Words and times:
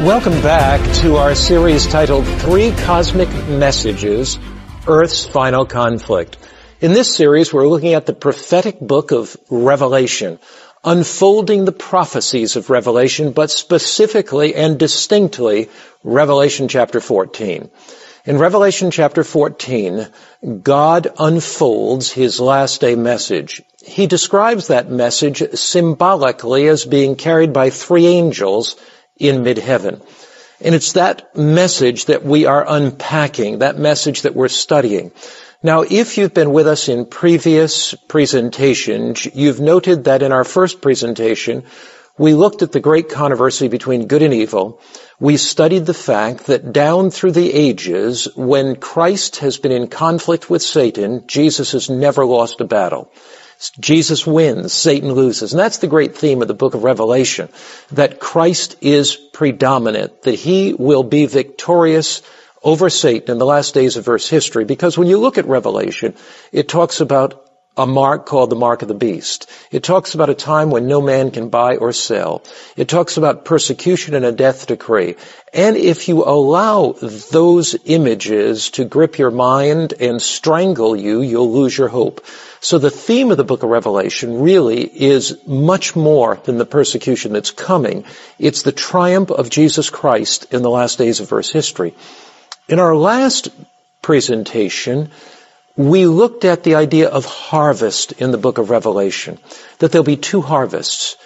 Welcome 0.00 0.40
back 0.40 0.80
to 1.02 1.16
our 1.16 1.34
series 1.34 1.86
titled 1.86 2.24
Three 2.24 2.70
Cosmic 2.70 3.28
Messages, 3.48 4.38
Earth's 4.86 5.26
Final 5.26 5.66
Conflict. 5.66 6.38
In 6.80 6.94
this 6.94 7.14
series, 7.14 7.52
we're 7.52 7.68
looking 7.68 7.92
at 7.92 8.06
the 8.06 8.14
prophetic 8.14 8.80
book 8.80 9.10
of 9.10 9.36
Revelation, 9.50 10.38
unfolding 10.82 11.66
the 11.66 11.72
prophecies 11.72 12.56
of 12.56 12.70
Revelation, 12.70 13.32
but 13.32 13.50
specifically 13.50 14.54
and 14.54 14.78
distinctly 14.78 15.68
Revelation 16.02 16.68
chapter 16.68 17.02
14. 17.02 17.68
In 18.24 18.38
Revelation 18.38 18.90
chapter 18.90 19.22
14, 19.22 20.08
God 20.62 21.08
unfolds 21.18 22.10
his 22.10 22.40
last 22.40 22.80
day 22.80 22.94
message. 22.94 23.60
He 23.84 24.06
describes 24.06 24.68
that 24.68 24.90
message 24.90 25.42
symbolically 25.58 26.68
as 26.68 26.86
being 26.86 27.16
carried 27.16 27.52
by 27.52 27.68
three 27.68 28.06
angels 28.06 28.76
in 29.20 29.44
mid-heaven. 29.44 30.02
And 30.60 30.74
it's 30.74 30.94
that 30.94 31.36
message 31.36 32.06
that 32.06 32.24
we 32.24 32.46
are 32.46 32.64
unpacking, 32.66 33.60
that 33.60 33.78
message 33.78 34.22
that 34.22 34.34
we're 34.34 34.48
studying. 34.48 35.12
Now, 35.62 35.82
if 35.82 36.18
you've 36.18 36.34
been 36.34 36.52
with 36.52 36.66
us 36.66 36.88
in 36.88 37.04
previous 37.04 37.94
presentations, 38.08 39.26
you've 39.26 39.60
noted 39.60 40.04
that 40.04 40.22
in 40.22 40.32
our 40.32 40.44
first 40.44 40.80
presentation, 40.80 41.64
we 42.18 42.34
looked 42.34 42.60
at 42.60 42.72
the 42.72 42.80
great 42.80 43.08
controversy 43.08 43.68
between 43.68 44.06
good 44.06 44.22
and 44.22 44.34
evil. 44.34 44.80
We 45.18 45.38
studied 45.38 45.86
the 45.86 45.94
fact 45.94 46.46
that 46.46 46.72
down 46.72 47.10
through 47.10 47.32
the 47.32 47.52
ages, 47.52 48.28
when 48.36 48.76
Christ 48.76 49.36
has 49.36 49.56
been 49.56 49.72
in 49.72 49.88
conflict 49.88 50.50
with 50.50 50.60
Satan, 50.60 51.26
Jesus 51.26 51.72
has 51.72 51.88
never 51.88 52.26
lost 52.26 52.60
a 52.60 52.64
battle. 52.64 53.10
Jesus 53.78 54.26
wins, 54.26 54.72
Satan 54.72 55.12
loses. 55.12 55.52
And 55.52 55.60
that's 55.60 55.78
the 55.78 55.86
great 55.86 56.16
theme 56.16 56.40
of 56.40 56.48
the 56.48 56.54
book 56.54 56.74
of 56.74 56.82
Revelation, 56.84 57.48
that 57.92 58.18
Christ 58.18 58.76
is 58.80 59.16
predominant, 59.16 60.22
that 60.22 60.34
he 60.34 60.72
will 60.72 61.02
be 61.02 61.26
victorious 61.26 62.22
over 62.62 62.90
Satan 62.90 63.32
in 63.32 63.38
the 63.38 63.46
last 63.46 63.74
days 63.74 63.96
of 63.96 64.08
Earth's 64.08 64.28
history. 64.28 64.64
Because 64.64 64.96
when 64.96 65.08
you 65.08 65.18
look 65.18 65.38
at 65.38 65.46
Revelation, 65.46 66.14
it 66.52 66.68
talks 66.68 67.00
about 67.00 67.46
a 67.76 67.86
mark 67.86 68.26
called 68.26 68.50
the 68.50 68.56
mark 68.56 68.82
of 68.82 68.88
the 68.88 68.94
beast. 68.94 69.48
It 69.70 69.82
talks 69.82 70.14
about 70.14 70.28
a 70.28 70.34
time 70.34 70.70
when 70.70 70.86
no 70.86 71.00
man 71.00 71.30
can 71.30 71.48
buy 71.48 71.76
or 71.76 71.92
sell. 71.92 72.42
It 72.76 72.88
talks 72.88 73.16
about 73.16 73.44
persecution 73.44 74.14
and 74.14 74.24
a 74.24 74.32
death 74.32 74.66
decree. 74.66 75.16
And 75.54 75.76
if 75.76 76.08
you 76.08 76.24
allow 76.24 76.92
those 76.92 77.76
images 77.84 78.70
to 78.72 78.84
grip 78.84 79.18
your 79.18 79.30
mind 79.30 79.94
and 79.98 80.20
strangle 80.20 80.96
you, 80.96 81.22
you'll 81.22 81.52
lose 81.52 81.76
your 81.76 81.88
hope. 81.88 82.24
So 82.60 82.78
the 82.78 82.90
theme 82.90 83.30
of 83.30 83.38
the 83.38 83.44
book 83.44 83.62
of 83.62 83.70
Revelation 83.70 84.42
really 84.42 84.82
is 84.82 85.38
much 85.46 85.96
more 85.96 86.36
than 86.44 86.58
the 86.58 86.66
persecution 86.66 87.32
that's 87.32 87.50
coming. 87.50 88.04
It's 88.38 88.62
the 88.62 88.72
triumph 88.72 89.30
of 89.30 89.48
Jesus 89.48 89.88
Christ 89.88 90.52
in 90.52 90.60
the 90.62 90.70
last 90.70 90.98
days 90.98 91.20
of 91.20 91.32
Earth's 91.32 91.50
history. 91.50 91.94
In 92.68 92.78
our 92.78 92.94
last 92.94 93.48
presentation, 94.02 95.10
we 95.74 96.04
looked 96.06 96.44
at 96.44 96.62
the 96.62 96.74
idea 96.74 97.08
of 97.08 97.24
harvest 97.24 98.12
in 98.12 98.30
the 98.30 98.38
book 98.38 98.58
of 98.58 98.68
Revelation, 98.68 99.38
that 99.78 99.90
there'll 99.90 100.04
be 100.04 100.16
two 100.18 100.42
harvests, 100.42 101.16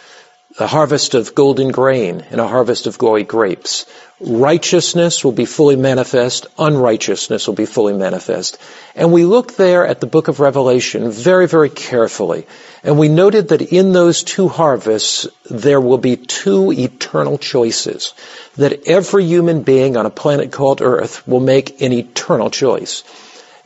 a 0.58 0.69
harvest 0.69 1.14
of 1.14 1.34
golden 1.34 1.72
grain 1.72 2.24
and 2.30 2.41
a 2.41 2.47
harvest 2.47 2.86
of 2.86 2.97
gory 2.97 3.24
grapes. 3.24 3.86
Righteousness 4.20 5.24
will 5.24 5.33
be 5.33 5.46
fully 5.46 5.74
manifest, 5.74 6.46
unrighteousness 6.56 7.48
will 7.48 7.56
be 7.56 7.66
fully 7.66 7.92
manifest. 7.92 8.58
And 8.94 9.12
we 9.12 9.24
look 9.24 9.56
there 9.56 9.84
at 9.84 10.00
the 10.00 10.06
book 10.06 10.28
of 10.28 10.38
Revelation 10.38 11.11
very, 11.11 11.48
very 11.48 11.70
carefully. 11.70 12.46
And 12.84 12.98
we 12.98 13.08
noted 13.08 13.48
that 13.48 13.62
in 13.62 13.92
those 13.92 14.22
two 14.22 14.48
harvests, 14.48 15.27
there 15.50 15.80
will 15.80 15.98
be 15.98 16.16
two 16.16 16.70
eternal 16.70 17.36
choices. 17.36 18.14
That 18.56 18.86
every 18.86 19.24
human 19.24 19.62
being 19.62 19.96
on 19.96 20.06
a 20.06 20.11
planet 20.11 20.52
called 20.52 20.80
Earth 20.80 21.27
will 21.27 21.41
make 21.41 21.83
an 21.83 21.92
eternal 21.92 22.51
choice. 22.51 23.02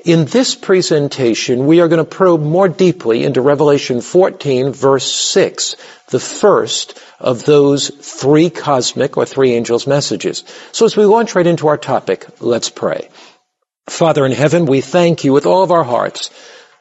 In 0.09 0.25
this 0.25 0.55
presentation, 0.55 1.67
we 1.67 1.83
are 1.83 1.89
going 1.89 2.03
to 2.03 2.17
probe 2.17 2.41
more 2.41 2.67
deeply 2.67 3.25
into 3.25 3.43
Revelation 3.43 4.01
14 4.01 4.73
verse 4.73 5.05
6, 5.05 5.77
the 6.09 6.19
first 6.19 6.99
of 7.21 7.45
those 7.45 7.91
three 7.91 8.49
cosmic 8.49 9.19
or 9.19 9.27
three 9.27 9.53
angels 9.53 9.87
messages. 9.87 10.45
So 10.73 10.87
as 10.87 10.97
we 10.97 11.05
launch 11.05 11.35
right 11.35 11.47
into 11.47 11.69
our 11.69 11.77
topic, 11.77 12.25
let's 12.41 12.71
pray. 12.71 13.11
Father 13.91 14.25
in 14.25 14.33
heaven, 14.33 14.65
we 14.65 14.81
thank 14.81 15.25
you 15.25 15.35
with 15.35 15.45
all 15.45 15.63
of 15.63 15.73
our 15.73 15.85
hearts 15.85 16.31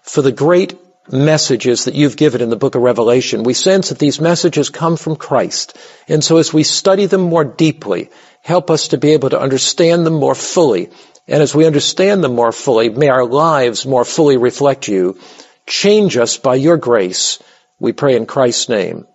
for 0.04 0.22
the 0.22 0.32
great 0.32 0.80
messages 1.12 1.84
that 1.84 1.96
you've 1.96 2.16
given 2.16 2.40
in 2.40 2.50
the 2.50 2.56
book 2.56 2.76
of 2.76 2.82
Revelation. 2.82 3.44
We 3.44 3.56
sense 3.56 3.90
that 3.90 4.00
these 4.00 4.22
messages 4.22 4.70
come 4.70 4.96
from 4.96 5.18
Christ. 5.18 5.78
And 6.08 6.24
so 6.24 6.38
as 6.38 6.54
we 6.54 6.64
study 6.64 7.08
them 7.08 7.24
more 7.24 7.44
deeply, 7.44 8.10
help 8.42 8.72
us 8.72 8.88
to 8.90 8.98
be 8.98 9.12
able 9.12 9.32
to 9.32 9.42
understand 9.42 10.06
them 10.06 10.14
more 10.14 10.36
fully 10.36 10.92
and 11.28 11.44
as 11.44 11.54
we 11.54 11.66
understand 11.66 12.24
them 12.24 12.36
more 12.36 12.52
fully, 12.52 12.90
may 12.90 13.10
our 13.10 13.26
lives 13.26 13.86
more 13.86 14.06
fully 14.06 14.38
reflect 14.38 14.88
you. 14.88 15.20
Change 15.66 16.18
us 16.18 16.38
by 16.38 16.56
your 16.56 16.78
grace. 16.78 17.40
We 17.80 17.94
pray 17.94 18.16
in 18.16 18.26
Christ's 18.26 18.70
name. 18.70 19.06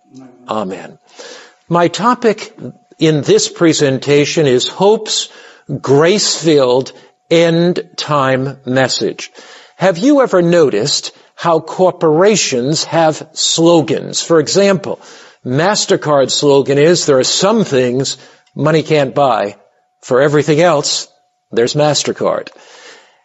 Amen. 0.47 0.99
My 1.67 1.87
topic 1.87 2.55
in 2.99 3.21
this 3.21 3.49
presentation 3.49 4.45
is 4.45 4.67
Hope's 4.67 5.29
grace-filled 5.81 6.91
end 7.29 7.89
time 7.95 8.59
message. 8.65 9.31
Have 9.75 9.97
you 9.97 10.21
ever 10.21 10.41
noticed 10.41 11.17
how 11.35 11.59
corporations 11.59 12.83
have 12.83 13.29
slogans? 13.33 14.21
For 14.21 14.39
example, 14.39 14.99
MasterCard's 15.43 16.33
slogan 16.33 16.77
is, 16.77 17.05
there 17.05 17.19
are 17.19 17.23
some 17.23 17.63
things 17.63 18.17
money 18.55 18.83
can't 18.83 19.15
buy. 19.15 19.57
For 20.01 20.21
everything 20.21 20.61
else, 20.61 21.07
there's 21.53 21.75
MasterCard. 21.75 22.49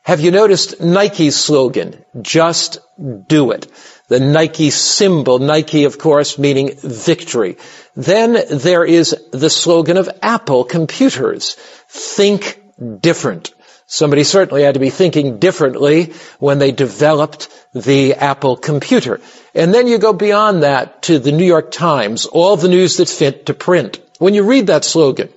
Have 0.03 0.21
you 0.21 0.31
noticed 0.31 0.81
Nike's 0.81 1.37
slogan? 1.37 2.05
Just 2.22 2.78
do 3.27 3.50
it. 3.50 3.66
The 4.09 4.21
Nike 4.21 4.71
symbol, 4.71 5.39
Nike 5.39 5.84
of 5.84 5.99
course 5.99 6.39
meaning 6.39 6.71
victory. 6.83 7.59
Then 7.94 8.39
there 8.50 8.84
is 8.84 9.15
the 9.33 9.50
slogan 9.50 9.99
of 9.99 10.09
Apple 10.22 10.65
computers. 10.65 11.55
Think 11.89 12.62
different. 13.00 13.53
Somebody 13.87 14.25
certainly 14.25 14.62
had 14.62 14.75
to 14.75 14.81
be 14.81 14.91
thinking 14.91 15.39
differently 15.39 16.12
when 16.39 16.59
they 16.59 16.72
developed 16.72 17.49
the 17.75 18.15
Apple 18.15 18.56
computer. 18.56 19.21
And 19.55 19.75
then 19.75 19.87
you 19.89 19.99
go 19.99 20.12
beyond 20.12 20.62
that 20.62 21.03
to 21.03 21.19
the 21.19 21.33
New 21.33 21.47
York 21.47 21.71
Times, 21.71 22.27
all 22.27 22.56
the 22.56 22.69
news 22.69 22.97
that's 22.97 23.19
fit 23.19 23.47
to 23.47 23.55
print. 23.55 24.00
When 24.19 24.34
you 24.34 24.43
read 24.43 24.66
that 24.66 24.84
slogan, 24.84 25.31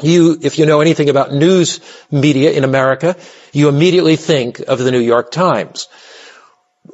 you, 0.00 0.38
if 0.42 0.58
you 0.58 0.66
know 0.66 0.80
anything 0.80 1.08
about 1.08 1.32
news 1.32 1.80
media 2.10 2.52
in 2.52 2.64
America, 2.64 3.16
you 3.52 3.68
immediately 3.68 4.16
think 4.16 4.58
of 4.60 4.78
the 4.78 4.90
New 4.90 5.00
York 5.00 5.30
Times. 5.30 5.88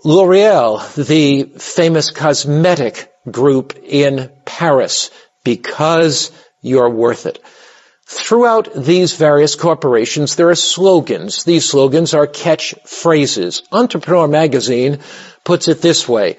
L'Oreal, 0.05 0.95
the 0.95 1.45
famous 1.59 2.11
cosmetic 2.11 3.13
group 3.31 3.77
in 3.83 4.31
Paris, 4.45 5.11
because 5.45 6.31
you're 6.61 6.91
worth 6.91 7.27
it. 7.27 7.43
Throughout 8.07 8.75
these 8.75 9.15
various 9.15 9.55
corporations, 9.55 10.37
there 10.37 10.51
are 10.51 10.57
slogans. 10.57 11.45
These 11.45 11.69
slogans 11.69 12.13
are 12.13 12.27
catch 12.27 12.75
phrases. 12.85 13.63
Entrepreneur 13.73 14.27
magazine 14.27 14.99
puts 15.45 15.69
it 15.69 15.81
this 15.81 16.09
way. 16.09 16.37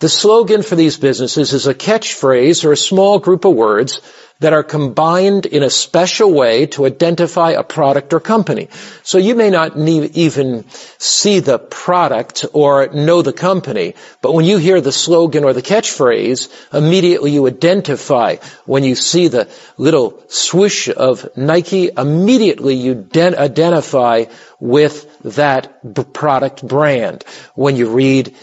The 0.00 0.08
slogan 0.08 0.62
for 0.62 0.76
these 0.76 0.96
businesses 0.96 1.52
is 1.52 1.66
a 1.66 1.74
catchphrase 1.74 2.64
or 2.64 2.72
a 2.72 2.76
small 2.76 3.18
group 3.18 3.44
of 3.44 3.54
words 3.54 4.00
that 4.40 4.52
are 4.52 4.62
combined 4.62 5.46
in 5.46 5.62
a 5.62 5.70
special 5.70 6.32
way 6.32 6.66
to 6.66 6.86
identify 6.86 7.52
a 7.52 7.62
product 7.62 8.12
or 8.12 8.20
company. 8.20 8.68
So 9.02 9.18
you 9.18 9.34
may 9.34 9.50
not 9.50 9.76
even 9.76 10.64
see 10.98 11.40
the 11.40 11.58
product 11.58 12.46
or 12.52 12.88
know 12.88 13.22
the 13.22 13.34
company, 13.34 13.94
but 14.22 14.34
when 14.34 14.46
you 14.46 14.58
hear 14.58 14.80
the 14.80 14.92
slogan 14.92 15.44
or 15.44 15.52
the 15.52 15.62
catchphrase, 15.62 16.48
immediately 16.72 17.32
you 17.32 17.46
identify. 17.46 18.36
When 18.64 18.82
you 18.82 18.94
see 18.94 19.28
the 19.28 19.48
little 19.76 20.22
swoosh 20.28 20.88
of 20.88 21.28
Nike, 21.36 21.90
immediately 21.96 22.74
you 22.74 23.06
identify 23.14 24.24
with 24.58 25.06
that 25.22 26.12
product 26.12 26.66
brand. 26.66 27.24
When 27.54 27.76
you 27.76 27.90
read 27.90 28.34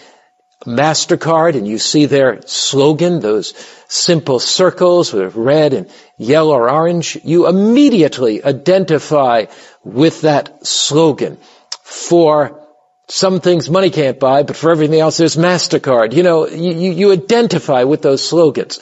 MasterCard 0.65 1.55
and 1.55 1.67
you 1.67 1.77
see 1.77 2.05
their 2.05 2.41
slogan, 2.45 3.19
those 3.19 3.53
simple 3.87 4.39
circles 4.39 5.13
with 5.13 5.35
red 5.35 5.73
and 5.73 5.89
yellow 6.17 6.55
or 6.55 6.69
orange, 6.69 7.17
you 7.23 7.47
immediately 7.47 8.43
identify 8.43 9.45
with 9.83 10.21
that 10.21 10.65
slogan. 10.65 11.37
For 11.83 12.67
some 13.07 13.39
things 13.39 13.69
money 13.69 13.89
can't 13.89 14.19
buy, 14.19 14.43
but 14.43 14.55
for 14.57 14.71
everything 14.71 14.99
else 14.99 15.17
there's 15.17 15.37
MasterCard. 15.37 16.13
You 16.13 16.23
know, 16.23 16.47
you, 16.47 16.91
you 16.91 17.11
identify 17.11 17.83
with 17.83 18.01
those 18.01 18.27
slogans. 18.27 18.79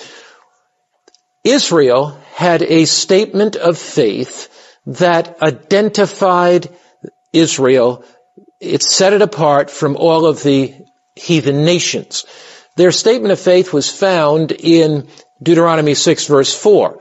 Israel 1.44 2.20
had 2.34 2.64
a 2.64 2.86
statement 2.86 3.56
of 3.56 3.78
faith 3.78 4.50
that 4.88 5.42
identified 5.42 6.70
Israel. 7.34 8.04
It 8.60 8.82
set 8.82 9.14
it 9.14 9.22
apart 9.22 9.70
from 9.70 9.96
all 9.96 10.26
of 10.26 10.42
the 10.42 10.74
heathen 11.16 11.66
nations. 11.66 12.26
Their 12.76 12.92
statement 12.92 13.32
of 13.32 13.40
faith 13.40 13.72
was 13.74 13.90
found 13.90 14.52
in 14.52 15.08
Deuteronomy 15.42 15.94
6 15.94 16.28
verse 16.28 16.54
4. 16.56 17.00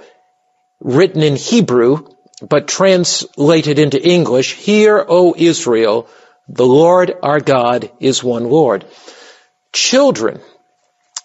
written 0.81 1.23
in 1.23 1.37
Hebrew, 1.37 2.07
but 2.47 2.69
translated 2.69 3.79
into 3.79 4.03
English, 4.03 4.55
Hear, 4.55 5.05
O 5.09 5.35
Israel, 5.37 6.09
the 6.49 6.67
Lord 6.67 7.15
our 7.23 7.41
God 7.41 7.91
is 8.01 8.23
one 8.23 8.51
Lord. 8.51 8.85
Children, 9.73 10.41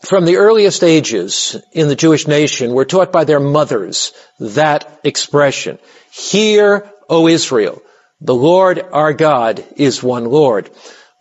from 0.02 0.26
the 0.26 0.38
earliest 0.38 0.84
ages 0.84 1.58
in 1.74 1.90
the 1.90 1.96
Jewish 1.96 2.26
nation, 2.28 2.74
were 2.74 2.86
taught 2.86 3.12
by 3.12 3.26
their 3.26 3.40
mothers 3.42 4.14
that 4.40 5.00
expression. 5.04 5.78
Hear, 6.12 6.90
O 7.10 7.28
Israel, 7.28 7.82
the 8.22 8.36
Lord 8.36 8.82
our 8.92 9.14
God 9.14 9.64
is 9.76 10.02
one 10.02 10.26
Lord. 10.26 10.70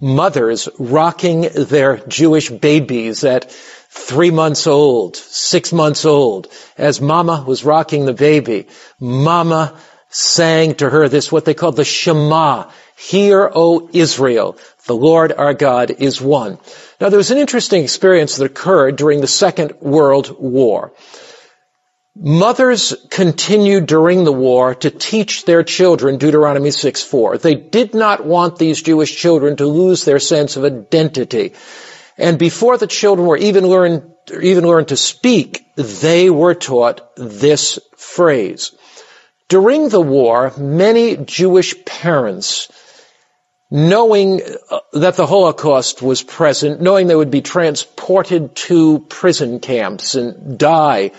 Mothers 0.00 0.68
rocking 0.78 1.48
their 1.54 1.96
Jewish 2.06 2.50
babies 2.50 3.24
at 3.24 3.50
three 3.50 4.30
months 4.30 4.68
old, 4.68 5.16
six 5.16 5.72
months 5.72 6.04
old, 6.04 6.46
as 6.76 7.00
mama 7.00 7.42
was 7.44 7.64
rocking 7.64 8.04
the 8.04 8.12
baby, 8.12 8.68
mama 9.00 9.76
sang 10.08 10.74
to 10.76 10.88
her 10.88 11.08
this, 11.08 11.32
what 11.32 11.44
they 11.44 11.54
call 11.54 11.72
the 11.72 11.84
Shema. 11.84 12.70
Hear, 12.96 13.50
O 13.52 13.90
Israel, 13.92 14.56
the 14.86 14.94
Lord 14.94 15.32
our 15.32 15.54
God 15.54 15.90
is 15.90 16.20
one. 16.20 16.58
Now 17.00 17.08
there 17.08 17.18
was 17.18 17.32
an 17.32 17.38
interesting 17.38 17.82
experience 17.82 18.36
that 18.36 18.44
occurred 18.44 18.96
during 18.96 19.20
the 19.20 19.26
Second 19.26 19.80
World 19.80 20.36
War. 20.38 20.92
Mothers 22.20 22.94
continued 23.10 23.86
during 23.86 24.24
the 24.24 24.32
war 24.32 24.74
to 24.74 24.90
teach 24.90 25.44
their 25.44 25.62
children 25.62 26.18
Deuteronomy 26.18 26.70
6:4. 26.70 27.38
They 27.38 27.54
did 27.54 27.94
not 27.94 28.26
want 28.26 28.58
these 28.58 28.82
Jewish 28.82 29.14
children 29.14 29.54
to 29.56 29.66
lose 29.66 30.04
their 30.04 30.18
sense 30.18 30.56
of 30.56 30.64
identity. 30.64 31.52
And 32.16 32.36
before 32.36 32.76
the 32.76 32.88
children 32.88 33.28
were 33.28 33.36
even 33.36 33.68
learned, 33.68 34.02
even 34.42 34.66
learned 34.66 34.88
to 34.88 34.96
speak, 34.96 35.64
they 35.76 36.28
were 36.28 36.54
taught 36.54 37.02
this 37.16 37.78
phrase. 37.96 38.72
During 39.48 39.88
the 39.88 40.00
war, 40.00 40.52
many 40.58 41.16
Jewish 41.16 41.84
parents, 41.84 42.68
knowing 43.70 44.42
uh, 44.70 44.80
that 44.92 45.14
the 45.14 45.26
Holocaust 45.26 46.02
was 46.02 46.24
present, 46.24 46.80
knowing 46.80 47.06
they 47.06 47.14
would 47.14 47.30
be 47.30 47.42
transported 47.42 48.56
to 48.56 49.06
prison 49.08 49.60
camps 49.60 50.16
and 50.16 50.58
die, 50.58 51.12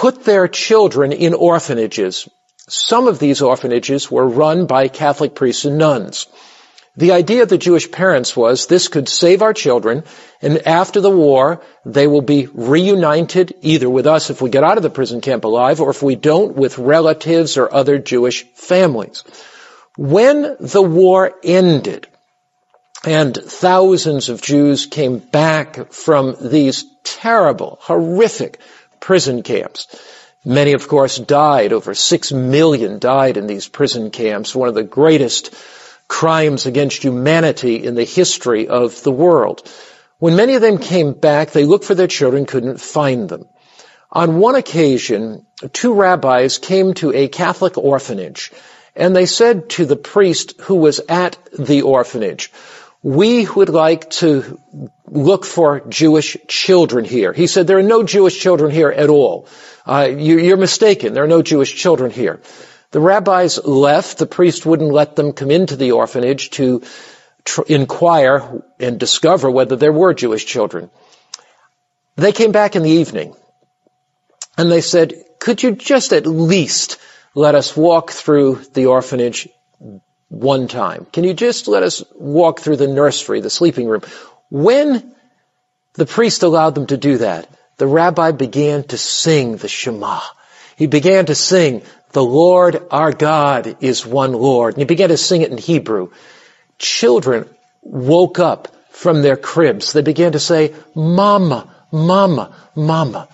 put 0.00 0.24
their 0.24 0.48
children 0.48 1.12
in 1.12 1.34
orphanages. 1.34 2.26
Some 2.70 3.06
of 3.06 3.18
these 3.18 3.42
orphanages 3.42 4.10
were 4.10 4.26
run 4.26 4.64
by 4.64 4.88
Catholic 4.88 5.34
priests 5.34 5.66
and 5.66 5.76
nuns. 5.76 6.26
The 6.96 7.12
idea 7.12 7.42
of 7.42 7.50
the 7.50 7.58
Jewish 7.58 7.90
parents 7.92 8.34
was 8.34 8.66
this 8.66 8.88
could 8.88 9.10
save 9.10 9.42
our 9.42 9.52
children, 9.52 10.04
and 10.40 10.66
after 10.66 11.02
the 11.02 11.10
war, 11.10 11.60
they 11.84 12.06
will 12.06 12.22
be 12.22 12.48
reunited 12.50 13.54
either 13.60 13.90
with 13.90 14.06
us 14.06 14.30
if 14.30 14.40
we 14.40 14.48
get 14.48 14.64
out 14.64 14.78
of 14.78 14.82
the 14.82 14.88
prison 14.88 15.20
camp 15.20 15.44
alive, 15.44 15.82
or 15.82 15.90
if 15.90 16.02
we 16.02 16.16
don't, 16.16 16.56
with 16.56 16.78
relatives 16.78 17.58
or 17.58 17.70
other 17.70 17.98
Jewish 17.98 18.46
families. 18.54 19.22
When 19.98 20.56
the 20.60 20.82
war 20.82 21.34
ended, 21.44 22.06
and 23.04 23.36
thousands 23.36 24.30
of 24.30 24.40
Jews 24.40 24.86
came 24.86 25.18
back 25.18 25.92
from 25.92 26.36
these 26.40 26.86
terrible, 27.04 27.78
horrific 27.82 28.60
prison 29.00 29.42
camps, 29.42 29.86
Many, 30.44 30.72
of 30.72 30.88
course, 30.88 31.18
died. 31.18 31.74
Over 31.74 31.94
six 31.94 32.32
million 32.32 32.98
died 32.98 33.36
in 33.36 33.46
these 33.46 33.68
prison 33.68 34.10
camps. 34.10 34.54
One 34.54 34.70
of 34.70 34.74
the 34.74 34.82
greatest 34.82 35.54
crimes 36.08 36.64
against 36.64 37.04
humanity 37.04 37.84
in 37.84 37.94
the 37.94 38.04
history 38.04 38.66
of 38.66 39.02
the 39.02 39.12
world. 39.12 39.62
When 40.18 40.36
many 40.36 40.54
of 40.54 40.62
them 40.62 40.78
came 40.78 41.12
back, 41.12 41.50
they 41.50 41.66
looked 41.66 41.84
for 41.84 41.94
their 41.94 42.06
children, 42.06 42.46
couldn't 42.46 42.80
find 42.80 43.28
them. 43.28 43.48
On 44.10 44.38
one 44.38 44.54
occasion, 44.54 45.44
two 45.74 45.92
rabbis 45.92 46.56
came 46.58 46.94
to 46.94 47.12
a 47.12 47.28
Catholic 47.28 47.76
orphanage 47.76 48.50
and 48.96 49.14
they 49.14 49.26
said 49.26 49.68
to 49.70 49.84
the 49.84 49.96
priest 49.96 50.60
who 50.62 50.76
was 50.76 51.00
at 51.08 51.38
the 51.56 51.82
orphanage, 51.82 52.50
we 53.02 53.46
would 53.46 53.70
like 53.70 54.10
to 54.10 54.60
look 55.06 55.44
for 55.44 55.80
Jewish 55.88 56.36
children 56.48 57.04
here. 57.04 57.32
He 57.32 57.46
said, 57.46 57.66
there 57.66 57.78
are 57.78 57.82
no 57.82 58.02
Jewish 58.02 58.38
children 58.38 58.70
here 58.70 58.90
at 58.90 59.08
all. 59.08 59.48
Uh, 59.86 60.10
you, 60.16 60.52
are 60.52 60.58
mistaken. 60.58 61.14
There 61.14 61.24
are 61.24 61.28
no 61.28 61.42
Jewish 61.42 61.74
children 61.74 62.10
here. 62.10 62.40
The 62.90 63.00
rabbis 63.00 63.64
left. 63.64 64.18
The 64.18 64.26
priest 64.26 64.66
wouldn't 64.66 64.92
let 64.92 65.16
them 65.16 65.32
come 65.32 65.50
into 65.50 65.76
the 65.76 65.92
orphanage 65.92 66.50
to 66.50 66.82
tr- 67.44 67.62
inquire 67.66 68.62
and 68.78 69.00
discover 69.00 69.50
whether 69.50 69.76
there 69.76 69.92
were 69.92 70.12
Jewish 70.12 70.44
children. 70.44 70.90
They 72.16 72.32
came 72.32 72.52
back 72.52 72.76
in 72.76 72.82
the 72.82 72.90
evening 72.90 73.34
and 74.58 74.70
they 74.70 74.82
said, 74.82 75.14
could 75.38 75.62
you 75.62 75.72
just 75.72 76.12
at 76.12 76.26
least 76.26 76.98
let 77.34 77.54
us 77.54 77.74
walk 77.74 78.10
through 78.10 78.56
the 78.74 78.86
orphanage 78.86 79.48
one 80.30 80.68
time? 80.68 81.06
Can 81.12 81.24
you 81.24 81.34
just 81.34 81.68
let 81.68 81.82
us 81.82 82.02
walk 82.14 82.60
through 82.60 82.76
the 82.76 82.88
nursery, 82.88 83.40
the 83.40 83.50
sleeping 83.50 83.86
room? 83.86 84.02
When 84.48 85.14
the 85.94 86.06
priest 86.06 86.42
allowed 86.42 86.74
them 86.74 86.86
to 86.86 86.96
do 86.96 87.18
that, 87.18 87.48
the 87.76 87.86
rabbi 87.86 88.30
began 88.32 88.84
to 88.84 88.96
sing 88.96 89.56
the 89.56 89.68
Shema. 89.68 90.20
He 90.76 90.86
began 90.86 91.26
to 91.26 91.34
sing, 91.34 91.82
the 92.12 92.24
Lord 92.24 92.82
our 92.90 93.12
God 93.12 93.76
is 93.80 94.06
one 94.06 94.32
Lord. 94.32 94.74
And 94.74 94.82
he 94.82 94.86
began 94.86 95.10
to 95.10 95.16
sing 95.16 95.42
it 95.42 95.50
in 95.50 95.58
Hebrew. 95.58 96.10
Children 96.78 97.48
woke 97.82 98.38
up 98.38 98.68
from 98.90 99.22
their 99.22 99.36
cribs. 99.36 99.92
They 99.92 100.02
began 100.02 100.32
to 100.32 100.40
say, 100.40 100.74
Mama, 100.94 101.74
Mama, 101.92 102.54
Mama. 102.74 103.28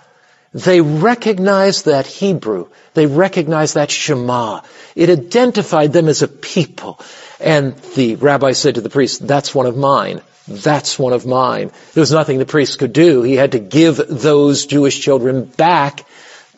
They 0.57 0.81
recognized 0.81 1.85
that 1.85 2.07
Hebrew. 2.07 2.69
They 2.95 3.05
recognized 3.05 3.75
that 3.75 3.91
Shema. 3.91 4.61
It 4.95 5.11
identified 5.11 5.93
them 5.93 6.07
as 6.07 6.23
a 6.23 6.27
people. 6.27 6.99
And 7.39 7.77
the 7.95 8.15
rabbi 8.15 8.53
said 8.53 8.73
to 8.75 8.81
the 8.81 8.89
priest, 8.89 9.27
that's 9.27 9.53
one 9.53 9.67
of 9.67 9.77
mine. 9.77 10.21
That's 10.47 10.97
one 10.97 11.13
of 11.13 11.27
mine. 11.27 11.69
There 11.93 12.01
was 12.01 12.11
nothing 12.11 12.39
the 12.39 12.45
priest 12.47 12.79
could 12.79 12.91
do. 12.91 13.21
He 13.21 13.35
had 13.35 13.51
to 13.51 13.59
give 13.59 13.97
those 13.97 14.65
Jewish 14.65 14.99
children 14.99 15.45
back 15.45 16.07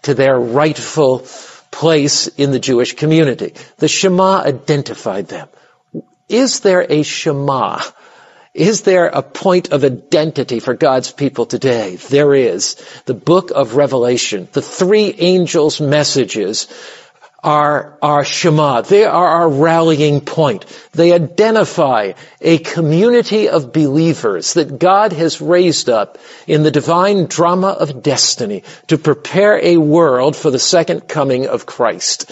to 0.03 0.13
their 0.13 0.39
rightful 0.39 1.27
place 1.69 2.27
in 2.27 2.51
the 2.51 2.59
Jewish 2.59 2.93
community. 2.93 3.53
The 3.79 3.89
Shema 3.89 4.43
identified 4.43 5.27
them. 5.27 5.49
Is 6.29 6.61
there 6.61 6.89
a 6.89 7.03
Shema? 7.03 7.81
Is 8.59 8.81
there 8.81 9.07
a 9.07 9.21
point 9.21 9.71
of 9.71 9.85
identity 9.85 10.59
for 10.59 10.73
God's 10.73 11.13
people 11.13 11.45
today? 11.45 11.95
There 11.95 12.35
is. 12.35 12.75
The 13.05 13.13
book 13.13 13.51
of 13.55 13.77
Revelation, 13.77 14.49
the 14.51 14.61
three 14.61 15.15
angels' 15.17 15.79
messages 15.79 16.67
are 17.41 17.97
our 18.01 18.25
Shema. 18.25 18.81
They 18.81 19.05
are 19.05 19.27
our 19.27 19.49
rallying 19.49 20.19
point. 20.19 20.65
They 20.91 21.13
identify 21.13 22.11
a 22.41 22.57
community 22.57 23.47
of 23.47 23.71
believers 23.71 24.55
that 24.55 24.77
God 24.77 25.13
has 25.13 25.39
raised 25.39 25.89
up 25.89 26.17
in 26.45 26.63
the 26.63 26.71
divine 26.71 27.27
drama 27.27 27.69
of 27.69 28.03
destiny 28.03 28.63
to 28.87 28.97
prepare 28.97 29.57
a 29.63 29.77
world 29.77 30.35
for 30.35 30.51
the 30.51 30.59
second 30.59 31.07
coming 31.07 31.47
of 31.47 31.65
Christ. 31.65 32.29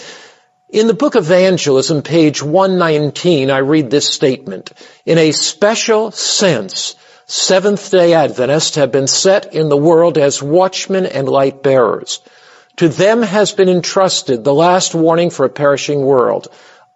In 0.70 0.86
the 0.86 0.92
book 0.92 1.16
Evangelism, 1.16 2.02
page 2.02 2.42
119, 2.42 3.50
I 3.50 3.58
read 3.58 3.88
this 3.90 4.06
statement. 4.06 4.70
In 5.06 5.16
a 5.16 5.32
special 5.32 6.10
sense, 6.10 6.94
Seventh-day 7.24 8.12
Adventists 8.12 8.74
have 8.76 8.92
been 8.92 9.06
set 9.06 9.54
in 9.54 9.70
the 9.70 9.78
world 9.78 10.18
as 10.18 10.42
watchmen 10.42 11.06
and 11.06 11.26
light 11.26 11.62
bearers. 11.62 12.20
To 12.76 12.88
them 12.88 13.22
has 13.22 13.52
been 13.52 13.70
entrusted 13.70 14.44
the 14.44 14.52
last 14.52 14.94
warning 14.94 15.30
for 15.30 15.46
a 15.46 15.50
perishing 15.50 16.02
world. 16.02 16.48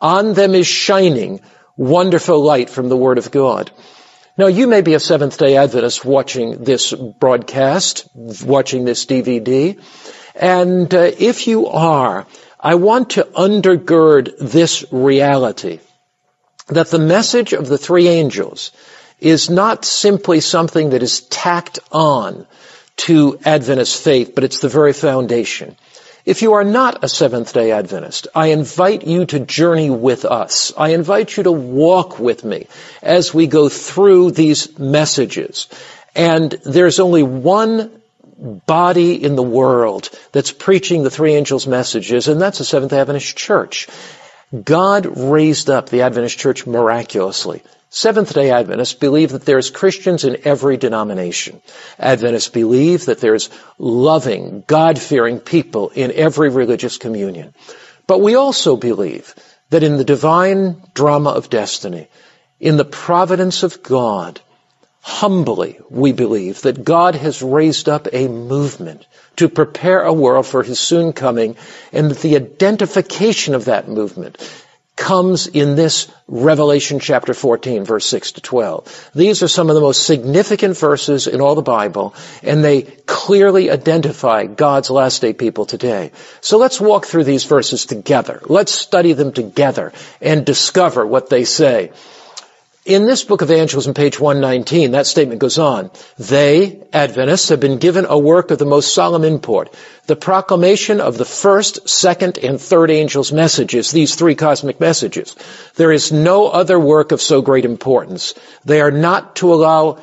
On 0.02 0.34
them 0.34 0.54
is 0.54 0.66
shining 0.66 1.40
wonderful 1.74 2.42
light 2.42 2.68
from 2.68 2.90
the 2.90 2.96
Word 2.96 3.16
of 3.16 3.30
God. 3.30 3.70
Now 4.36 4.48
you 4.48 4.66
may 4.66 4.82
be 4.82 4.92
a 4.92 5.00
Seventh 5.00 5.38
day 5.38 5.56
Adventist 5.56 6.04
watching 6.04 6.62
this 6.62 6.92
broadcast, 6.92 8.06
watching 8.14 8.84
this 8.84 9.06
DVD, 9.06 9.80
and 10.34 10.92
uh, 10.94 11.10
if 11.18 11.46
you 11.46 11.68
are, 11.68 12.26
I 12.62 12.76
want 12.76 13.10
to 13.10 13.24
undergird 13.24 14.38
this 14.38 14.84
reality 14.92 15.80
that 16.68 16.90
the 16.90 16.98
message 16.98 17.52
of 17.52 17.66
the 17.66 17.78
three 17.78 18.06
angels 18.06 18.70
is 19.18 19.50
not 19.50 19.84
simply 19.84 20.40
something 20.40 20.90
that 20.90 21.02
is 21.02 21.22
tacked 21.22 21.80
on 21.90 22.46
to 22.98 23.38
Adventist 23.44 24.02
faith, 24.02 24.34
but 24.34 24.44
it's 24.44 24.60
the 24.60 24.68
very 24.68 24.92
foundation. 24.92 25.76
If 26.24 26.42
you 26.42 26.52
are 26.52 26.62
not 26.62 27.02
a 27.02 27.08
Seventh 27.08 27.52
day 27.52 27.72
Adventist, 27.72 28.28
I 28.32 28.48
invite 28.48 29.04
you 29.08 29.26
to 29.26 29.40
journey 29.40 29.90
with 29.90 30.24
us. 30.24 30.72
I 30.76 30.90
invite 30.90 31.36
you 31.36 31.42
to 31.42 31.52
walk 31.52 32.20
with 32.20 32.44
me 32.44 32.68
as 33.02 33.34
we 33.34 33.48
go 33.48 33.68
through 33.68 34.30
these 34.30 34.78
messages. 34.78 35.66
And 36.14 36.52
there's 36.64 37.00
only 37.00 37.24
one 37.24 38.01
body 38.42 39.22
in 39.22 39.36
the 39.36 39.42
world 39.42 40.10
that's 40.32 40.52
preaching 40.52 41.02
the 41.02 41.10
three 41.10 41.34
angels' 41.34 41.66
messages, 41.66 42.28
and 42.28 42.40
that's 42.40 42.58
the 42.58 42.64
Seventh 42.64 42.92
Adventist 42.92 43.36
Church. 43.36 43.88
God 44.52 45.16
raised 45.16 45.70
up 45.70 45.88
the 45.88 46.02
Adventist 46.02 46.38
Church 46.38 46.66
miraculously. 46.66 47.62
Seventh-day 47.88 48.50
Adventists 48.50 48.94
believe 48.94 49.32
that 49.32 49.44
there's 49.44 49.70
Christians 49.70 50.24
in 50.24 50.38
every 50.44 50.78
denomination. 50.78 51.60
Adventists 51.98 52.48
believe 52.48 53.06
that 53.06 53.20
there's 53.20 53.50
loving, 53.78 54.64
God-fearing 54.66 55.40
people 55.40 55.90
in 55.90 56.10
every 56.10 56.48
religious 56.48 56.96
communion. 56.96 57.54
But 58.06 58.20
we 58.20 58.34
also 58.34 58.76
believe 58.76 59.34
that 59.70 59.82
in 59.82 59.98
the 59.98 60.04
divine 60.04 60.82
drama 60.94 61.30
of 61.30 61.50
destiny, 61.50 62.08
in 62.60 62.76
the 62.76 62.84
providence 62.84 63.62
of 63.62 63.82
God, 63.82 64.40
humbly 65.02 65.80
we 65.90 66.12
believe 66.12 66.62
that 66.62 66.84
God 66.84 67.16
has 67.16 67.42
raised 67.42 67.88
up 67.88 68.06
a 68.12 68.28
movement 68.28 69.04
to 69.36 69.48
prepare 69.48 70.02
a 70.02 70.12
world 70.12 70.46
for 70.46 70.62
his 70.62 70.78
soon 70.78 71.12
coming 71.12 71.56
and 71.92 72.10
that 72.10 72.20
the 72.20 72.36
identification 72.36 73.56
of 73.56 73.64
that 73.64 73.88
movement 73.88 74.38
comes 74.94 75.48
in 75.48 75.74
this 75.74 76.08
Revelation 76.28 77.00
chapter 77.00 77.34
14 77.34 77.84
verse 77.84 78.06
6 78.06 78.32
to 78.32 78.40
12. 78.42 79.10
These 79.12 79.42
are 79.42 79.48
some 79.48 79.70
of 79.70 79.74
the 79.74 79.80
most 79.80 80.06
significant 80.06 80.78
verses 80.78 81.26
in 81.26 81.40
all 81.40 81.56
the 81.56 81.62
Bible 81.62 82.14
and 82.44 82.62
they 82.62 82.82
clearly 82.82 83.72
identify 83.72 84.46
God's 84.46 84.88
last 84.88 85.20
day 85.20 85.32
people 85.32 85.66
today. 85.66 86.12
So 86.40 86.58
let's 86.58 86.80
walk 86.80 87.06
through 87.06 87.24
these 87.24 87.44
verses 87.44 87.86
together. 87.86 88.40
Let's 88.44 88.72
study 88.72 89.14
them 89.14 89.32
together 89.32 89.92
and 90.20 90.46
discover 90.46 91.04
what 91.04 91.28
they 91.28 91.42
say. 91.42 91.90
In 92.84 93.06
this 93.06 93.22
book 93.22 93.42
of 93.42 93.50
Evangelism, 93.52 93.94
page 93.94 94.18
119, 94.18 94.90
that 94.90 95.06
statement 95.06 95.40
goes 95.40 95.56
on. 95.56 95.92
They, 96.18 96.82
Adventists, 96.92 97.50
have 97.50 97.60
been 97.60 97.78
given 97.78 98.06
a 98.08 98.18
work 98.18 98.50
of 98.50 98.58
the 98.58 98.66
most 98.66 98.92
solemn 98.92 99.22
import. 99.22 99.72
The 100.08 100.16
proclamation 100.16 101.00
of 101.00 101.16
the 101.16 101.24
first, 101.24 101.88
second, 101.88 102.38
and 102.38 102.60
third 102.60 102.90
angels' 102.90 103.30
messages, 103.30 103.92
these 103.92 104.16
three 104.16 104.34
cosmic 104.34 104.80
messages. 104.80 105.36
There 105.76 105.92
is 105.92 106.10
no 106.10 106.48
other 106.48 106.78
work 106.80 107.12
of 107.12 107.22
so 107.22 107.40
great 107.40 107.64
importance. 107.64 108.34
They 108.64 108.80
are 108.80 108.90
not 108.90 109.36
to 109.36 109.54
allow 109.54 109.98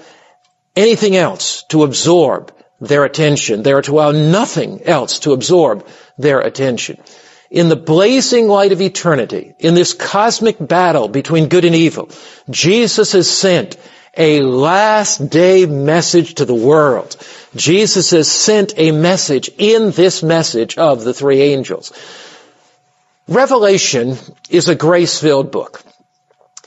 anything 0.74 1.18
else 1.18 1.64
to 1.72 1.84
absorb 1.84 2.54
their 2.80 3.04
attention. 3.04 3.62
They 3.62 3.74
are 3.74 3.82
to 3.82 3.96
allow 3.96 4.12
nothing 4.12 4.84
else 4.84 5.20
to 5.20 5.34
absorb 5.34 5.86
their 6.18 6.40
attention 6.40 6.98
in 7.50 7.70
the 7.70 7.76
blazing 7.76 8.48
light 8.48 8.72
of 8.72 8.82
eternity, 8.82 9.56
in 9.60 9.74
this 9.74 9.94
cosmic 9.94 10.58
battle 10.60 11.08
between 11.08 11.50
good 11.50 11.66
and 11.66 11.76
evil, 11.76 12.10
Jesus 12.50 13.14
has 13.14 13.30
sent 13.30 13.78
a 14.16 14.42
last 14.42 15.30
day 15.30 15.66
message 15.66 16.36
to 16.36 16.46
the 16.46 16.54
world. 16.56 17.16
Jesus 17.56 18.12
has 18.12 18.30
sent 18.30 18.74
a 18.78 18.92
message 18.92 19.50
in 19.58 19.92
this 19.92 20.22
message 20.22 20.78
of 20.78 21.04
the 21.04 21.14
three 21.14 21.42
angels. 21.42 21.92
Revelation 23.28 24.18
is 24.50 24.70
a 24.70 24.76
grace-filled 24.76 25.52
book. 25.52 25.82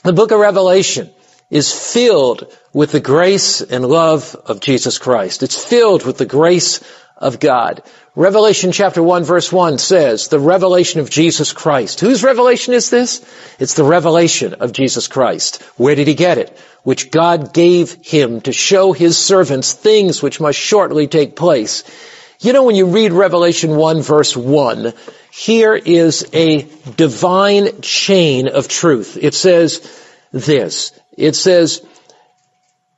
The 0.03 0.13
book 0.13 0.31
of 0.31 0.39
Revelation 0.39 1.11
is 1.49 1.71
filled 1.71 2.47
with 2.73 2.91
the 2.91 2.99
grace 2.99 3.61
and 3.61 3.85
love 3.85 4.35
of 4.45 4.59
Jesus 4.59 4.97
Christ. 4.97 5.43
It's 5.43 5.63
filled 5.63 6.05
with 6.05 6.17
the 6.17 6.25
grace 6.25 6.81
of 7.17 7.39
God. 7.39 7.83
Revelation 8.15 8.71
chapter 8.71 9.01
1 9.01 9.23
verse 9.23 9.51
1 9.51 9.77
says, 9.77 10.27
the 10.27 10.39
revelation 10.39 10.99
of 10.99 11.09
Jesus 11.09 11.53
Christ. 11.53 11.99
Whose 11.99 12.23
revelation 12.23 12.73
is 12.73 12.89
this? 12.89 13.25
It's 13.59 13.75
the 13.75 13.83
revelation 13.83 14.55
of 14.55 14.73
Jesus 14.73 15.07
Christ. 15.07 15.61
Where 15.77 15.95
did 15.95 16.07
he 16.07 16.13
get 16.13 16.37
it? 16.37 16.57
Which 16.83 17.11
God 17.11 17.53
gave 17.53 17.93
him 18.05 18.41
to 18.41 18.51
show 18.51 18.91
his 18.91 19.17
servants 19.17 19.73
things 19.73 20.21
which 20.21 20.41
must 20.41 20.59
shortly 20.59 21.07
take 21.07 21.35
place. 21.35 21.83
You 22.39 22.51
know, 22.53 22.63
when 22.63 22.75
you 22.75 22.87
read 22.87 23.13
Revelation 23.13 23.77
1 23.77 24.01
verse 24.01 24.35
1, 24.35 24.93
here 25.31 25.73
is 25.73 26.29
a 26.33 26.67
divine 26.97 27.81
chain 27.81 28.47
of 28.47 28.67
truth. 28.67 29.17
It 29.19 29.33
says 29.33 29.79
this. 30.31 30.91
It 31.17 31.35
says, 31.35 31.83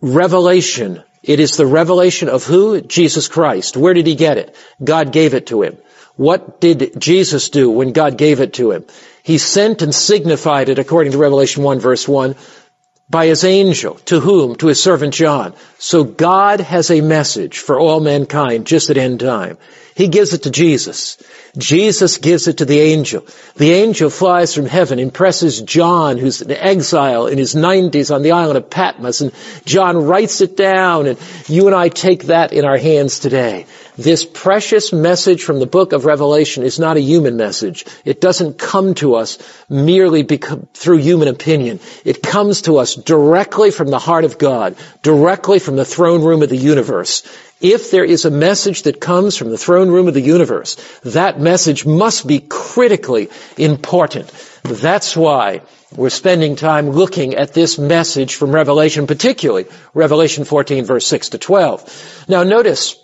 revelation 0.02 1.04
it 1.28 1.40
is 1.40 1.58
the 1.58 1.66
revelation 1.66 2.30
of 2.30 2.44
who? 2.44 2.82
Jesus 2.82 3.28
Christ. 3.28 3.78
Where 3.78 3.94
did 3.94 4.08
he 4.08 4.16
get 4.16 4.38
it? 4.38 4.56
God 4.84 5.12
gave 5.12 5.34
it 5.34 5.48
to 5.48 5.62
him. 5.62 5.78
What 6.16 6.62
did 6.62 7.00
Jesus 7.00 7.50
do 7.50 7.70
when 7.70 7.92
God 7.92 8.18
gave 8.18 8.40
it 8.40 8.54
to 8.54 8.72
him? 8.72 8.86
He 9.24 9.38
sent 9.38 9.82
and 9.82 9.94
signified 9.94 10.70
it 10.70 10.80
according 10.80 11.12
to 11.12 11.18
Revelation 11.18 11.64
1 11.64 11.80
verse 11.80 12.08
1 12.08 12.36
by 13.10 13.28
his 13.28 13.44
angel. 13.44 13.96
To 14.06 14.20
whom? 14.20 14.56
To 14.58 14.68
his 14.68 14.82
servant 14.82 15.14
John. 15.14 15.54
So 15.78 16.04
God 16.04 16.60
has 16.60 16.90
a 16.90 17.02
message 17.02 17.60
for 17.60 17.80
all 17.80 18.00
mankind 18.00 18.66
just 18.66 18.90
at 18.90 18.98
end 18.98 19.20
time. 19.20 19.58
He 19.96 20.08
gives 20.08 20.34
it 20.34 20.44
to 20.44 20.52
Jesus. 20.52 21.18
Jesus 21.58 22.18
gives 22.18 22.48
it 22.48 22.58
to 22.58 22.66
the 22.66 22.80
angel. 22.80 23.26
The 23.56 23.72
angel 23.72 24.10
flies 24.10 24.54
from 24.54 24.66
heaven, 24.66 25.00
impresses 25.00 25.62
John, 25.62 26.18
who's 26.18 26.42
in 26.42 26.52
exile 26.52 27.28
in 27.28 27.38
his 27.38 27.56
90s 27.56 28.14
on 28.14 28.22
the 28.22 28.32
island 28.32 28.58
of 28.58 28.70
Patmos, 28.70 29.22
and 29.22 29.32
John 29.66 30.06
writes 30.06 30.42
it 30.42 30.58
down, 30.58 31.08
and 31.08 31.20
you 31.48 31.68
and 31.68 31.76
I 31.76 31.90
take 31.90 32.26
that 32.26 32.54
in 32.54 32.66
our 32.66 32.78
hands 32.78 33.20
today. 33.20 33.66
This 33.98 34.26
precious 34.26 34.92
message 34.92 35.44
from 35.44 35.60
the 35.60 35.66
book 35.66 35.94
of 35.94 36.04
Revelation 36.04 36.64
is 36.64 36.80
not 36.80 36.98
a 36.98 37.02
human 37.02 37.38
message. 37.38 37.86
It 38.04 38.20
doesn't 38.20 38.58
come 38.58 38.94
to 38.96 39.16
us 39.16 39.38
merely 39.70 40.24
through 40.24 40.98
human 40.98 41.30
opinion. 41.30 41.80
It 42.04 42.22
comes 42.22 42.64
to 42.64 42.78
us 42.78 42.96
directly 42.96 43.72
from 43.72 43.90
the 43.90 44.00
heart 44.00 44.26
of 44.26 44.38
God, 44.38 44.76
directly 45.02 45.60
from 45.60 45.78
the 45.78 45.86
throne 45.86 46.24
room 46.24 46.42
of 46.42 46.50
the 46.50 46.58
universe. 46.58 47.24
If 47.62 47.90
there 47.90 48.04
is 48.04 48.26
a 48.26 48.32
message 48.32 48.84
that 48.84 49.00
comes 49.00 49.38
from 49.38 49.50
the 49.50 49.58
throne 49.58 49.90
room 49.90 50.08
of 50.08 50.14
the 50.14 50.22
universe, 50.22 50.76
that 51.04 51.40
message 51.40 51.86
must 51.86 52.28
be 52.28 52.40
critically 52.40 53.30
important. 53.58 54.32
That's 54.64 55.16
why 55.16 55.62
we're 55.96 56.10
spending 56.10 56.58
time 56.58 56.90
looking 56.90 57.36
at 57.36 57.54
this 57.54 57.78
message 57.80 58.36
from 58.36 58.52
Revelation, 58.52 59.08
particularly 59.08 59.66
Revelation 59.94 60.44
14 60.44 60.84
verse 60.84 61.08
6 61.08 61.30
to 61.30 61.38
12. 61.38 62.26
Now 62.28 62.44
notice, 62.44 62.98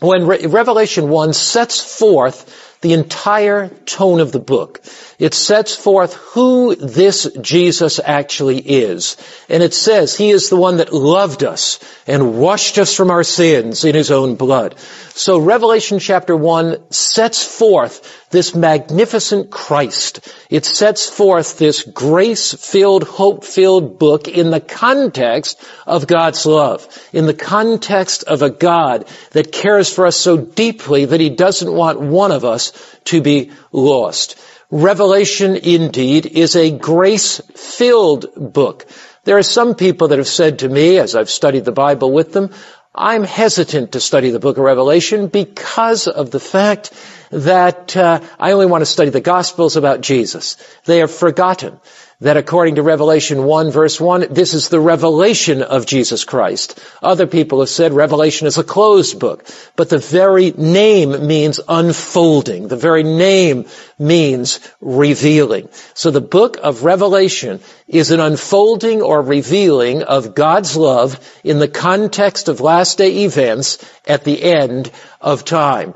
when 0.00 0.26
Re- 0.26 0.46
Revelation 0.46 1.08
1 1.08 1.32
sets 1.32 1.80
forth 1.80 2.78
the 2.82 2.92
entire 2.92 3.68
tone 3.68 4.20
of 4.20 4.32
the 4.32 4.40
book. 4.40 4.80
It 5.22 5.34
sets 5.34 5.76
forth 5.76 6.14
who 6.14 6.74
this 6.74 7.30
Jesus 7.40 8.00
actually 8.04 8.58
is. 8.58 9.16
And 9.48 9.62
it 9.62 9.72
says 9.72 10.16
he 10.16 10.30
is 10.30 10.48
the 10.48 10.56
one 10.56 10.78
that 10.78 10.92
loved 10.92 11.44
us 11.44 11.78
and 12.08 12.40
washed 12.40 12.76
us 12.76 12.92
from 12.92 13.08
our 13.08 13.22
sins 13.22 13.84
in 13.84 13.94
his 13.94 14.10
own 14.10 14.34
blood. 14.34 14.74
So 15.14 15.38
Revelation 15.38 16.00
chapter 16.00 16.34
1 16.34 16.90
sets 16.90 17.46
forth 17.46 18.30
this 18.30 18.52
magnificent 18.56 19.52
Christ. 19.52 20.28
It 20.50 20.64
sets 20.64 21.08
forth 21.08 21.56
this 21.56 21.84
grace-filled, 21.84 23.04
hope-filled 23.04 24.00
book 24.00 24.26
in 24.26 24.50
the 24.50 24.60
context 24.60 25.62
of 25.86 26.08
God's 26.08 26.44
love, 26.46 26.88
in 27.12 27.26
the 27.26 27.34
context 27.34 28.24
of 28.24 28.42
a 28.42 28.50
God 28.50 29.06
that 29.30 29.52
cares 29.52 29.88
for 29.94 30.04
us 30.04 30.16
so 30.16 30.36
deeply 30.36 31.04
that 31.04 31.20
he 31.20 31.30
doesn't 31.30 31.72
want 31.72 32.00
one 32.00 32.32
of 32.32 32.44
us 32.44 32.72
to 33.04 33.22
be 33.22 33.52
lost. 33.70 34.36
Revelation 34.72 35.54
indeed 35.54 36.24
is 36.24 36.56
a 36.56 36.70
grace-filled 36.70 38.54
book. 38.54 38.86
There 39.24 39.36
are 39.36 39.42
some 39.42 39.74
people 39.74 40.08
that 40.08 40.18
have 40.18 40.26
said 40.26 40.60
to 40.60 40.68
me, 40.68 40.96
as 40.96 41.14
I've 41.14 41.28
studied 41.28 41.66
the 41.66 41.72
Bible 41.72 42.10
with 42.10 42.32
them, 42.32 42.54
I'm 42.94 43.22
hesitant 43.22 43.92
to 43.92 44.00
study 44.00 44.30
the 44.30 44.40
book 44.40 44.56
of 44.56 44.64
Revelation 44.64 45.26
because 45.26 46.08
of 46.08 46.30
the 46.30 46.40
fact 46.40 46.90
that 47.30 47.94
uh, 47.94 48.20
I 48.40 48.52
only 48.52 48.64
want 48.64 48.80
to 48.80 48.86
study 48.86 49.10
the 49.10 49.20
Gospels 49.20 49.76
about 49.76 50.00
Jesus. 50.00 50.56
They 50.86 50.98
have 51.00 51.10
forgotten 51.10 51.78
that 52.22 52.36
according 52.36 52.76
to 52.76 52.82
Revelation 52.82 53.42
1 53.42 53.72
verse 53.72 54.00
1, 54.00 54.28
this 54.30 54.54
is 54.54 54.68
the 54.68 54.78
revelation 54.78 55.60
of 55.60 55.86
Jesus 55.86 56.24
Christ. 56.24 56.78
Other 57.02 57.26
people 57.26 57.58
have 57.58 57.68
said 57.68 57.92
Revelation 57.92 58.46
is 58.46 58.58
a 58.58 58.64
closed 58.64 59.18
book, 59.18 59.44
but 59.74 59.88
the 59.88 59.98
very 59.98 60.52
name 60.52 61.26
means 61.26 61.58
unfolding. 61.68 62.68
The 62.68 62.76
very 62.76 63.02
name 63.02 63.66
means 63.98 64.60
revealing. 64.80 65.68
So 65.94 66.12
the 66.12 66.20
book 66.20 66.58
of 66.62 66.84
Revelation 66.84 67.58
is 67.88 68.12
an 68.12 68.20
unfolding 68.20 69.02
or 69.02 69.20
revealing 69.20 70.04
of 70.04 70.36
God's 70.36 70.76
love 70.76 71.18
in 71.42 71.58
the 71.58 71.66
context 71.66 72.48
of 72.48 72.60
last 72.60 72.98
day 72.98 73.24
events 73.24 73.84
at 74.06 74.22
the 74.22 74.40
end 74.44 74.92
of 75.20 75.44
time. 75.44 75.94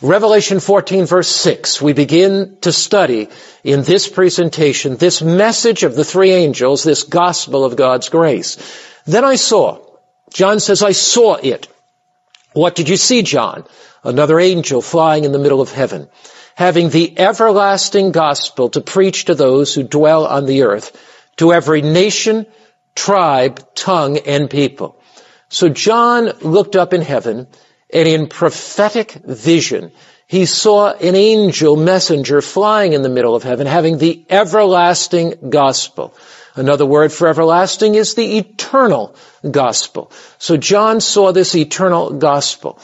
Revelation 0.00 0.60
14 0.60 1.06
verse 1.06 1.28
6, 1.28 1.82
we 1.82 1.92
begin 1.92 2.58
to 2.60 2.70
study 2.70 3.28
in 3.64 3.82
this 3.82 4.08
presentation 4.08 4.96
this 4.96 5.20
message 5.20 5.82
of 5.82 5.96
the 5.96 6.04
three 6.04 6.30
angels, 6.30 6.84
this 6.84 7.02
gospel 7.02 7.64
of 7.64 7.74
God's 7.74 8.08
grace. 8.08 8.58
Then 9.06 9.24
I 9.24 9.34
saw, 9.34 9.84
John 10.32 10.60
says, 10.60 10.84
I 10.84 10.92
saw 10.92 11.34
it. 11.34 11.66
What 12.52 12.76
did 12.76 12.88
you 12.88 12.96
see, 12.96 13.22
John? 13.22 13.64
Another 14.04 14.38
angel 14.38 14.82
flying 14.82 15.24
in 15.24 15.32
the 15.32 15.40
middle 15.40 15.60
of 15.60 15.72
heaven, 15.72 16.08
having 16.54 16.90
the 16.90 17.18
everlasting 17.18 18.12
gospel 18.12 18.68
to 18.70 18.80
preach 18.80 19.24
to 19.24 19.34
those 19.34 19.74
who 19.74 19.82
dwell 19.82 20.26
on 20.26 20.46
the 20.46 20.62
earth, 20.62 20.96
to 21.38 21.52
every 21.52 21.82
nation, 21.82 22.46
tribe, 22.94 23.74
tongue, 23.74 24.18
and 24.18 24.48
people. 24.48 25.02
So 25.48 25.68
John 25.68 26.26
looked 26.40 26.76
up 26.76 26.92
in 26.92 27.02
heaven 27.02 27.48
and 27.90 28.06
in 28.08 28.26
prophetic 28.28 29.12
vision, 29.12 29.92
he 30.26 30.44
saw 30.44 30.92
an 30.92 31.14
angel 31.14 31.76
messenger 31.76 32.42
flying 32.42 32.92
in 32.92 33.02
the 33.02 33.08
middle 33.08 33.34
of 33.34 33.42
heaven 33.42 33.66
having 33.66 33.96
the 33.96 34.26
everlasting 34.28 35.48
gospel. 35.48 36.14
Another 36.54 36.84
word 36.84 37.12
for 37.12 37.28
everlasting 37.28 37.94
is 37.94 38.14
the 38.14 38.36
eternal 38.36 39.14
gospel. 39.48 40.12
So 40.38 40.56
John 40.56 41.00
saw 41.00 41.32
this 41.32 41.54
eternal 41.54 42.12
gospel. 42.12 42.78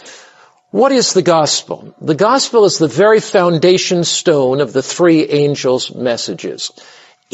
What 0.70 0.90
is 0.90 1.12
the 1.12 1.22
gospel? 1.22 1.94
The 2.00 2.14
gospel 2.14 2.64
is 2.64 2.78
the 2.78 2.88
very 2.88 3.20
foundation 3.20 4.04
stone 4.04 4.60
of 4.60 4.72
the 4.72 4.82
three 4.82 5.28
angels' 5.28 5.94
messages. 5.94 6.72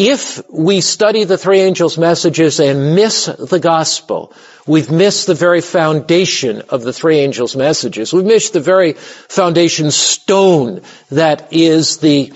If 0.03 0.49
we 0.49 0.81
study 0.81 1.25
the 1.25 1.37
three 1.37 1.61
angels' 1.61 1.99
messages 1.99 2.59
and 2.59 2.95
miss 2.95 3.27
the 3.27 3.59
gospel, 3.59 4.33
we've 4.67 4.91
missed 4.91 5.27
the 5.27 5.35
very 5.35 5.61
foundation 5.61 6.63
of 6.71 6.81
the 6.81 6.95
three 6.95 7.19
angels' 7.19 7.55
messages. 7.55 8.11
We've 8.11 8.25
missed 8.25 8.55
the 8.55 8.61
very 8.61 8.95
foundation 8.95 9.91
stone 9.91 10.81
that 11.11 11.53
is 11.53 11.99
the, 11.99 12.33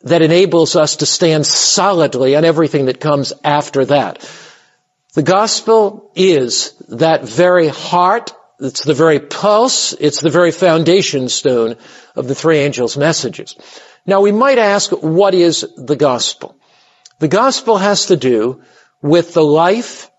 that 0.00 0.22
enables 0.22 0.76
us 0.76 0.96
to 0.96 1.04
stand 1.04 1.46
solidly 1.46 2.36
on 2.36 2.46
everything 2.46 2.86
that 2.86 3.00
comes 3.00 3.34
after 3.44 3.84
that. 3.84 4.26
The 5.12 5.22
gospel 5.22 6.10
is 6.14 6.72
that 6.88 7.28
very 7.28 7.68
heart 7.68 8.32
it's 8.58 8.84
the 8.84 8.94
very 8.94 9.20
pulse, 9.20 9.92
it's 9.92 10.22
the 10.22 10.30
very 10.30 10.52
foundation 10.52 11.28
stone 11.28 11.76
of 12.16 12.28
the 12.28 12.34
three 12.34 12.60
angels' 12.60 12.96
messages. 12.96 13.56
Now 14.06 14.22
we 14.22 14.32
might 14.32 14.56
ask, 14.56 14.90
what 14.92 15.34
is 15.34 15.66
the 15.76 15.96
gospel? 15.96 16.56
The 17.18 17.28
gospel 17.28 17.78
has 17.78 18.06
to 18.06 18.16
do 18.16 18.62
with 19.00 19.34
the 19.34 19.44
life, 19.44 20.10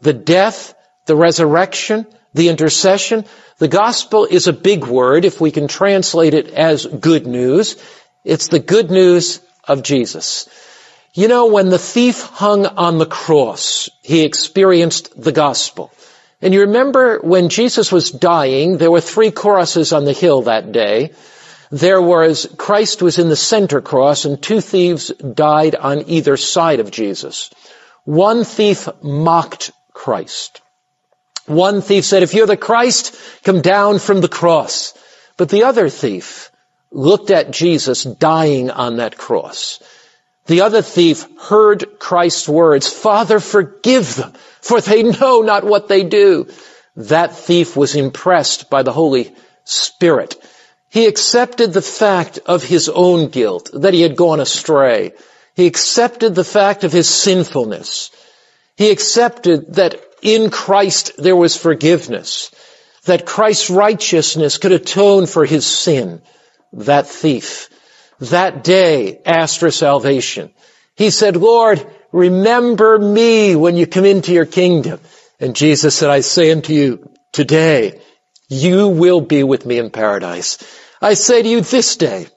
the 0.00 0.12
death, 0.12 0.74
the 1.06 1.16
resurrection, 1.16 2.06
the 2.34 2.48
intercession. 2.48 3.24
The 3.58 3.68
gospel 3.68 4.24
is 4.24 4.46
a 4.46 4.52
big 4.52 4.86
word 4.86 5.24
if 5.24 5.40
we 5.40 5.50
can 5.50 5.68
translate 5.68 6.34
it 6.34 6.48
as 6.48 6.86
good 6.86 7.26
news. 7.26 7.76
It's 8.24 8.48
the 8.48 8.60
good 8.60 8.90
news 8.90 9.40
of 9.64 9.82
Jesus. 9.82 10.48
You 11.14 11.28
know, 11.28 11.46
when 11.46 11.68
the 11.68 11.78
thief 11.78 12.22
hung 12.22 12.66
on 12.66 12.98
the 12.98 13.06
cross, 13.06 13.88
he 14.02 14.24
experienced 14.24 15.20
the 15.20 15.32
gospel. 15.32 15.90
And 16.40 16.54
you 16.54 16.60
remember 16.60 17.18
when 17.18 17.48
Jesus 17.48 17.90
was 17.90 18.12
dying, 18.12 18.78
there 18.78 18.90
were 18.90 19.00
three 19.00 19.32
crosses 19.32 19.92
on 19.92 20.04
the 20.04 20.12
hill 20.12 20.42
that 20.42 20.70
day. 20.70 21.12
There 21.70 22.00
was, 22.00 22.46
Christ 22.56 23.02
was 23.02 23.18
in 23.18 23.28
the 23.28 23.36
center 23.36 23.80
cross 23.80 24.24
and 24.24 24.42
two 24.42 24.60
thieves 24.60 25.08
died 25.08 25.74
on 25.74 26.08
either 26.08 26.36
side 26.36 26.80
of 26.80 26.90
Jesus. 26.90 27.50
One 28.04 28.44
thief 28.44 28.88
mocked 29.02 29.72
Christ. 29.92 30.62
One 31.46 31.82
thief 31.82 32.04
said, 32.04 32.22
if 32.22 32.34
you're 32.34 32.46
the 32.46 32.56
Christ, 32.56 33.14
come 33.42 33.60
down 33.60 33.98
from 33.98 34.20
the 34.20 34.28
cross. 34.28 34.94
But 35.36 35.48
the 35.50 35.64
other 35.64 35.88
thief 35.88 36.50
looked 36.90 37.30
at 37.30 37.50
Jesus 37.50 38.04
dying 38.04 38.70
on 38.70 38.96
that 38.96 39.18
cross. 39.18 39.82
The 40.46 40.62
other 40.62 40.80
thief 40.80 41.26
heard 41.38 41.98
Christ's 41.98 42.48
words, 42.48 42.88
Father, 42.88 43.40
forgive 43.40 44.14
them, 44.14 44.32
for 44.62 44.80
they 44.80 45.02
know 45.02 45.42
not 45.42 45.64
what 45.64 45.88
they 45.88 46.04
do. 46.04 46.48
That 46.96 47.36
thief 47.36 47.76
was 47.76 47.94
impressed 47.94 48.70
by 48.70 48.82
the 48.82 48.92
Holy 48.92 49.34
Spirit. 49.64 50.36
He 50.90 51.06
accepted 51.06 51.72
the 51.72 51.82
fact 51.82 52.38
of 52.46 52.62
his 52.62 52.88
own 52.88 53.28
guilt, 53.28 53.70
that 53.74 53.94
he 53.94 54.00
had 54.00 54.16
gone 54.16 54.40
astray. 54.40 55.12
He 55.54 55.66
accepted 55.66 56.34
the 56.34 56.44
fact 56.44 56.84
of 56.84 56.92
his 56.92 57.08
sinfulness. 57.08 58.10
He 58.76 58.90
accepted 58.90 59.74
that 59.74 60.00
in 60.22 60.50
Christ 60.50 61.12
there 61.18 61.36
was 61.36 61.56
forgiveness, 61.56 62.50
that 63.04 63.26
Christ's 63.26 63.70
righteousness 63.70 64.58
could 64.58 64.72
atone 64.72 65.26
for 65.26 65.44
his 65.44 65.66
sin. 65.66 66.22
That 66.72 67.06
thief, 67.06 67.68
that 68.20 68.64
day 68.64 69.20
asked 69.24 69.58
for 69.58 69.70
salvation. 69.70 70.52
He 70.96 71.10
said, 71.10 71.36
Lord, 71.36 71.86
remember 72.12 72.98
me 72.98 73.56
when 73.56 73.76
you 73.76 73.86
come 73.86 74.04
into 74.04 74.32
your 74.32 74.46
kingdom. 74.46 75.00
And 75.40 75.54
Jesus 75.54 75.94
said, 75.94 76.10
I 76.10 76.20
say 76.20 76.50
unto 76.50 76.72
you, 76.72 77.10
today, 77.32 78.00
you 78.48 78.88
will 78.88 79.20
be 79.20 79.42
with 79.42 79.66
me 79.66 79.78
in 79.78 79.90
paradise. 79.90 80.58
I 81.00 81.14
say 81.14 81.42
to 81.42 81.48
you 81.48 81.60
this 81.60 81.96
day, 81.96 82.28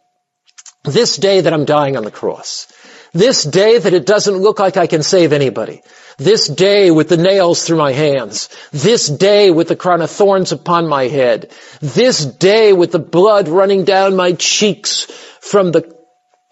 this 0.84 1.17
day 1.17 1.41
that 1.41 1.54
I'm 1.54 1.65
dying 1.65 1.97
on 1.97 2.04
the 2.04 2.12
cross, 2.12 2.71
this 3.13 3.43
day 3.43 3.78
that 3.78 3.93
it 3.93 4.06
doesn't 4.06 4.38
look 4.38 4.60
like 4.60 4.78
I 4.78 4.88
can 4.88 5.04
save 5.04 5.34
anybody, 5.34 5.82
this 6.17 6.47
day 6.47 6.91
with 6.91 7.10
the 7.10 7.17
nails 7.17 7.63
through 7.63 7.78
my 7.78 7.91
hands, 7.91 8.50
this 8.71 9.08
day 9.08 9.52
with 9.52 9.67
the 9.67 9.76
crown 9.76 10.02
of 10.02 10.12
thorns 10.12 10.52
upon 10.52 10.88
my 10.88 11.08
head, 11.08 11.52
this 11.82 12.26
day 12.26 12.74
with 12.74 12.91
the 12.91 13.00
blood 13.00 13.47
running 13.47 13.84
down 13.84 14.15
my 14.15 14.34
cheeks 14.34 15.06
from 15.41 15.71
the 15.71 15.95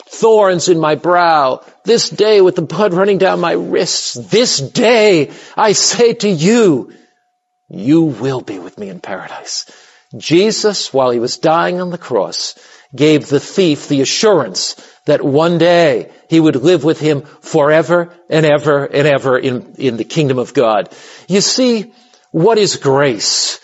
thorns 0.08 0.70
in 0.70 0.80
my 0.80 0.96
brow, 0.96 1.64
this 1.84 2.10
day 2.10 2.42
with 2.42 2.56
the 2.56 2.62
blood 2.62 2.94
running 2.94 3.20
down 3.20 3.40
my 3.40 3.54
wrists, 3.54 4.16
this 4.16 4.60
day 4.60 5.32
I 5.56 5.74
say 5.74 6.14
to 6.14 6.30
you, 6.30 6.94
you 7.70 8.04
will 8.04 8.42
be 8.42 8.60
with 8.60 8.78
me 8.78 8.90
in 8.90 9.00
paradise. 9.00 9.66
Jesus, 10.18 10.92
while 10.94 11.12
he 11.12 11.20
was 11.20 11.38
dying 11.38 11.80
on 11.80 11.92
the 11.92 11.98
cross, 11.98 12.56
gave 12.96 13.28
the 13.28 13.40
thief 13.40 13.88
the 13.88 14.02
assurance 14.02 14.76
that 15.06 15.24
one 15.24 15.58
day 15.58 16.12
he 16.30 16.40
would 16.40 16.56
live 16.56 16.84
with 16.84 17.00
him 17.00 17.22
forever 17.22 18.14
and 18.30 18.46
ever 18.46 18.86
and 18.86 19.08
ever 19.08 19.38
in, 19.38 19.76
in 19.78 19.98
the 19.98 20.04
kingdom 20.04 20.40
of 20.40 20.54
God. 20.54 20.90
You 21.28 21.42
see, 21.42 21.94
what 22.32 22.58
is 22.58 22.78
grace? 22.78 23.64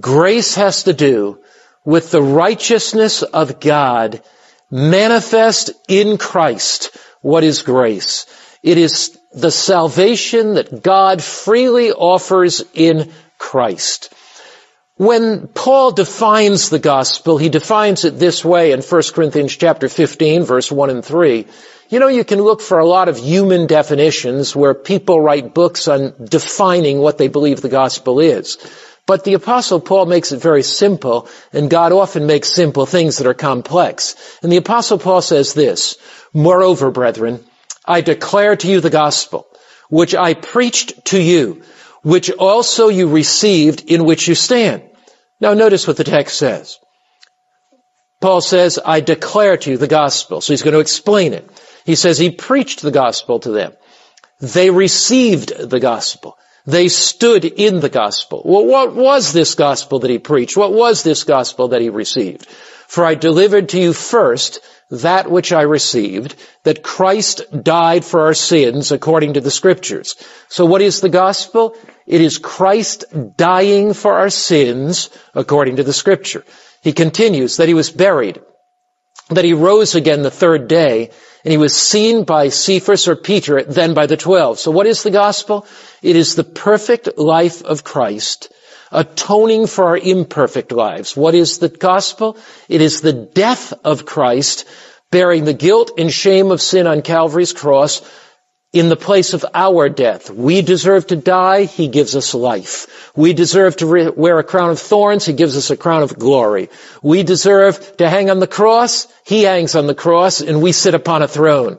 Grace 0.00 0.56
has 0.56 0.84
to 0.84 0.92
do 0.92 1.38
with 1.84 2.10
the 2.10 2.22
righteousness 2.22 3.22
of 3.22 3.60
God 3.60 4.22
manifest 4.70 5.70
in 5.88 6.18
Christ. 6.18 6.96
What 7.22 7.44
is 7.44 7.62
grace? 7.62 8.26
It 8.62 8.78
is 8.78 9.16
the 9.32 9.52
salvation 9.52 10.54
that 10.54 10.82
God 10.82 11.22
freely 11.22 11.92
offers 11.92 12.64
in 12.74 13.12
Christ. 13.38 14.12
When 14.96 15.48
Paul 15.48 15.92
defines 15.92 16.70
the 16.70 16.78
gospel, 16.78 17.36
he 17.36 17.50
defines 17.50 18.06
it 18.06 18.18
this 18.18 18.42
way 18.42 18.72
in 18.72 18.80
1 18.80 19.02
Corinthians 19.14 19.54
chapter 19.54 19.88
15 19.88 20.44
verse 20.44 20.72
1 20.72 20.90
and 20.90 21.04
3. 21.04 21.46
You 21.88 22.00
know, 22.00 22.08
you 22.08 22.24
can 22.24 22.40
look 22.40 22.62
for 22.62 22.78
a 22.78 22.86
lot 22.86 23.08
of 23.08 23.18
human 23.18 23.66
definitions 23.66 24.56
where 24.56 24.74
people 24.74 25.20
write 25.20 25.54
books 25.54 25.86
on 25.86 26.14
defining 26.24 26.98
what 26.98 27.18
they 27.18 27.28
believe 27.28 27.60
the 27.60 27.68
gospel 27.68 28.20
is. 28.20 28.58
But 29.06 29.22
the 29.22 29.34
apostle 29.34 29.80
Paul 29.80 30.06
makes 30.06 30.32
it 30.32 30.40
very 30.40 30.64
simple, 30.64 31.28
and 31.52 31.70
God 31.70 31.92
often 31.92 32.26
makes 32.26 32.52
simple 32.52 32.86
things 32.86 33.18
that 33.18 33.26
are 33.28 33.34
complex. 33.34 34.16
And 34.42 34.50
the 34.50 34.56
apostle 34.56 34.98
Paul 34.98 35.22
says 35.22 35.54
this, 35.54 35.96
Moreover, 36.34 36.90
brethren, 36.90 37.44
I 37.84 38.00
declare 38.00 38.56
to 38.56 38.68
you 38.68 38.80
the 38.80 38.90
gospel, 38.90 39.46
which 39.88 40.14
I 40.14 40.34
preached 40.34 41.04
to 41.06 41.22
you, 41.22 41.62
which 42.06 42.30
also 42.30 42.86
you 42.86 43.08
received 43.08 43.90
in 43.90 44.04
which 44.04 44.28
you 44.28 44.36
stand. 44.36 44.80
Now 45.40 45.54
notice 45.54 45.88
what 45.88 45.96
the 45.96 46.04
text 46.04 46.38
says. 46.38 46.78
Paul 48.20 48.40
says, 48.40 48.78
I 48.78 49.00
declare 49.00 49.56
to 49.56 49.72
you 49.72 49.76
the 49.76 49.88
gospel. 49.88 50.40
So 50.40 50.52
he's 50.52 50.62
going 50.62 50.74
to 50.74 50.86
explain 50.86 51.32
it. 51.32 51.50
He 51.84 51.96
says 51.96 52.16
he 52.16 52.30
preached 52.30 52.80
the 52.80 52.92
gospel 52.92 53.40
to 53.40 53.50
them. 53.50 53.72
They 54.38 54.70
received 54.70 55.58
the 55.58 55.80
gospel. 55.80 56.38
They 56.64 56.86
stood 56.86 57.44
in 57.44 57.80
the 57.80 57.88
gospel. 57.88 58.40
Well, 58.44 58.66
what 58.66 58.94
was 58.94 59.32
this 59.32 59.56
gospel 59.56 59.98
that 59.98 60.10
he 60.10 60.20
preached? 60.20 60.56
What 60.56 60.72
was 60.72 61.02
this 61.02 61.24
gospel 61.24 61.68
that 61.68 61.80
he 61.80 61.90
received? 61.90 62.46
For 62.46 63.04
I 63.04 63.16
delivered 63.16 63.70
to 63.70 63.80
you 63.80 63.92
first 63.92 64.60
that 64.90 65.28
which 65.28 65.52
I 65.52 65.62
received, 65.62 66.36
that 66.62 66.84
Christ 66.84 67.42
died 67.64 68.04
for 68.04 68.26
our 68.26 68.34
sins 68.34 68.92
according 68.92 69.34
to 69.34 69.40
the 69.40 69.50
scriptures. 69.50 70.14
So 70.48 70.66
what 70.66 70.82
is 70.82 71.00
the 71.00 71.08
gospel? 71.08 71.74
It 72.06 72.20
is 72.20 72.38
Christ 72.38 73.04
dying 73.36 73.92
for 73.92 74.14
our 74.14 74.30
sins 74.30 75.10
according 75.34 75.76
to 75.76 75.82
the 75.82 75.92
scripture. 75.92 76.44
He 76.82 76.92
continues 76.92 77.56
that 77.56 77.68
he 77.68 77.74
was 77.74 77.90
buried, 77.90 78.40
that 79.30 79.44
he 79.44 79.54
rose 79.54 79.96
again 79.96 80.22
the 80.22 80.30
third 80.30 80.68
day, 80.68 81.10
and 81.44 81.52
he 81.52 81.58
was 81.58 81.74
seen 81.74 82.24
by 82.24 82.48
Cephas 82.48 83.08
or 83.08 83.16
Peter, 83.16 83.62
then 83.62 83.94
by 83.94 84.06
the 84.06 84.16
twelve. 84.16 84.58
So 84.60 84.70
what 84.70 84.86
is 84.86 85.02
the 85.02 85.10
gospel? 85.10 85.66
It 86.00 86.14
is 86.14 86.34
the 86.34 86.44
perfect 86.44 87.18
life 87.18 87.62
of 87.64 87.82
Christ, 87.82 88.52
atoning 88.92 89.66
for 89.66 89.86
our 89.86 89.98
imperfect 89.98 90.70
lives. 90.70 91.16
What 91.16 91.34
is 91.34 91.58
the 91.58 91.68
gospel? 91.68 92.36
It 92.68 92.80
is 92.80 93.00
the 93.00 93.12
death 93.12 93.72
of 93.84 94.06
Christ, 94.06 94.64
bearing 95.10 95.44
the 95.44 95.54
guilt 95.54 95.92
and 95.98 96.12
shame 96.12 96.50
of 96.52 96.62
sin 96.62 96.86
on 96.86 97.02
Calvary's 97.02 97.52
cross, 97.52 98.02
in 98.72 98.88
the 98.88 98.96
place 98.96 99.32
of 99.32 99.44
our 99.54 99.88
death. 99.88 100.30
We 100.30 100.60
deserve 100.60 101.06
to 101.08 101.16
die, 101.16 101.64
He 101.64 101.88
gives 101.88 102.14
us 102.14 102.34
life. 102.34 103.10
We 103.16 103.32
deserve 103.32 103.76
to 103.76 103.86
re- 103.86 104.10
wear 104.10 104.38
a 104.38 104.44
crown 104.44 104.70
of 104.70 104.78
thorns, 104.78 105.24
He 105.24 105.32
gives 105.32 105.56
us 105.56 105.70
a 105.70 105.76
crown 105.76 106.02
of 106.02 106.18
glory. 106.18 106.68
We 107.02 107.22
deserve 107.22 107.96
to 107.98 108.10
hang 108.10 108.28
on 108.28 108.40
the 108.40 108.46
cross, 108.46 109.08
He 109.24 109.44
hangs 109.44 109.74
on 109.74 109.86
the 109.86 109.94
cross, 109.94 110.40
and 110.40 110.60
we 110.60 110.72
sit 110.72 110.94
upon 110.94 111.22
a 111.22 111.28
throne. 111.28 111.78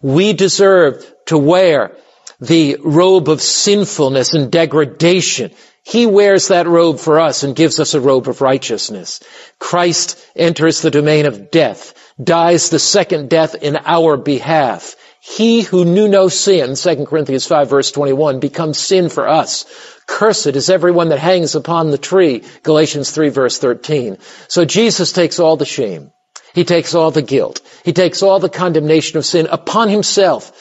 We 0.00 0.34
deserve 0.34 1.04
to 1.26 1.38
wear 1.38 1.96
the 2.40 2.76
robe 2.80 3.28
of 3.28 3.40
sinfulness 3.40 4.34
and 4.34 4.52
degradation. 4.52 5.50
He 5.82 6.06
wears 6.06 6.48
that 6.48 6.66
robe 6.66 6.98
for 6.98 7.20
us 7.20 7.44
and 7.44 7.56
gives 7.56 7.80
us 7.80 7.94
a 7.94 8.00
robe 8.00 8.28
of 8.28 8.40
righteousness. 8.40 9.20
Christ 9.58 10.18
enters 10.34 10.82
the 10.82 10.90
domain 10.90 11.26
of 11.26 11.50
death, 11.50 11.94
dies 12.22 12.68
the 12.70 12.78
second 12.78 13.30
death 13.30 13.54
in 13.54 13.78
our 13.84 14.16
behalf. 14.16 14.96
He 15.28 15.62
who 15.62 15.84
knew 15.84 16.06
no 16.06 16.28
sin, 16.28 16.76
2 16.76 17.04
Corinthians 17.04 17.46
5 17.46 17.68
verse 17.68 17.90
21, 17.90 18.38
becomes 18.38 18.78
sin 18.78 19.08
for 19.08 19.26
us. 19.26 19.66
Cursed 20.06 20.54
is 20.54 20.70
everyone 20.70 21.08
that 21.08 21.18
hangs 21.18 21.56
upon 21.56 21.90
the 21.90 21.98
tree, 21.98 22.44
Galatians 22.62 23.10
3 23.10 23.30
verse 23.30 23.58
13. 23.58 24.18
So 24.46 24.64
Jesus 24.64 25.12
takes 25.12 25.40
all 25.40 25.56
the 25.56 25.64
shame. 25.64 26.12
He 26.54 26.64
takes 26.64 26.94
all 26.94 27.10
the 27.10 27.22
guilt. 27.22 27.60
He 27.84 27.92
takes 27.92 28.22
all 28.22 28.38
the 28.38 28.48
condemnation 28.48 29.18
of 29.18 29.26
sin 29.26 29.48
upon 29.50 29.88
himself. 29.88 30.52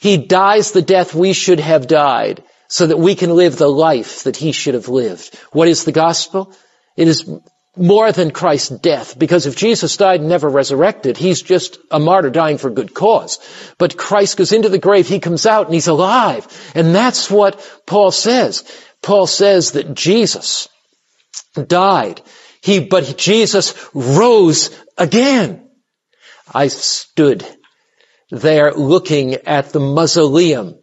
He 0.00 0.16
dies 0.16 0.72
the 0.72 0.82
death 0.82 1.14
we 1.14 1.32
should 1.32 1.60
have 1.60 1.86
died 1.86 2.42
so 2.66 2.88
that 2.88 2.98
we 2.98 3.14
can 3.14 3.36
live 3.36 3.56
the 3.56 3.70
life 3.70 4.24
that 4.24 4.36
he 4.36 4.50
should 4.50 4.74
have 4.74 4.88
lived. 4.88 5.34
What 5.52 5.68
is 5.68 5.84
the 5.84 5.92
gospel? 5.92 6.52
It 6.96 7.06
is 7.06 7.30
more 7.78 8.12
than 8.12 8.30
Christ's 8.30 8.70
death, 8.78 9.18
because 9.18 9.46
if 9.46 9.56
Jesus 9.56 9.96
died 9.96 10.20
and 10.20 10.28
never 10.28 10.48
resurrected, 10.48 11.16
he's 11.16 11.42
just 11.42 11.78
a 11.90 11.98
martyr 11.98 12.30
dying 12.30 12.58
for 12.58 12.70
good 12.70 12.94
cause. 12.94 13.38
But 13.78 13.96
Christ 13.96 14.36
goes 14.36 14.52
into 14.52 14.68
the 14.68 14.78
grave, 14.78 15.08
he 15.08 15.20
comes 15.20 15.46
out 15.46 15.66
and 15.66 15.74
he's 15.74 15.88
alive. 15.88 16.46
And 16.74 16.94
that's 16.94 17.30
what 17.30 17.60
Paul 17.86 18.10
says. 18.10 18.64
Paul 19.02 19.26
says 19.26 19.72
that 19.72 19.94
Jesus 19.94 20.68
died. 21.54 22.20
He, 22.62 22.80
but 22.80 23.16
Jesus 23.16 23.74
rose 23.94 24.70
again. 24.96 25.68
I 26.52 26.68
stood 26.68 27.46
there 28.30 28.72
looking 28.72 29.34
at 29.34 29.70
the 29.70 29.80
mausoleum 29.80 30.78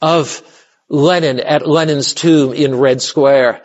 of 0.00 0.42
Lenin 0.88 1.40
at 1.40 1.66
Lenin's 1.66 2.14
tomb 2.14 2.52
in 2.52 2.74
Red 2.74 3.00
Square. 3.00 3.62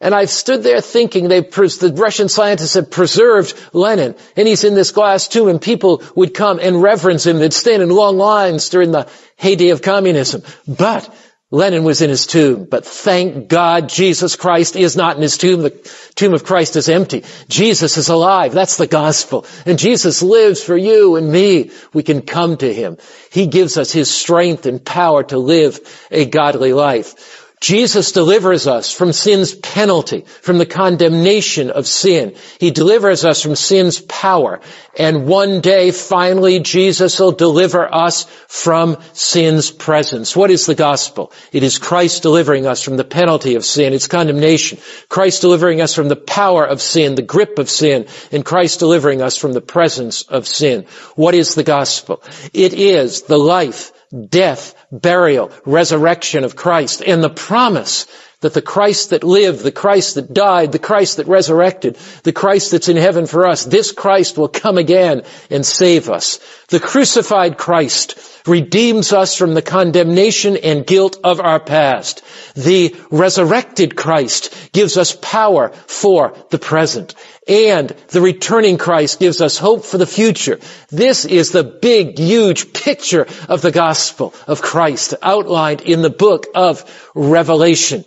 And 0.00 0.14
I've 0.14 0.30
stood 0.30 0.62
there 0.62 0.80
thinking 0.80 1.26
they, 1.26 1.40
the 1.40 1.92
Russian 1.96 2.28
scientists 2.28 2.74
have 2.74 2.90
preserved 2.90 3.54
Lenin, 3.72 4.14
and 4.36 4.46
he's 4.46 4.62
in 4.62 4.74
this 4.74 4.92
glass 4.92 5.26
tomb, 5.26 5.48
and 5.48 5.60
people 5.60 6.02
would 6.14 6.34
come 6.34 6.60
and 6.60 6.80
reverence 6.80 7.26
him. 7.26 7.38
They'd 7.38 7.52
stand 7.52 7.82
in 7.82 7.90
long 7.90 8.16
lines 8.16 8.68
during 8.68 8.92
the 8.92 9.08
heyday 9.36 9.70
of 9.70 9.82
communism. 9.82 10.42
But 10.68 11.12
Lenin 11.50 11.82
was 11.82 12.02
in 12.02 12.10
his 12.10 12.26
tomb, 12.26 12.66
but 12.70 12.84
thank 12.84 13.48
God 13.48 13.88
Jesus 13.88 14.36
Christ 14.36 14.76
is 14.76 14.96
not 14.96 15.16
in 15.16 15.22
his 15.22 15.38
tomb. 15.38 15.62
The 15.62 15.70
tomb 16.14 16.34
of 16.34 16.44
Christ 16.44 16.76
is 16.76 16.90
empty. 16.90 17.24
Jesus 17.48 17.96
is 17.96 18.10
alive. 18.10 18.52
That's 18.52 18.76
the 18.76 18.86
gospel. 18.86 19.46
And 19.64 19.78
Jesus 19.78 20.22
lives 20.22 20.62
for 20.62 20.76
you 20.76 21.16
and 21.16 21.32
me. 21.32 21.70
We 21.94 22.02
can 22.02 22.20
come 22.20 22.58
to 22.58 22.72
him. 22.72 22.98
He 23.32 23.46
gives 23.46 23.78
us 23.78 23.90
his 23.90 24.10
strength 24.10 24.66
and 24.66 24.84
power 24.84 25.24
to 25.24 25.38
live 25.38 25.80
a 26.10 26.26
godly 26.26 26.74
life. 26.74 27.37
Jesus 27.60 28.12
delivers 28.12 28.66
us 28.68 28.92
from 28.92 29.12
sin's 29.12 29.54
penalty, 29.54 30.20
from 30.42 30.58
the 30.58 30.66
condemnation 30.66 31.70
of 31.70 31.86
sin. 31.86 32.36
He 32.60 32.70
delivers 32.70 33.24
us 33.24 33.42
from 33.42 33.56
sin's 33.56 34.00
power. 34.00 34.60
And 34.96 35.26
one 35.26 35.60
day, 35.60 35.90
finally, 35.90 36.60
Jesus 36.60 37.18
will 37.18 37.32
deliver 37.32 37.92
us 37.92 38.24
from 38.46 38.98
sin's 39.12 39.70
presence. 39.72 40.36
What 40.36 40.50
is 40.50 40.66
the 40.66 40.76
gospel? 40.76 41.32
It 41.52 41.62
is 41.64 41.78
Christ 41.78 42.22
delivering 42.22 42.66
us 42.66 42.82
from 42.82 42.96
the 42.96 43.04
penalty 43.04 43.56
of 43.56 43.64
sin, 43.64 43.92
its 43.92 44.06
condemnation. 44.06 44.78
Christ 45.08 45.40
delivering 45.40 45.80
us 45.80 45.94
from 45.94 46.08
the 46.08 46.16
power 46.16 46.64
of 46.64 46.80
sin, 46.80 47.16
the 47.16 47.22
grip 47.22 47.58
of 47.58 47.68
sin, 47.68 48.06
and 48.30 48.44
Christ 48.44 48.78
delivering 48.78 49.20
us 49.20 49.36
from 49.36 49.52
the 49.52 49.60
presence 49.60 50.22
of 50.22 50.46
sin. 50.46 50.86
What 51.16 51.34
is 51.34 51.54
the 51.54 51.64
gospel? 51.64 52.22
It 52.52 52.72
is 52.72 53.22
the 53.22 53.38
life, 53.38 53.92
death, 54.28 54.74
burial, 54.90 55.50
resurrection 55.64 56.44
of 56.44 56.56
Christ, 56.56 57.02
and 57.06 57.22
the 57.22 57.30
promise 57.30 58.06
that 58.40 58.54
the 58.54 58.62
Christ 58.62 59.10
that 59.10 59.24
lived, 59.24 59.64
the 59.64 59.72
Christ 59.72 60.14
that 60.14 60.32
died, 60.32 60.70
the 60.70 60.78
Christ 60.78 61.16
that 61.16 61.26
resurrected, 61.26 61.96
the 62.22 62.32
Christ 62.32 62.70
that's 62.70 62.88
in 62.88 62.96
heaven 62.96 63.26
for 63.26 63.48
us, 63.48 63.64
this 63.64 63.90
Christ 63.90 64.38
will 64.38 64.48
come 64.48 64.78
again 64.78 65.22
and 65.50 65.66
save 65.66 66.08
us. 66.08 66.38
The 66.68 66.78
crucified 66.78 67.58
Christ 67.58 68.16
redeems 68.46 69.12
us 69.12 69.34
from 69.34 69.54
the 69.54 69.62
condemnation 69.62 70.56
and 70.56 70.86
guilt 70.86 71.18
of 71.24 71.40
our 71.40 71.58
past. 71.58 72.22
The 72.54 72.94
resurrected 73.10 73.96
Christ 73.96 74.72
gives 74.72 74.96
us 74.96 75.16
power 75.20 75.70
for 75.70 76.36
the 76.50 76.58
present. 76.58 77.16
And 77.48 77.88
the 78.08 78.20
returning 78.20 78.76
Christ 78.76 79.18
gives 79.18 79.40
us 79.40 79.56
hope 79.56 79.86
for 79.86 79.96
the 79.96 80.06
future. 80.06 80.60
This 80.90 81.24
is 81.24 81.50
the 81.50 81.64
big, 81.64 82.18
huge 82.18 82.74
picture 82.74 83.26
of 83.48 83.62
the 83.62 83.72
gospel 83.72 84.34
of 84.46 84.60
Christ 84.60 85.14
outlined 85.22 85.80
in 85.80 86.02
the 86.02 86.10
book 86.10 86.46
of 86.54 86.84
Revelation. 87.14 88.04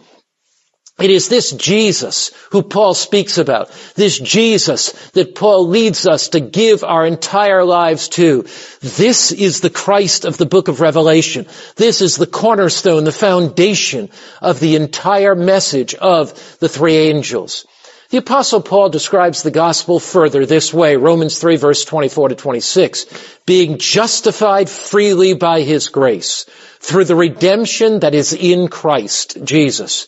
It 0.99 1.09
is 1.09 1.29
this 1.29 1.51
Jesus 1.51 2.29
who 2.51 2.61
Paul 2.61 2.93
speaks 2.93 3.39
about. 3.39 3.71
This 3.95 4.19
Jesus 4.19 4.91
that 5.13 5.33
Paul 5.33 5.67
leads 5.67 6.05
us 6.05 6.29
to 6.29 6.39
give 6.39 6.83
our 6.83 7.07
entire 7.07 7.63
lives 7.63 8.09
to. 8.09 8.45
This 8.81 9.31
is 9.31 9.61
the 9.61 9.71
Christ 9.71 10.25
of 10.25 10.37
the 10.37 10.45
book 10.45 10.67
of 10.67 10.81
Revelation. 10.81 11.47
This 11.75 12.01
is 12.01 12.17
the 12.17 12.27
cornerstone, 12.27 13.05
the 13.05 13.11
foundation 13.11 14.09
of 14.41 14.59
the 14.59 14.75
entire 14.75 15.33
message 15.33 15.95
of 15.95 16.57
the 16.59 16.69
three 16.69 16.97
angels. 16.97 17.65
The 18.11 18.17
apostle 18.17 18.61
Paul 18.61 18.89
describes 18.89 19.41
the 19.41 19.51
gospel 19.51 19.99
further 19.99 20.45
this 20.45 20.73
way, 20.73 20.97
Romans 20.97 21.39
3 21.39 21.55
verse 21.55 21.85
24 21.85 22.29
to 22.29 22.35
26, 22.35 23.05
being 23.45 23.77
justified 23.77 24.69
freely 24.69 25.33
by 25.33 25.61
his 25.61 25.87
grace 25.87 26.45
through 26.79 27.05
the 27.05 27.15
redemption 27.15 28.01
that 28.01 28.13
is 28.13 28.33
in 28.33 28.67
Christ 28.67 29.41
Jesus 29.45 30.07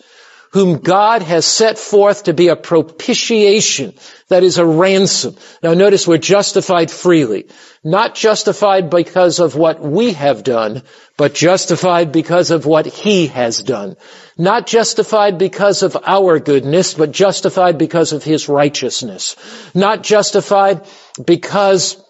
whom 0.53 0.77
God 0.77 1.23
has 1.23 1.47
set 1.47 1.79
forth 1.79 2.25
to 2.25 2.33
be 2.33 2.49
a 2.49 2.55
propitiation, 2.55 3.95
that 4.27 4.43
is 4.43 4.59
a 4.59 4.65
ransom. 4.65 5.35
Now 5.63 5.73
notice 5.73 6.07
we're 6.07 6.19
justified 6.19 6.91
freely. 6.91 7.47
Not 7.83 8.13
justified 8.13 8.91
because 8.91 9.39
of 9.39 9.55
what 9.55 9.81
we 9.81 10.13
have 10.13 10.43
done, 10.43 10.83
but 11.17 11.33
justified 11.33 12.11
because 12.11 12.51
of 12.51 12.67
what 12.67 12.85
He 12.85 13.27
has 13.27 13.63
done. 13.63 13.97
Not 14.38 14.65
justified 14.67 15.38
because 15.38 15.84
of 15.84 15.96
our 16.06 16.39
goodness, 16.39 16.93
but 16.96 17.12
justified 17.12 17.78
because 17.78 18.13
of 18.13 18.24
His 18.24 18.50
righteousness. 18.50 19.36
Not 19.76 20.04
justified 20.04 20.86
because 21.24 22.04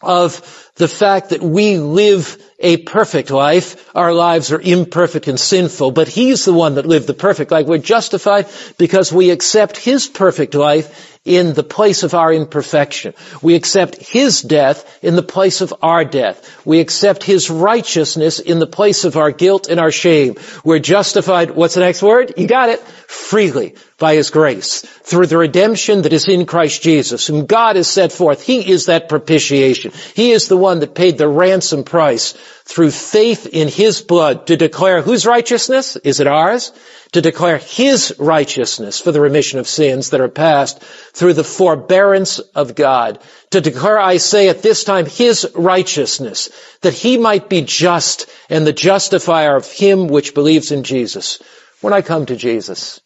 of 0.00 0.70
the 0.76 0.88
fact 0.88 1.30
that 1.30 1.42
we 1.42 1.78
live 1.78 2.38
a 2.62 2.76
perfect 2.78 3.30
life. 3.30 3.90
Our 3.94 4.14
lives 4.14 4.52
are 4.52 4.60
imperfect 4.60 5.28
and 5.28 5.38
sinful, 5.38 5.90
but 5.90 6.08
He's 6.08 6.44
the 6.44 6.52
one 6.52 6.76
that 6.76 6.86
lived 6.86 7.06
the 7.06 7.14
perfect 7.14 7.50
life. 7.50 7.66
We're 7.66 7.78
justified 7.78 8.46
because 8.78 9.12
we 9.12 9.30
accept 9.30 9.76
His 9.76 10.06
perfect 10.06 10.54
life 10.54 11.10
in 11.24 11.54
the 11.54 11.62
place 11.62 12.02
of 12.02 12.14
our 12.14 12.32
imperfection. 12.32 13.14
We 13.42 13.54
accept 13.54 13.96
His 13.96 14.42
death 14.42 15.04
in 15.04 15.14
the 15.14 15.22
place 15.22 15.60
of 15.60 15.74
our 15.82 16.04
death. 16.04 16.64
We 16.64 16.80
accept 16.80 17.22
His 17.22 17.50
righteousness 17.50 18.38
in 18.38 18.58
the 18.58 18.66
place 18.66 19.04
of 19.04 19.16
our 19.16 19.30
guilt 19.30 19.68
and 19.68 19.78
our 19.78 19.92
shame. 19.92 20.36
We're 20.64 20.78
justified, 20.78 21.50
what's 21.50 21.74
the 21.74 21.80
next 21.80 22.02
word? 22.02 22.34
You 22.36 22.46
got 22.46 22.70
it. 22.70 22.80
Freely 22.80 23.74
by 23.98 24.14
His 24.14 24.30
grace 24.30 24.80
through 24.80 25.26
the 25.26 25.38
redemption 25.38 26.02
that 26.02 26.12
is 26.12 26.28
in 26.28 26.46
Christ 26.46 26.82
Jesus, 26.82 27.26
whom 27.26 27.46
God 27.46 27.76
has 27.76 27.88
set 27.88 28.10
forth. 28.10 28.42
He 28.42 28.68
is 28.68 28.86
that 28.86 29.08
propitiation. 29.08 29.92
He 30.14 30.32
is 30.32 30.48
the 30.48 30.56
one 30.62 30.80
that 30.80 30.94
paid 30.94 31.18
the 31.18 31.28
ransom 31.28 31.84
price 31.84 32.32
through 32.64 32.92
faith 32.92 33.46
in 33.46 33.68
His 33.68 34.00
blood 34.00 34.46
to 34.46 34.56
declare 34.56 35.02
whose 35.02 35.26
righteousness? 35.26 35.96
Is 35.96 36.20
it 36.20 36.26
ours? 36.26 36.72
To 37.12 37.20
declare 37.20 37.58
His 37.58 38.14
righteousness 38.18 38.98
for 38.98 39.12
the 39.12 39.20
remission 39.20 39.58
of 39.58 39.68
sins 39.68 40.10
that 40.10 40.22
are 40.22 40.28
past 40.28 40.82
through 40.82 41.34
the 41.34 41.44
forbearance 41.44 42.38
of 42.38 42.74
God. 42.74 43.18
To 43.50 43.60
declare, 43.60 43.98
I 43.98 44.16
say 44.16 44.48
at 44.48 44.62
this 44.62 44.84
time, 44.84 45.04
His 45.04 45.46
righteousness, 45.54 46.48
that 46.80 46.94
He 46.94 47.18
might 47.18 47.50
be 47.50 47.60
just 47.60 48.26
and 48.52 48.66
the 48.66 48.72
justifier 48.72 49.56
of 49.56 49.70
him 49.70 50.08
which 50.08 50.34
believes 50.34 50.72
in 50.72 50.84
Jesus. 50.84 51.42
When 51.80 51.94
I 51.94 52.02
come 52.02 52.26
to 52.26 52.36
Jesus, 52.36 53.00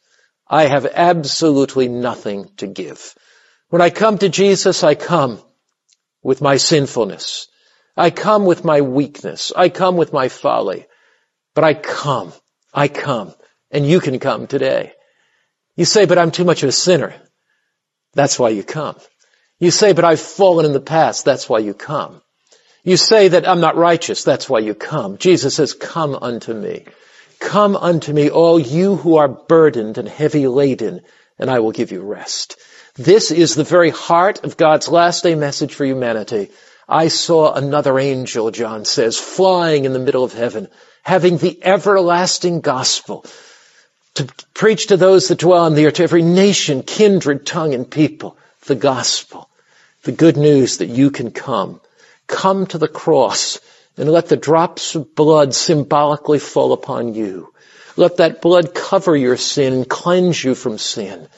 I 0.48 0.64
have 0.64 0.84
absolutely 0.86 1.88
nothing 1.88 2.50
to 2.56 2.66
give. 2.66 3.14
When 3.68 3.80
I 3.80 3.90
come 3.90 4.18
to 4.18 4.28
Jesus, 4.28 4.82
I 4.82 4.96
come 4.96 5.40
with 6.26 6.40
my 6.40 6.56
sinfulness. 6.56 7.46
I 7.96 8.10
come 8.10 8.46
with 8.46 8.64
my 8.64 8.80
weakness. 8.80 9.52
I 9.54 9.68
come 9.68 9.96
with 9.96 10.12
my 10.12 10.28
folly. 10.28 10.86
But 11.54 11.62
I 11.62 11.74
come. 11.74 12.32
I 12.74 12.88
come. 12.88 13.32
And 13.70 13.86
you 13.86 14.00
can 14.00 14.18
come 14.18 14.48
today. 14.48 14.92
You 15.76 15.84
say, 15.84 16.04
but 16.04 16.18
I'm 16.18 16.32
too 16.32 16.44
much 16.44 16.64
of 16.64 16.68
a 16.68 16.72
sinner. 16.72 17.14
That's 18.14 18.40
why 18.40 18.48
you 18.48 18.64
come. 18.64 18.96
You 19.60 19.70
say, 19.70 19.92
but 19.92 20.04
I've 20.04 20.20
fallen 20.20 20.66
in 20.66 20.72
the 20.72 20.80
past. 20.80 21.24
That's 21.24 21.48
why 21.48 21.60
you 21.60 21.74
come. 21.74 22.20
You 22.82 22.96
say 22.96 23.28
that 23.28 23.48
I'm 23.48 23.60
not 23.60 23.76
righteous. 23.76 24.24
That's 24.24 24.50
why 24.50 24.58
you 24.58 24.74
come. 24.74 25.18
Jesus 25.18 25.54
says, 25.54 25.74
come 25.74 26.16
unto 26.16 26.52
me. 26.52 26.86
Come 27.38 27.76
unto 27.76 28.12
me, 28.12 28.30
all 28.30 28.58
you 28.58 28.96
who 28.96 29.16
are 29.18 29.28
burdened 29.28 29.96
and 29.96 30.08
heavy 30.08 30.48
laden, 30.48 31.02
and 31.38 31.48
I 31.48 31.60
will 31.60 31.72
give 31.72 31.92
you 31.92 32.00
rest. 32.02 32.56
This 32.98 33.30
is 33.30 33.54
the 33.54 33.64
very 33.64 33.90
heart 33.90 34.42
of 34.44 34.56
God's 34.56 34.88
last 34.88 35.22
day 35.22 35.34
message 35.34 35.74
for 35.74 35.84
humanity. 35.84 36.50
I 36.88 37.08
saw 37.08 37.52
another 37.52 37.98
angel, 37.98 38.50
John 38.50 38.86
says, 38.86 39.18
flying 39.18 39.84
in 39.84 39.92
the 39.92 39.98
middle 39.98 40.24
of 40.24 40.32
heaven, 40.32 40.68
having 41.02 41.36
the 41.36 41.58
everlasting 41.62 42.62
gospel 42.62 43.26
to 44.14 44.26
preach 44.54 44.86
to 44.86 44.96
those 44.96 45.28
that 45.28 45.40
dwell 45.40 45.64
on 45.64 45.74
the 45.74 45.86
earth, 45.86 45.94
to 45.94 46.04
every 46.04 46.22
nation, 46.22 46.82
kindred, 46.82 47.44
tongue, 47.44 47.74
and 47.74 47.90
people, 47.90 48.38
the 48.64 48.74
gospel, 48.74 49.50
the 50.04 50.12
good 50.12 50.38
news 50.38 50.78
that 50.78 50.88
you 50.88 51.10
can 51.10 51.30
come. 51.30 51.82
Come 52.26 52.66
to 52.68 52.78
the 52.78 52.88
cross 52.88 53.60
and 53.98 54.10
let 54.10 54.28
the 54.28 54.38
drops 54.38 54.94
of 54.94 55.14
blood 55.14 55.54
symbolically 55.54 56.38
fall 56.38 56.72
upon 56.72 57.12
you. 57.12 57.52
Let 57.96 58.18
that 58.18 58.40
blood 58.40 58.74
cover 58.74 59.14
your 59.14 59.36
sin 59.36 59.72
and 59.74 59.88
cleanse 59.88 60.42
you 60.42 60.54
from 60.54 60.78
sin, 60.78 61.28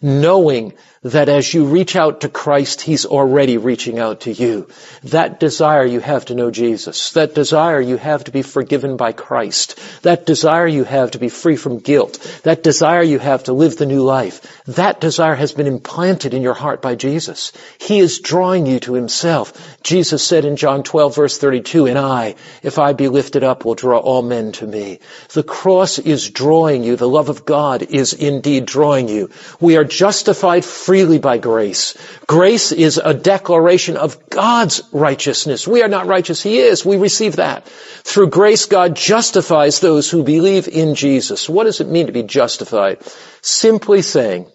knowing 0.00 0.74
that 1.02 1.28
as 1.28 1.52
you 1.52 1.66
reach 1.66 1.94
out 1.96 2.22
to 2.22 2.28
Christ, 2.28 2.80
He's 2.80 3.06
already 3.06 3.56
reaching 3.56 3.98
out 3.98 4.22
to 4.22 4.32
you. 4.32 4.68
That 5.04 5.38
desire 5.38 5.84
you 5.84 6.00
have 6.00 6.26
to 6.26 6.34
know 6.34 6.50
Jesus, 6.50 7.12
that 7.12 7.34
desire 7.34 7.80
you 7.80 7.96
have 7.96 8.24
to 8.24 8.30
be 8.30 8.42
forgiven 8.42 8.96
by 8.96 9.12
Christ, 9.12 9.78
that 10.02 10.26
desire 10.26 10.66
you 10.66 10.84
have 10.84 11.12
to 11.12 11.18
be 11.18 11.28
free 11.28 11.56
from 11.56 11.78
guilt, 11.78 12.40
that 12.42 12.62
desire 12.62 13.02
you 13.02 13.18
have 13.18 13.44
to 13.44 13.52
live 13.52 13.76
the 13.76 13.86
new 13.86 14.02
life, 14.02 14.62
that 14.66 15.00
desire 15.00 15.34
has 15.34 15.52
been 15.52 15.66
implanted 15.66 16.34
in 16.34 16.42
your 16.42 16.54
heart 16.54 16.82
by 16.82 16.94
Jesus. 16.94 17.52
He 17.78 17.98
is 17.98 18.20
drawing 18.20 18.66
you 18.66 18.80
to 18.80 18.94
Himself. 18.94 19.78
Jesus 19.82 20.22
said 20.22 20.44
in 20.44 20.56
John 20.56 20.82
12 20.82 21.14
verse 21.14 21.38
32, 21.38 21.86
and 21.86 21.98
I, 21.98 22.34
if 22.62 22.78
I 22.78 22.92
be 22.92 23.08
lifted 23.08 23.44
up, 23.44 23.64
will 23.64 23.74
draw 23.74 23.98
all 23.98 24.22
men 24.22 24.52
to 24.52 24.66
me. 24.66 24.98
The 25.32 25.42
cross 25.42 25.98
is 25.98 26.30
drawing 26.30 26.82
you. 26.82 26.96
The 26.96 27.08
love 27.08 27.28
of 27.28 27.44
God 27.44 27.82
is 27.82 28.12
indeed 28.12 28.66
drawing 28.66 29.08
you. 29.08 29.30
We 29.60 29.76
are 29.76 29.84
justified 29.84 30.64
freely 30.88 31.18
by 31.18 31.36
grace. 31.36 31.94
Grace 32.26 32.72
is 32.72 32.96
a 32.96 33.12
declaration 33.12 33.98
of 33.98 34.30
God's 34.30 34.80
righteousness. 34.90 35.68
We 35.68 35.82
are 35.82 35.88
not 35.88 36.06
righteous. 36.06 36.42
He 36.42 36.60
is. 36.60 36.82
We 36.82 36.96
receive 36.96 37.36
that. 37.36 37.66
Through 37.66 38.30
grace, 38.30 38.64
God 38.64 38.96
justifies 38.96 39.80
those 39.80 40.10
who 40.10 40.22
believe 40.22 40.66
in 40.66 40.94
Jesus. 40.94 41.46
What 41.46 41.64
does 41.64 41.82
it 41.82 41.88
mean 41.88 42.06
to 42.06 42.12
be 42.12 42.22
justified? 42.22 43.02
Simply 43.42 44.00
saying, 44.00 44.46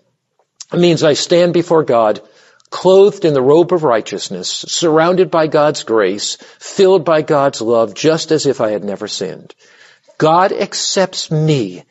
it 0.73 0.79
means 0.79 1.03
I 1.03 1.13
stand 1.13 1.53
before 1.53 1.83
God 1.83 2.19
clothed 2.71 3.25
in 3.25 3.35
the 3.35 3.47
robe 3.53 3.71
of 3.71 3.83
righteousness, 3.83 4.49
surrounded 4.49 5.29
by 5.29 5.45
God's 5.45 5.83
grace, 5.83 6.37
filled 6.57 7.05
by 7.05 7.21
God's 7.21 7.61
love, 7.61 7.93
just 7.93 8.31
as 8.31 8.47
if 8.47 8.59
I 8.59 8.71
had 8.71 8.83
never 8.83 9.07
sinned. 9.07 9.53
God 10.17 10.51
accepts 10.51 11.29
me 11.29 11.83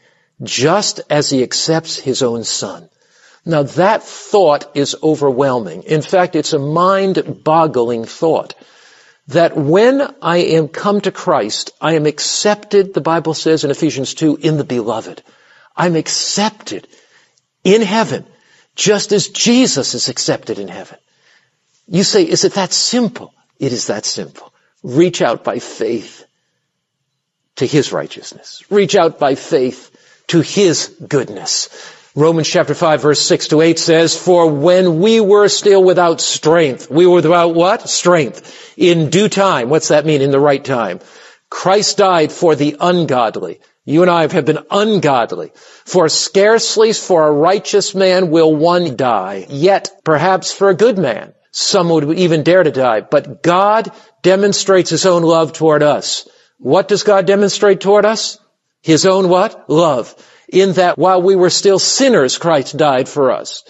just 0.43 1.01
as 1.09 1.31
he 1.31 1.45
accepts 1.45 1.97
his 1.97 2.25
own 2.25 2.43
son. 2.43 2.89
Now 3.45 3.65
that 3.65 4.03
thought 4.03 4.77
is 4.77 4.97
overwhelming. 5.03 5.83
In 5.83 6.03
fact, 6.03 6.37
it's 6.37 6.53
a 6.53 6.59
mind-boggling 6.59 8.05
thought. 8.05 8.55
That 9.29 9.57
when 9.57 10.03
I 10.21 10.39
am 10.39 10.69
come 10.69 11.01
to 11.01 11.13
Christ, 11.13 11.71
I 11.81 11.95
am 11.95 12.07
accepted, 12.07 12.93
the 12.93 13.01
Bible 13.01 13.35
says 13.35 13.65
in 13.65 13.71
Ephesians 13.71 14.15
2, 14.15 14.39
in 14.41 14.57
the 14.59 14.65
beloved. 14.65 15.23
I'm 15.77 15.97
accepted 15.97 16.89
in 17.65 17.83
heaven, 17.83 18.27
just 18.75 19.13
as 19.13 19.29
Jesus 19.29 19.95
is 19.95 20.09
accepted 20.09 20.59
in 20.59 20.69
heaven. 20.69 20.99
You 21.87 22.05
say, 22.05 22.25
is 22.25 22.45
it 22.45 22.55
that 22.55 22.73
simple? 22.73 23.33
It 23.59 23.73
is 23.73 23.87
that 23.87 24.05
simple. 24.05 24.53
Reach 24.83 25.23
out 25.23 25.45
by 25.45 25.61
faith 25.61 26.25
to 27.57 27.67
His 27.67 27.93
righteousness. 27.93 28.65
Reach 28.71 28.97
out 28.97 29.19
by 29.19 29.37
faith 29.37 29.91
to 30.29 30.41
His 30.41 30.89
goodness. 31.07 31.69
Romans 32.15 32.47
chapter 32.47 32.75
5 32.75 33.01
verse 33.01 33.21
6 33.21 33.49
to 33.49 33.63
8 33.63 33.79
says, 33.79 34.15
For 34.15 34.53
when 34.53 34.99
we 34.99 35.21
were 35.21 35.49
still 35.49 35.83
without 35.83 36.21
strength, 36.21 36.91
we 36.91 37.07
were 37.07 37.15
without 37.15 37.55
what? 37.55 37.89
Strength. 37.89 38.75
In 38.77 39.09
due 39.09 39.31
time. 39.31 39.71
What's 39.71 39.89
that 39.89 40.05
mean? 40.05 40.21
In 40.21 40.31
the 40.31 40.39
right 40.39 40.63
time. 40.63 41.01
Christ 41.49 41.97
died 41.97 42.31
for 42.31 42.55
the 42.55 42.77
ungodly. 42.79 43.61
You 43.87 44.03
and 44.03 44.11
I 44.11 44.27
have 44.27 44.45
been 44.45 44.59
ungodly. 44.71 45.53
For 45.87 46.11
scarcely 46.11 46.93
for 46.93 47.27
a 47.27 47.33
righteous 47.33 47.95
man 47.95 48.31
will 48.31 48.55
one 48.55 48.95
die. 48.97 49.47
Yet, 49.49 49.91
perhaps 50.05 50.53
for 50.53 50.69
a 50.69 50.75
good 50.75 50.99
man, 50.99 51.33
some 51.51 51.89
would 51.89 52.19
even 52.19 52.43
dare 52.43 52.63
to 52.63 52.71
die. 52.71 53.01
But 53.01 53.43
God 53.43 53.91
demonstrates 54.21 54.91
His 54.91 55.07
own 55.07 55.23
love 55.23 55.55
toward 55.55 55.83
us. 55.83 56.29
What 56.59 56.89
does 56.89 57.05
God 57.05 57.27
demonstrate 57.27 57.81
toward 57.81 58.05
us? 58.05 58.39
His 58.83 59.07
own 59.07 59.31
what? 59.31 59.71
Love 59.71 60.15
in 60.49 60.73
that 60.75 60.99
while 60.99 61.23
we 61.23 61.37
were 61.37 61.51
still 61.51 61.79
sinners, 61.79 62.39
Christ 62.39 62.77
died 62.77 63.09
for 63.09 63.31
us. 63.31 63.65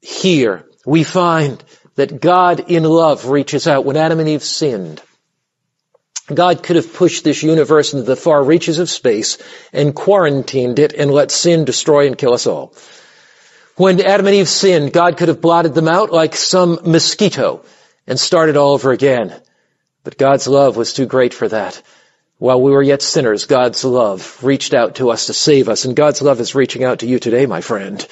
Here, 0.00 0.66
we 0.86 1.04
find 1.04 1.62
that 1.96 2.20
God 2.20 2.70
in 2.70 2.84
love 2.84 3.26
reaches 3.26 3.66
out. 3.66 3.84
When 3.84 3.96
Adam 3.96 4.20
and 4.20 4.28
Eve 4.28 4.42
sinned, 4.42 5.02
God 6.32 6.62
could 6.62 6.76
have 6.76 6.94
pushed 6.94 7.24
this 7.24 7.42
universe 7.42 7.92
into 7.92 8.04
the 8.04 8.16
far 8.16 8.42
reaches 8.42 8.78
of 8.78 8.88
space 8.88 9.38
and 9.72 9.94
quarantined 9.94 10.78
it 10.78 10.92
and 10.92 11.10
let 11.10 11.30
sin 11.30 11.64
destroy 11.64 12.06
and 12.06 12.16
kill 12.16 12.32
us 12.32 12.46
all. 12.46 12.74
When 13.76 14.00
Adam 14.00 14.26
and 14.26 14.36
Eve 14.36 14.48
sinned, 14.48 14.92
God 14.92 15.16
could 15.16 15.28
have 15.28 15.40
blotted 15.40 15.74
them 15.74 15.88
out 15.88 16.12
like 16.12 16.36
some 16.36 16.80
mosquito 16.84 17.64
and 18.06 18.18
started 18.18 18.56
all 18.56 18.72
over 18.72 18.92
again. 18.92 19.34
But 20.04 20.18
God's 20.18 20.46
love 20.46 20.76
was 20.76 20.92
too 20.92 21.06
great 21.06 21.34
for 21.34 21.48
that. 21.48 21.82
While 22.40 22.62
we 22.62 22.70
were 22.70 22.82
yet 22.82 23.02
sinners, 23.02 23.44
God's 23.44 23.84
love 23.84 24.42
reached 24.42 24.72
out 24.72 24.94
to 24.94 25.10
us 25.10 25.26
to 25.26 25.34
save 25.34 25.68
us, 25.68 25.84
and 25.84 25.94
God's 25.94 26.22
love 26.22 26.40
is 26.40 26.54
reaching 26.54 26.84
out 26.84 27.00
to 27.00 27.06
you 27.06 27.18
today, 27.18 27.44
my 27.44 27.60
friend. 27.60 28.04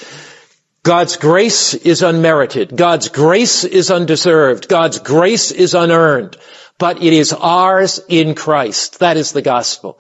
God's 0.83 1.17
grace 1.17 1.73
is 1.73 2.03
unmerited. 2.03 2.77
God's 2.77 3.09
grace 3.09 3.65
is 3.65 3.91
undeserved. 3.91 4.69
God's 4.69 4.99
grace 4.99 5.51
is 5.51 5.73
unearned. 5.73 6.37
But 6.77 7.03
it 7.03 7.15
is 7.15 7.33
ours 7.33 8.03
in 8.07 8.35
Christ. 8.35 8.99
That 8.99 9.17
is 9.17 9.33
the 9.33 9.41
gospel. 9.41 9.99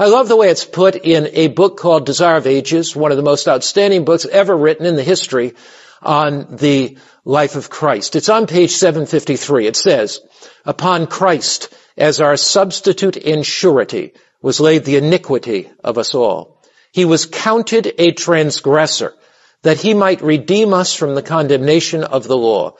I 0.00 0.06
love 0.06 0.26
the 0.26 0.36
way 0.36 0.48
it's 0.48 0.64
put 0.64 0.96
in 0.96 1.28
a 1.34 1.46
book 1.46 1.78
called 1.78 2.06
Desire 2.06 2.38
of 2.38 2.48
Ages, 2.48 2.96
one 2.96 3.12
of 3.12 3.18
the 3.18 3.22
most 3.22 3.46
outstanding 3.46 4.04
books 4.04 4.26
ever 4.26 4.56
written 4.56 4.84
in 4.84 4.96
the 4.96 5.04
history 5.04 5.54
on 6.02 6.56
the 6.56 6.98
life 7.24 7.54
of 7.54 7.70
Christ. 7.70 8.16
It's 8.16 8.30
on 8.30 8.48
page 8.48 8.72
753. 8.72 9.68
It 9.68 9.76
says, 9.76 10.20
upon 10.64 11.06
Christ, 11.06 11.72
as 12.00 12.20
our 12.20 12.36
substitute 12.36 13.16
in 13.16 13.42
surety 13.42 14.12
was 14.42 14.58
laid 14.58 14.84
the 14.84 14.96
iniquity 14.96 15.70
of 15.84 15.98
us 15.98 16.14
all. 16.14 16.62
He 16.92 17.04
was 17.04 17.26
counted 17.26 17.92
a 17.98 18.12
transgressor 18.12 19.14
that 19.62 19.80
he 19.80 19.94
might 19.94 20.22
redeem 20.22 20.72
us 20.72 20.94
from 20.94 21.14
the 21.14 21.22
condemnation 21.22 22.02
of 22.02 22.26
the 22.26 22.36
law. 22.36 22.76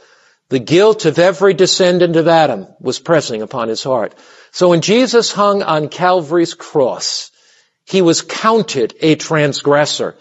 The 0.48 0.58
guilt 0.58 1.04
of 1.04 1.18
every 1.18 1.54
descendant 1.54 2.16
of 2.16 2.26
Adam 2.26 2.66
was 2.80 2.98
pressing 2.98 3.42
upon 3.42 3.68
his 3.68 3.84
heart. 3.84 4.14
So 4.50 4.70
when 4.70 4.80
Jesus 4.80 5.30
hung 5.30 5.62
on 5.62 5.88
Calvary's 5.88 6.54
cross, 6.54 7.30
he 7.84 8.02
was 8.02 8.22
counted 8.22 8.94
a 9.00 9.14
transgressor. 9.14 10.16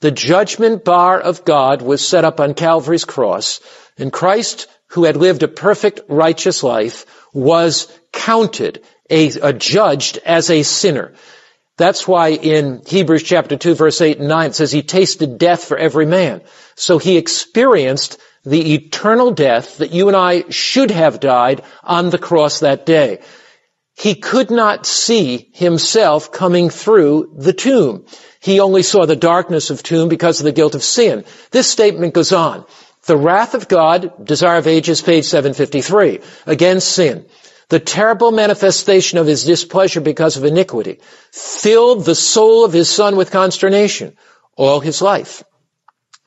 The 0.00 0.10
judgment 0.12 0.84
bar 0.84 1.20
of 1.20 1.44
God 1.44 1.82
was 1.82 2.06
set 2.06 2.24
up 2.24 2.40
on 2.40 2.54
Calvary's 2.54 3.04
cross, 3.04 3.60
and 3.98 4.12
Christ, 4.12 4.68
who 4.88 5.04
had 5.04 5.16
lived 5.16 5.42
a 5.42 5.48
perfect 5.48 6.00
righteous 6.08 6.62
life, 6.62 7.04
was 7.36 7.92
counted, 8.12 8.82
a, 9.10 9.28
a 9.40 9.52
judged 9.52 10.18
as 10.24 10.50
a 10.50 10.62
sinner. 10.62 11.12
That's 11.76 12.08
why 12.08 12.28
in 12.28 12.82
Hebrews 12.86 13.22
chapter 13.22 13.56
2 13.56 13.74
verse 13.74 14.00
8 14.00 14.18
and 14.18 14.28
9 14.28 14.46
it 14.48 14.54
says 14.54 14.72
he 14.72 14.82
tasted 14.82 15.38
death 15.38 15.64
for 15.64 15.76
every 15.76 16.06
man. 16.06 16.42
So 16.74 16.98
he 16.98 17.18
experienced 17.18 18.18
the 18.44 18.74
eternal 18.74 19.32
death 19.32 19.78
that 19.78 19.92
you 19.92 20.08
and 20.08 20.16
I 20.16 20.48
should 20.48 20.90
have 20.90 21.20
died 21.20 21.62
on 21.84 22.08
the 22.08 22.18
cross 22.18 22.60
that 22.60 22.86
day. 22.86 23.20
He 23.94 24.14
could 24.14 24.50
not 24.50 24.86
see 24.86 25.50
himself 25.52 26.32
coming 26.32 26.70
through 26.70 27.34
the 27.36 27.52
tomb. 27.52 28.06
He 28.40 28.60
only 28.60 28.82
saw 28.82 29.04
the 29.04 29.16
darkness 29.16 29.70
of 29.70 29.82
tomb 29.82 30.08
because 30.08 30.40
of 30.40 30.44
the 30.44 30.52
guilt 30.52 30.74
of 30.74 30.84
sin. 30.84 31.24
This 31.50 31.70
statement 31.70 32.14
goes 32.14 32.32
on. 32.32 32.64
The 33.06 33.16
wrath 33.16 33.54
of 33.54 33.68
God, 33.68 34.24
Desire 34.24 34.58
of 34.58 34.66
Ages, 34.66 35.00
page 35.00 35.24
753, 35.24 36.20
against 36.46 36.88
sin 36.88 37.26
the 37.68 37.80
terrible 37.80 38.30
manifestation 38.30 39.18
of 39.18 39.26
his 39.26 39.44
displeasure 39.44 40.00
because 40.00 40.36
of 40.36 40.44
iniquity 40.44 41.00
filled 41.32 42.04
the 42.04 42.14
soul 42.14 42.64
of 42.64 42.72
his 42.72 42.88
son 42.88 43.16
with 43.16 43.32
consternation 43.32 44.16
all 44.56 44.80
his 44.80 45.02
life. 45.02 45.42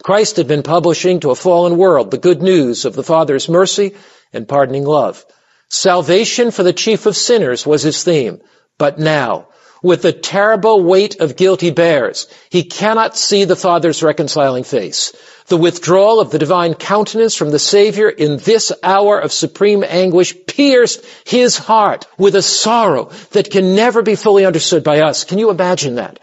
Christ 0.03 0.37
had 0.37 0.47
been 0.47 0.63
publishing 0.63 1.21
to 1.21 1.31
a 1.31 1.35
fallen 1.35 1.77
world 1.77 2.11
the 2.11 2.17
good 2.17 2.41
news 2.41 2.85
of 2.85 2.93
the 2.93 3.03
Father's 3.03 3.49
mercy 3.49 3.95
and 4.33 4.47
pardoning 4.47 4.85
love. 4.85 5.25
Salvation 5.69 6.51
for 6.51 6.63
the 6.63 6.73
chief 6.73 7.05
of 7.05 7.15
sinners 7.15 7.65
was 7.65 7.83
his 7.83 8.03
theme. 8.03 8.41
But 8.77 8.99
now, 8.99 9.49
with 9.81 10.01
the 10.01 10.11
terrible 10.11 10.83
weight 10.83 11.19
of 11.19 11.35
guilt 11.35 11.61
he 11.61 11.71
bears, 11.71 12.27
he 12.49 12.63
cannot 12.63 13.17
see 13.17 13.45
the 13.45 13.55
Father's 13.55 14.03
reconciling 14.03 14.63
face. 14.63 15.13
The 15.47 15.57
withdrawal 15.57 16.19
of 16.19 16.31
the 16.31 16.39
divine 16.39 16.75
countenance 16.75 17.35
from 17.35 17.49
the 17.49 17.59
Savior 17.59 18.09
in 18.09 18.37
this 18.37 18.71
hour 18.83 19.19
of 19.19 19.31
supreme 19.31 19.83
anguish 19.83 20.35
pierced 20.45 21.03
his 21.25 21.57
heart 21.57 22.05
with 22.17 22.35
a 22.35 22.41
sorrow 22.41 23.11
that 23.31 23.49
can 23.49 23.75
never 23.75 24.01
be 24.01 24.15
fully 24.15 24.45
understood 24.45 24.83
by 24.83 25.01
us. 25.01 25.23
Can 25.23 25.39
you 25.39 25.49
imagine 25.49 25.95
that? 25.95 26.19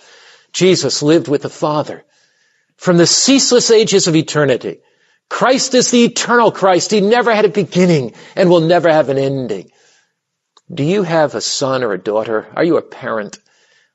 Jesus 0.53 1.03
lived 1.03 1.29
with 1.29 1.42
the 1.42 1.51
Father 1.51 2.05
from 2.77 2.99
the 2.99 3.07
ceaseless 3.07 3.71
ages 3.71 4.07
of 4.07 4.16
eternity. 4.16 4.81
Christ 5.29 5.75
is 5.75 5.90
the 5.90 6.05
eternal 6.05 6.53
Christ. 6.53 6.90
He 6.90 7.01
never 7.01 7.35
had 7.35 7.45
a 7.45 7.49
beginning 7.49 8.14
and 8.37 8.49
will 8.49 8.61
never 8.61 8.90
have 8.90 9.09
an 9.09 9.19
ending. 9.19 9.71
Do 10.73 10.83
you 10.83 11.03
have 11.03 11.35
a 11.35 11.41
son 11.41 11.85
or 11.85 11.93
a 11.93 11.99
daughter? 11.99 12.47
Are 12.55 12.65
you 12.65 12.77
a 12.77 12.83
parent? 12.83 13.39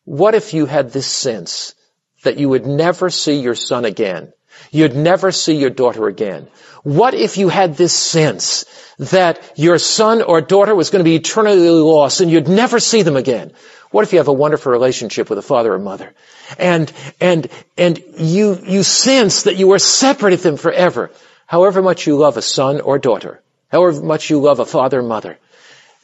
What 0.05 0.35
if 0.35 0.53
you 0.53 0.65
had 0.65 0.91
this 0.91 1.07
sense 1.07 1.75
that 2.23 2.37
you 2.37 2.49
would 2.49 2.65
never 2.65 3.09
see 3.09 3.39
your 3.39 3.55
son 3.55 3.85
again? 3.85 4.33
you'd 4.69 4.95
never 4.95 5.31
see 5.31 5.55
your 5.55 5.69
daughter 5.69 6.07
again? 6.07 6.47
What 6.83 7.13
if 7.13 7.37
you 7.37 7.49
had 7.49 7.77
this 7.77 7.93
sense 7.93 8.65
that 8.97 9.53
your 9.55 9.79
son 9.79 10.21
or 10.21 10.41
daughter 10.41 10.75
was 10.75 10.89
going 10.89 11.03
to 11.03 11.09
be 11.09 11.15
eternally 11.15 11.69
lost 11.69 12.21
and 12.21 12.31
you'd 12.31 12.47
never 12.47 12.79
see 12.79 13.01
them 13.01 13.15
again? 13.15 13.53
What 13.91 14.03
if 14.03 14.13
you 14.13 14.19
have 14.19 14.27
a 14.27 14.33
wonderful 14.33 14.71
relationship 14.71 15.29
with 15.29 15.39
a 15.39 15.43
father 15.43 15.73
or 15.73 15.79
mother 15.79 16.13
and, 16.57 16.91
and, 17.19 17.47
and 17.77 18.01
you, 18.17 18.57
you 18.63 18.83
sense 18.83 19.43
that 19.43 19.57
you 19.57 19.71
are 19.73 19.79
separated 19.79 20.39
from 20.39 20.51
them 20.51 20.57
forever? 20.57 21.11
However 21.45 21.81
much 21.81 22.07
you 22.07 22.17
love 22.17 22.37
a 22.37 22.41
son 22.41 22.79
or 22.79 22.97
daughter, 22.97 23.41
however 23.69 24.01
much 24.01 24.29
you 24.29 24.39
love 24.39 24.59
a 24.59 24.65
father 24.65 24.99
or 24.99 25.03
mother, 25.03 25.37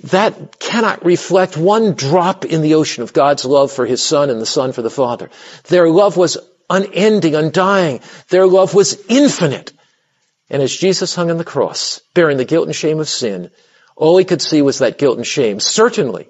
that 0.06 0.60
cannot 0.60 1.06
reflect 1.06 1.58
one 1.58 1.94
drop 1.94 2.46
in 2.46 2.62
the 2.62 2.76
ocean 2.76 3.04
of 3.04 3.14
God's 3.14 3.46
love 3.46 3.72
for 3.72 3.86
his 3.86 4.04
son 4.04 4.30
and 4.30 4.40
the 4.40 4.46
son 4.46 4.72
for 4.72 4.82
the 4.82 4.90
father. 4.90 5.30
Their 5.66 5.90
love 5.90 6.18
was 6.18 6.38
unending, 6.70 7.36
undying. 7.36 8.02
Their 8.30 8.46
love 8.46 8.74
was 8.76 9.04
infinite. 9.10 9.74
And 10.50 10.62
as 10.62 10.76
Jesus 10.76 11.16
hung 11.16 11.32
on 11.32 11.38
the 11.38 11.44
cross, 11.44 12.02
bearing 12.14 12.38
the 12.38 12.46
guilt 12.46 12.68
and 12.68 12.76
shame 12.76 13.00
of 13.00 13.10
sin, 13.10 13.52
all 13.96 14.18
he 14.18 14.26
could 14.26 14.42
see 14.42 14.62
was 14.62 14.80
that 14.80 14.98
guilt 14.98 15.18
and 15.18 15.26
shame. 15.26 15.60
Certainly, 15.60 16.30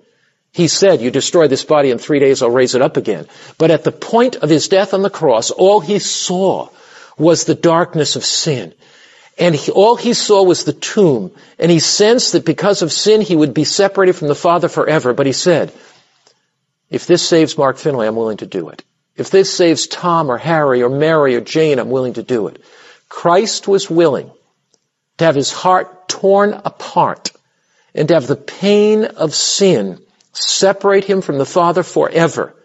he 0.53 0.67
said, 0.67 1.01
you 1.01 1.11
destroy 1.11 1.47
this 1.47 1.65
body 1.65 1.91
in 1.91 1.97
three 1.97 2.19
days, 2.19 2.41
I'll 2.41 2.49
raise 2.49 2.73
it 2.73 2.81
up 2.81 2.97
again. 2.97 3.27
But 3.57 3.69
at 3.69 3.83
the 3.83 3.91
point 3.91 4.37
of 4.37 4.49
his 4.49 4.69
death 4.69 4.93
on 4.93 5.01
the 5.01 5.09
cross, 5.09 5.51
all 5.51 5.81
he 5.81 5.99
saw 5.99 6.69
was 7.17 7.43
the 7.43 7.55
darkness 7.55 8.15
of 8.15 8.25
sin. 8.25 8.73
And 9.39 9.53
he, 9.53 9.71
all 9.71 9.95
he 9.95 10.13
saw 10.13 10.43
was 10.43 10.63
the 10.63 10.73
tomb. 10.73 11.31
And 11.59 11.69
he 11.69 11.79
sensed 11.79 12.31
that 12.31 12.45
because 12.45 12.81
of 12.81 12.91
sin, 12.91 13.21
he 13.21 13.35
would 13.35 13.53
be 13.53 13.63
separated 13.63 14.13
from 14.13 14.27
the 14.27 14.35
Father 14.35 14.67
forever. 14.67 15.13
But 15.13 15.27
he 15.27 15.33
said, 15.33 15.71
if 16.89 17.05
this 17.05 17.27
saves 17.27 17.57
Mark 17.57 17.77
Finley, 17.77 18.07
I'm 18.07 18.15
willing 18.15 18.37
to 18.37 18.47
do 18.47 18.69
it. 18.69 18.83
If 19.15 19.29
this 19.29 19.53
saves 19.53 19.87
Tom 19.87 20.31
or 20.31 20.37
Harry 20.37 20.83
or 20.83 20.89
Mary 20.89 21.35
or 21.35 21.41
Jane, 21.41 21.79
I'm 21.79 21.89
willing 21.89 22.13
to 22.13 22.23
do 22.23 22.47
it. 22.47 22.63
Christ 23.09 23.67
was 23.67 23.89
willing 23.89 24.31
to 25.17 25.25
have 25.25 25.35
his 25.35 25.51
heart 25.51 26.07
torn 26.07 26.53
apart 26.53 27.31
and 27.93 28.07
to 28.07 28.13
have 28.13 28.27
the 28.27 28.35
pain 28.35 29.05
of 29.05 29.33
sin 29.33 29.99
separate 30.33 31.03
him 31.03 31.21
from 31.21 31.37
the 31.37 31.45
Father 31.45 31.83
forever 31.83 32.55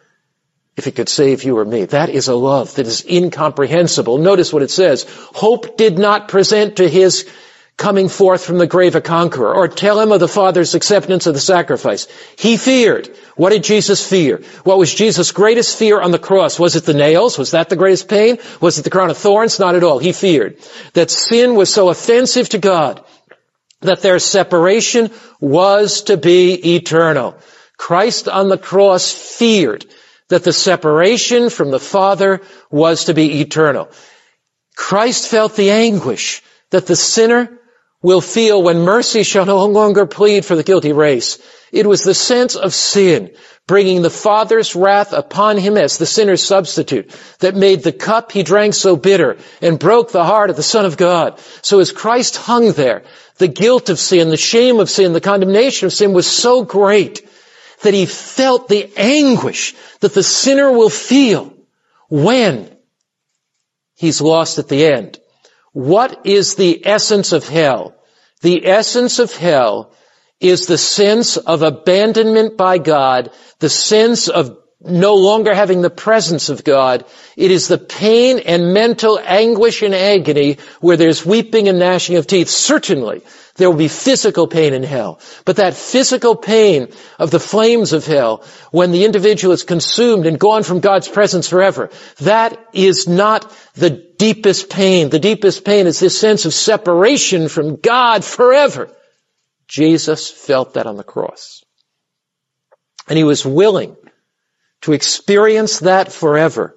if 0.77 0.87
it 0.87 0.95
could 0.95 1.09
save 1.09 1.45
you 1.45 1.59
or 1.59 1.65
me. 1.65 1.85
That 1.85 2.09
is 2.09 2.29
a 2.29 2.35
love 2.35 2.75
that 2.77 2.87
is 2.87 3.05
incomprehensible. 3.05 4.19
Notice 4.19 4.53
what 4.53 4.63
it 4.63 4.71
says. 4.71 5.05
Hope 5.35 5.77
did 5.77 5.99
not 5.99 6.29
present 6.29 6.77
to 6.77 6.89
his 6.89 7.29
coming 7.77 8.09
forth 8.09 8.45
from 8.45 8.59
the 8.59 8.67
grave 8.67 8.95
a 8.95 9.01
conqueror 9.01 9.55
or 9.55 9.67
tell 9.67 9.99
him 10.01 10.13
of 10.13 10.21
the 10.21 10.29
Father's 10.29 10.75
acceptance 10.75 11.27
of 11.27 11.35
the 11.35 11.41
sacrifice. 11.41 12.07
He 12.39 12.57
feared. 12.57 13.09
What 13.35 13.51
did 13.51 13.65
Jesus 13.65 14.07
fear? 14.07 14.43
What 14.65 14.79
was 14.79 14.95
Jesus' 14.95 15.33
greatest 15.33 15.79
fear 15.79 16.01
on 16.01 16.11
the 16.11 16.19
cross? 16.19 16.59
Was 16.59 16.77
it 16.77 16.85
the 16.85 16.95
nails? 16.95 17.39
Was 17.39 17.53
that 17.53 17.69
the 17.69 17.77
greatest 17.77 18.09
pain? 18.09 18.39
Was 18.61 18.79
it 18.79 18.83
the 18.83 18.91
crown 18.91 19.11
of 19.11 19.19
thorns? 19.19 19.59
Not 19.59 19.75
at 19.75 19.85
all. 19.85 19.99
He 19.99 20.13
feared 20.13 20.59
that 20.93 21.11
sin 21.11 21.55
was 21.55 21.73
so 21.73 21.89
offensive 21.89 22.51
to 22.51 22.59
God 22.59 23.05
that 23.81 24.01
their 24.01 24.19
separation 24.19 25.11
was 25.41 26.03
to 26.03 26.17
be 26.17 26.77
eternal. 26.77 27.37
Christ 27.77 28.29
on 28.29 28.49
the 28.49 28.59
cross 28.59 29.13
feared 29.13 29.85
that 30.33 30.45
the 30.45 30.53
separation 30.53 31.51
from 31.51 31.71
the 31.71 31.79
Father 31.79 32.41
was 32.71 33.05
to 33.05 33.13
be 33.13 33.43
eternal. 33.43 33.91
Christ 34.75 35.29
felt 35.29 35.57
the 35.57 35.71
anguish 35.71 36.43
that 36.71 36.87
the 36.87 36.97
sinner 36.97 37.59
will 38.01 38.23
feel 38.23 38.63
when 38.63 38.81
mercy 38.81 39.25
shall 39.25 39.45
no 39.45 39.67
longer 39.67 40.07
plead 40.07 40.47
for 40.47 40.57
the 40.57 40.63
guilty 40.63 40.95
race. 40.95 41.39
It 41.71 41.87
was 41.87 42.03
the 42.03 42.15
sense 42.15 42.57
of 42.57 42.73
sin, 42.73 43.33
bringing 43.67 44.01
the 44.01 44.09
Father's 44.09 44.75
wrath 44.75 45.13
upon 45.13 45.59
him 45.59 45.77
as 45.77 45.99
the 45.99 46.07
sinner's 46.07 46.43
substitute, 46.43 47.11
that 47.41 47.55
made 47.55 47.83
the 47.83 47.93
cup 47.93 48.33
he 48.33 48.43
drank 48.43 48.73
so 48.73 48.97
bitter 48.97 49.37
and 49.61 49.79
broke 49.79 50.13
the 50.13 50.25
heart 50.25 50.49
of 50.49 50.57
the 50.57 50.63
Son 50.63 50.87
of 50.87 50.97
God. 50.97 51.39
So 51.61 51.79
as 51.81 51.93
Christ 51.93 52.39
hung 52.39 52.73
there, 52.73 53.03
the 53.37 53.49
guilt 53.49 53.91
of 53.91 53.99
sin, 53.99 54.31
the 54.31 54.39
shame 54.39 54.81
of 54.81 54.89
sin, 54.89 55.13
the 55.13 55.21
condemnation 55.21 55.85
of 55.85 55.93
sin 55.93 56.15
was 56.15 56.27
so 56.27 56.65
great 56.65 57.21
that 57.83 57.95
he 57.95 58.07
felt 58.07 58.69
the 58.69 58.91
anguish 58.97 59.75
that 60.01 60.15
the 60.15 60.23
sinner 60.23 60.71
will 60.71 60.91
feel 60.91 61.53
when 62.09 62.77
he's 63.97 64.21
lost 64.21 64.59
at 64.59 64.69
the 64.69 64.87
end. 64.87 65.19
What 65.73 66.27
is 66.27 66.55
the 66.55 66.87
essence 66.87 67.33
of 67.33 67.49
hell? 67.49 67.95
The 68.43 68.67
essence 68.67 69.19
of 69.19 69.35
hell 69.35 69.95
is 70.41 70.67
the 70.67 70.79
sense 70.79 71.37
of 71.37 71.63
abandonment 71.63 72.57
by 72.57 72.79
God, 72.79 73.31
the 73.61 73.71
sense 73.71 74.29
of 74.29 74.59
no 74.85 75.15
longer 75.15 75.55
having 75.55 75.81
the 75.83 75.91
presence 75.91 76.49
of 76.49 76.65
God. 76.65 77.05
It 77.37 77.51
is 77.51 77.69
the 77.69 77.79
pain 77.79 78.41
and 78.41 78.75
mental 78.75 79.19
anguish 79.19 79.83
and 79.83 79.95
agony 79.95 80.59
where 80.81 80.97
there's 80.97 81.25
weeping 81.25 81.69
and 81.69 81.79
gnashing 81.79 82.17
of 82.17 82.27
teeth. 82.27 82.49
Certainly, 82.49 83.23
there 83.57 83.71
will 83.71 83.77
be 83.77 83.89
physical 83.89 84.49
pain 84.49 84.73
in 84.73 84.83
hell. 84.83 85.21
But 85.45 85.57
that 85.57 85.75
physical 85.75 86.35
pain 86.35 86.89
of 87.19 87.31
the 87.31 87.41
flames 87.41 87.93
of 87.93 88.07
hell, 88.07 88.45
when 88.71 88.93
the 88.93 89.05
individual 89.05 89.53
is 89.53 89.63
consumed 89.63 90.27
and 90.27 90.39
gone 90.39 90.63
from 90.63 90.81
God's 90.81 91.09
presence 91.09 91.49
forever, 91.49 91.91
that 92.21 92.59
is 92.73 93.07
not 93.07 93.55
the 93.75 93.91
deepest 93.91 94.71
pain. 94.71 95.11
The 95.11 95.19
deepest 95.19 95.65
pain 95.65 95.87
is 95.87 96.01
this 96.01 96.19
sense 96.19 96.45
of 96.45 96.55
separation 96.55 97.49
from 97.49 97.77
God 97.77 98.25
forever. 98.25 98.91
Jesus 99.69 100.31
felt 100.31 100.75
that 100.75 100.87
on 100.87 100.97
the 100.97 101.05
cross. 101.05 101.63
And 103.09 103.19
he 103.19 103.25
was 103.25 103.45
willing 103.45 103.97
to 104.83 104.93
experience 104.93 105.81
that 105.81 106.13
forever 106.13 106.75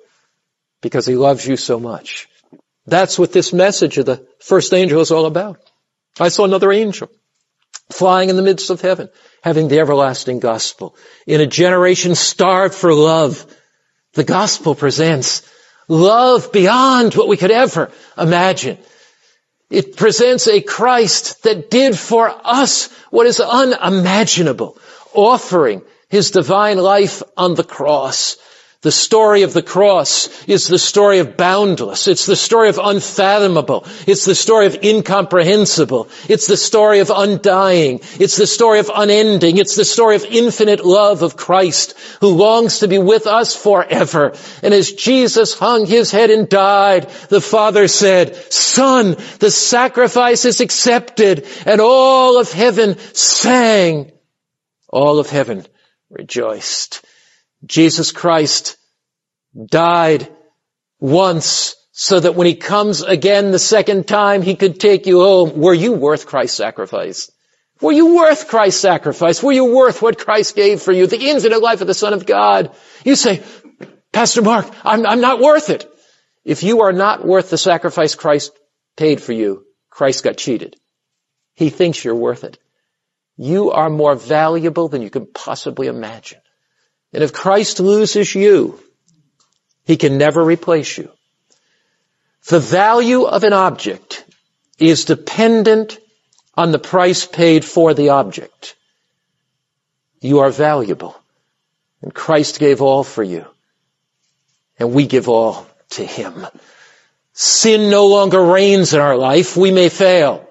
because 0.82 1.06
he 1.06 1.16
loves 1.16 1.46
you 1.46 1.58
so 1.58 1.80
much. 1.80 2.28
That's 2.86 3.18
what 3.18 3.34
this 3.34 3.52
message 3.52 3.98
of 3.98 4.06
the 4.06 4.28
first 4.40 4.74
angel 4.74 5.02
is 5.02 5.12
all 5.12 5.26
about. 5.26 5.60
I 6.20 6.30
saw 6.30 6.46
another 6.46 6.72
angel 6.72 7.10
flying 7.92 8.30
in 8.30 8.36
the 8.36 8.42
midst 8.42 8.70
of 8.70 8.82
heaven, 8.82 9.10
having 9.44 9.68
the 9.68 9.80
everlasting 9.80 10.40
gospel. 10.40 10.96
In 11.28 11.42
a 11.42 11.48
generation 11.48 12.16
starved 12.16 12.74
for 12.74 12.94
love, 12.94 13.46
the 14.14 14.24
gospel 14.24 14.76
presents 14.76 15.42
love 15.88 16.52
beyond 16.52 17.14
what 17.16 17.28
we 17.28 17.38
could 17.38 17.52
ever 17.52 17.92
imagine. 18.18 18.78
It 19.70 19.98
presents 19.98 20.48
a 20.48 20.62
Christ 20.62 21.44
that 21.44 21.70
did 21.70 21.98
for 21.98 22.30
us 22.30 22.92
what 23.10 23.28
is 23.28 23.40
unimaginable, 23.40 24.78
offering 25.14 25.82
his 26.16 26.32
divine 26.32 26.78
life 26.78 27.22
on 27.36 27.56
the 27.56 27.64
cross 27.78 28.38
the 28.86 28.92
story 28.92 29.42
of 29.42 29.52
the 29.52 29.64
cross 29.64 30.30
is 30.46 30.68
the 30.68 30.78
story 30.78 31.18
of 31.18 31.36
boundless. 31.36 32.08
It's 32.08 32.28
the 32.28 32.36
story 32.36 32.70
of 32.70 32.78
unfathomable. 32.78 33.84
It's 34.06 34.26
the 34.26 34.36
story 34.36 34.68
of 34.68 34.78
incomprehensible. 34.84 36.08
It's 36.30 36.46
the 36.46 36.56
story 36.56 37.00
of 37.00 37.10
undying. 37.10 38.02
It's 38.20 38.38
the 38.38 38.46
story 38.46 38.78
of 38.78 38.92
unending. 38.94 39.58
It's 39.58 39.76
the 39.76 39.86
story 39.86 40.18
of 40.18 40.26
infinite 40.26 40.86
love 40.86 41.24
of 41.24 41.36
Christ 41.36 41.96
who 42.22 42.28
longs 42.28 42.82
to 42.82 42.88
be 42.88 43.00
with 43.00 43.26
us 43.26 43.56
forever. 43.56 44.34
And 44.62 44.72
as 44.72 44.92
Jesus 44.92 45.58
hung 45.58 45.88
his 45.88 46.12
head 46.12 46.30
and 46.30 46.48
died, 46.48 47.10
the 47.30 47.42
Father 47.42 47.88
said, 47.88 48.36
Son, 48.54 49.16
the 49.40 49.50
sacrifice 49.50 50.46
is 50.46 50.62
accepted. 50.62 51.48
And 51.66 51.82
all 51.82 52.40
of 52.40 52.52
heaven 52.52 53.00
sang. 53.14 54.12
All 54.90 55.18
of 55.18 55.28
heaven 55.32 55.66
rejoiced. 56.10 57.06
Jesus 57.66 58.12
Christ 58.12 58.78
died 59.56 60.30
once 61.00 61.76
so 61.92 62.20
that 62.20 62.36
when 62.36 62.48
he 62.48 62.56
comes 62.56 63.02
again 63.02 63.52
the 63.52 63.60
second 63.60 64.08
time, 64.08 64.42
he 64.42 64.56
could 64.56 64.80
take 64.80 65.08
you 65.08 65.22
home. 65.22 65.58
Were 65.58 65.74
you 65.74 65.94
worth 65.94 66.26
Christ's 66.26 66.58
sacrifice? 66.58 67.32
Were 67.82 67.92
you 67.92 68.16
worth 68.16 68.48
Christ's 68.48 68.82
sacrifice? 68.82 69.42
Were 69.42 69.52
you 69.52 69.76
worth 69.76 70.02
what 70.02 70.20
Christ 70.20 70.56
gave 70.56 70.82
for 70.82 70.92
you? 70.92 71.08
The 71.08 71.30
infinite 71.30 71.62
life 71.62 71.82
of 71.82 71.88
the 71.88 71.94
Son 71.94 72.14
of 72.14 72.26
God. 72.26 72.76
You 73.04 73.16
say, 73.16 73.44
Pastor 74.12 74.42
Mark, 74.42 74.70
I'm, 74.84 75.06
I'm 75.06 75.22
not 75.22 75.40
worth 75.40 75.70
it. 75.70 75.90
If 76.44 76.64
you 76.64 76.82
are 76.82 76.94
not 76.94 77.26
worth 77.26 77.50
the 77.50 77.58
sacrifice 77.58 78.16
Christ 78.16 78.52
paid 78.96 79.22
for 79.22 79.34
you, 79.34 79.66
Christ 79.90 80.24
got 80.24 80.38
cheated. 80.38 80.76
He 81.56 81.70
thinks 81.70 82.04
you're 82.04 82.16
worth 82.16 82.44
it. 82.44 82.58
You 83.38 83.72
are 83.72 83.90
more 83.90 84.16
valuable 84.16 84.88
than 84.88 85.02
you 85.02 85.10
can 85.10 85.26
possibly 85.26 85.88
imagine. 85.88 86.40
And 87.14 87.24
if 87.24 87.34
Christ 87.34 87.80
loses 87.80 88.34
you, 88.34 88.80
he 89.84 89.98
can 89.98 90.18
never 90.18 90.44
replace 90.44 90.98
you. 90.98 91.12
The 92.48 92.60
value 92.60 93.24
of 93.24 93.44
an 93.44 93.54
object 93.54 94.26
is 94.78 95.06
dependent 95.06 95.98
on 96.56 96.72
the 96.72 96.80
price 96.80 97.26
paid 97.26 97.66
for 97.66 97.94
the 97.94 98.10
object. 98.10 98.76
You 100.22 100.40
are 100.40 100.50
valuable. 100.50 101.16
And 102.02 102.14
Christ 102.14 102.60
gave 102.60 102.82
all 102.82 103.04
for 103.04 103.24
you. 103.24 103.46
And 104.78 104.94
we 104.94 105.08
give 105.08 105.30
all 105.30 105.68
to 105.92 106.06
Him. 106.06 106.46
Sin 107.34 107.90
no 107.90 108.08
longer 108.08 108.42
reigns 108.44 108.94
in 108.94 109.00
our 109.00 109.18
life. 109.18 109.58
We 109.58 109.72
may 109.72 109.90
fail. 109.90 110.45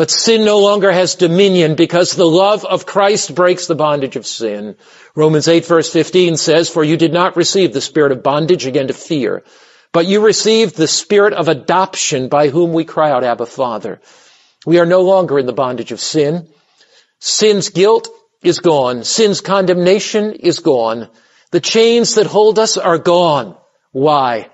But 0.00 0.10
sin 0.10 0.46
no 0.46 0.60
longer 0.60 0.90
has 0.90 1.16
dominion 1.16 1.74
because 1.74 2.12
the 2.12 2.24
love 2.24 2.64
of 2.64 2.86
Christ 2.86 3.34
breaks 3.34 3.66
the 3.66 3.74
bondage 3.74 4.16
of 4.16 4.26
sin. 4.26 4.76
Romans 5.14 5.46
8 5.46 5.66
verse 5.66 5.92
15 5.92 6.38
says, 6.38 6.70
For 6.70 6.82
you 6.82 6.96
did 6.96 7.12
not 7.12 7.36
receive 7.36 7.74
the 7.74 7.82
spirit 7.82 8.10
of 8.10 8.22
bondage 8.22 8.64
again 8.64 8.86
to 8.86 8.94
fear, 8.94 9.42
But 9.92 10.06
you 10.06 10.24
received 10.24 10.74
the 10.74 10.88
spirit 10.88 11.34
of 11.34 11.48
adoption 11.48 12.28
by 12.28 12.48
whom 12.48 12.72
we 12.72 12.86
cry 12.86 13.10
out, 13.10 13.24
Abba 13.24 13.44
Father. 13.44 14.00
We 14.64 14.78
are 14.78 14.86
no 14.86 15.02
longer 15.02 15.38
in 15.38 15.44
the 15.44 15.52
bondage 15.52 15.92
of 15.92 16.00
sin. 16.00 16.48
Sin's 17.18 17.68
guilt 17.68 18.08
is 18.42 18.60
gone. 18.60 19.04
Sin's 19.04 19.42
condemnation 19.42 20.32
is 20.32 20.60
gone. 20.60 21.10
The 21.50 21.60
chains 21.60 22.14
that 22.14 22.26
hold 22.26 22.58
us 22.58 22.78
are 22.78 22.96
gone. 22.96 23.54
Why? 23.92 24.48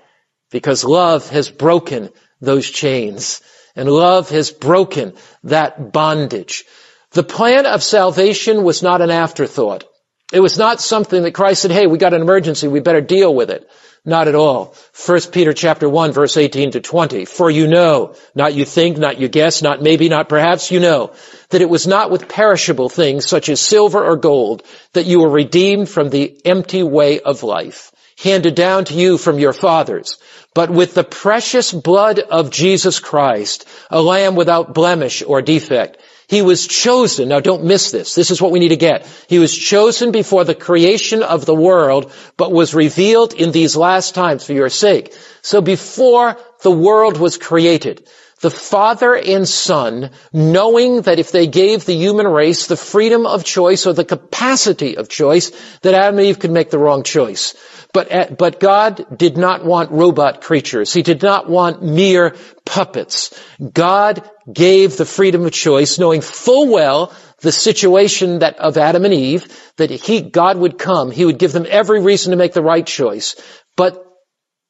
Because 0.51 0.83
love 0.83 1.29
has 1.29 1.49
broken 1.49 2.09
those 2.41 2.69
chains. 2.69 3.41
And 3.77 3.89
love 3.89 4.29
has 4.31 4.51
broken 4.51 5.13
that 5.43 5.93
bondage. 5.93 6.65
The 7.11 7.23
plan 7.23 7.65
of 7.65 7.83
salvation 7.83 8.63
was 8.63 8.83
not 8.83 9.01
an 9.01 9.11
afterthought. 9.11 9.85
It 10.33 10.39
was 10.39 10.57
not 10.57 10.81
something 10.81 11.21
that 11.23 11.35
Christ 11.35 11.61
said, 11.61 11.71
hey, 11.71 11.87
we 11.87 11.97
got 11.97 12.13
an 12.13 12.21
emergency, 12.21 12.67
we 12.67 12.81
better 12.81 13.01
deal 13.01 13.33
with 13.33 13.49
it. 13.49 13.69
Not 14.03 14.27
at 14.27 14.35
all. 14.35 14.73
1 15.05 15.19
Peter 15.31 15.53
chapter 15.53 15.87
1 15.87 16.11
verse 16.11 16.37
18 16.37 16.71
to 16.71 16.79
20. 16.79 17.25
For 17.25 17.51
you 17.51 17.67
know, 17.67 18.15
not 18.33 18.55
you 18.55 18.65
think, 18.65 18.97
not 18.97 19.19
you 19.19 19.27
guess, 19.27 19.61
not 19.61 19.81
maybe, 19.81 20.09
not 20.09 20.27
perhaps, 20.27 20.71
you 20.71 20.79
know, 20.79 21.13
that 21.49 21.61
it 21.61 21.69
was 21.69 21.85
not 21.85 22.09
with 22.09 22.27
perishable 22.27 22.89
things 22.89 23.25
such 23.25 23.47
as 23.47 23.61
silver 23.61 24.03
or 24.03 24.15
gold 24.15 24.63
that 24.93 25.05
you 25.05 25.19
were 25.19 25.29
redeemed 25.29 25.87
from 25.87 26.09
the 26.09 26.39
empty 26.45 26.83
way 26.83 27.19
of 27.19 27.43
life, 27.43 27.91
handed 28.17 28.55
down 28.55 28.85
to 28.85 28.93
you 28.93 29.17
from 29.17 29.39
your 29.39 29.53
fathers, 29.53 30.17
but 30.53 30.69
with 30.69 30.95
the 30.95 31.03
precious 31.03 31.71
blood 31.71 32.19
of 32.19 32.49
Jesus 32.49 32.99
Christ, 32.99 33.67
a 33.91 34.01
lamb 34.01 34.35
without 34.35 34.73
blemish 34.73 35.21
or 35.21 35.41
defect. 35.41 35.97
He 36.27 36.41
was 36.41 36.67
chosen. 36.67 37.29
Now 37.29 37.39
don't 37.39 37.63
miss 37.63 37.91
this. 37.91 38.13
This 38.13 38.31
is 38.31 38.41
what 38.41 38.51
we 38.51 38.59
need 38.59 38.69
to 38.69 38.75
get. 38.75 39.07
He 39.29 39.39
was 39.39 39.55
chosen 39.55 40.11
before 40.11 40.43
the 40.43 40.55
creation 40.55 41.23
of 41.23 41.45
the 41.45 41.55
world, 41.55 42.11
but 42.35 42.51
was 42.51 42.73
revealed 42.73 43.33
in 43.33 43.51
these 43.51 43.77
last 43.77 44.13
times 44.13 44.43
for 44.43 44.53
your 44.53 44.69
sake. 44.69 45.15
So 45.41 45.61
before 45.61 46.37
the 46.63 46.71
world 46.71 47.17
was 47.17 47.37
created, 47.37 48.09
the 48.41 48.51
father 48.51 49.15
and 49.15 49.47
son, 49.47 50.11
knowing 50.31 51.01
that 51.01 51.19
if 51.19 51.31
they 51.31 51.47
gave 51.47 51.85
the 51.85 51.95
human 51.95 52.27
race 52.27 52.67
the 52.67 52.77
freedom 52.77 53.25
of 53.25 53.43
choice 53.43 53.87
or 53.87 53.93
the 53.93 54.05
capacity 54.05 54.97
of 54.97 55.09
choice, 55.09 55.51
that 55.81 55.95
Adam 55.95 56.19
and 56.19 56.27
Eve 56.27 56.39
could 56.39 56.51
make 56.51 56.69
the 56.69 56.77
wrong 56.77 57.03
choice. 57.03 57.55
But, 57.93 58.11
uh, 58.11 58.27
but 58.37 58.59
God 58.59 59.17
did 59.17 59.37
not 59.37 59.65
want 59.65 59.91
robot 59.91 60.41
creatures. 60.41 60.93
He 60.93 61.01
did 61.01 61.23
not 61.23 61.49
want 61.49 61.81
mere 61.81 62.35
puppets. 62.63 63.33
God 63.73 64.29
gave 64.51 64.97
the 64.97 65.05
freedom 65.05 65.45
of 65.45 65.51
choice, 65.51 65.97
knowing 65.97 66.21
full 66.21 66.67
well 66.67 67.13
the 67.39 67.51
situation 67.51 68.39
that 68.39 68.57
of 68.57 68.77
Adam 68.77 69.05
and 69.05 69.13
Eve, 69.13 69.47
that 69.77 69.89
he, 69.89 70.21
God 70.21 70.57
would 70.57 70.77
come, 70.77 71.11
He 71.11 71.25
would 71.25 71.39
give 71.39 71.53
them 71.53 71.65
every 71.67 72.01
reason 72.01 72.31
to 72.31 72.37
make 72.37 72.53
the 72.53 72.63
right 72.63 72.85
choice. 72.85 73.35
But 73.75 74.06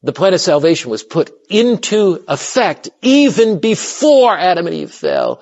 the 0.04 0.14
plan 0.14 0.34
of 0.34 0.42
salvation 0.42 0.92
was 0.92 1.04
put 1.04 1.32
into 1.50 2.24
effect 2.28 2.90
even 3.02 3.60
before 3.60 4.38
Adam 4.38 4.68
and 4.68 4.76
Eve 4.76 4.92
fell. 4.92 5.42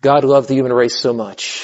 God 0.00 0.24
loved 0.24 0.48
the 0.48 0.54
human 0.54 0.72
race 0.72 0.98
so 0.98 1.12
much 1.12 1.62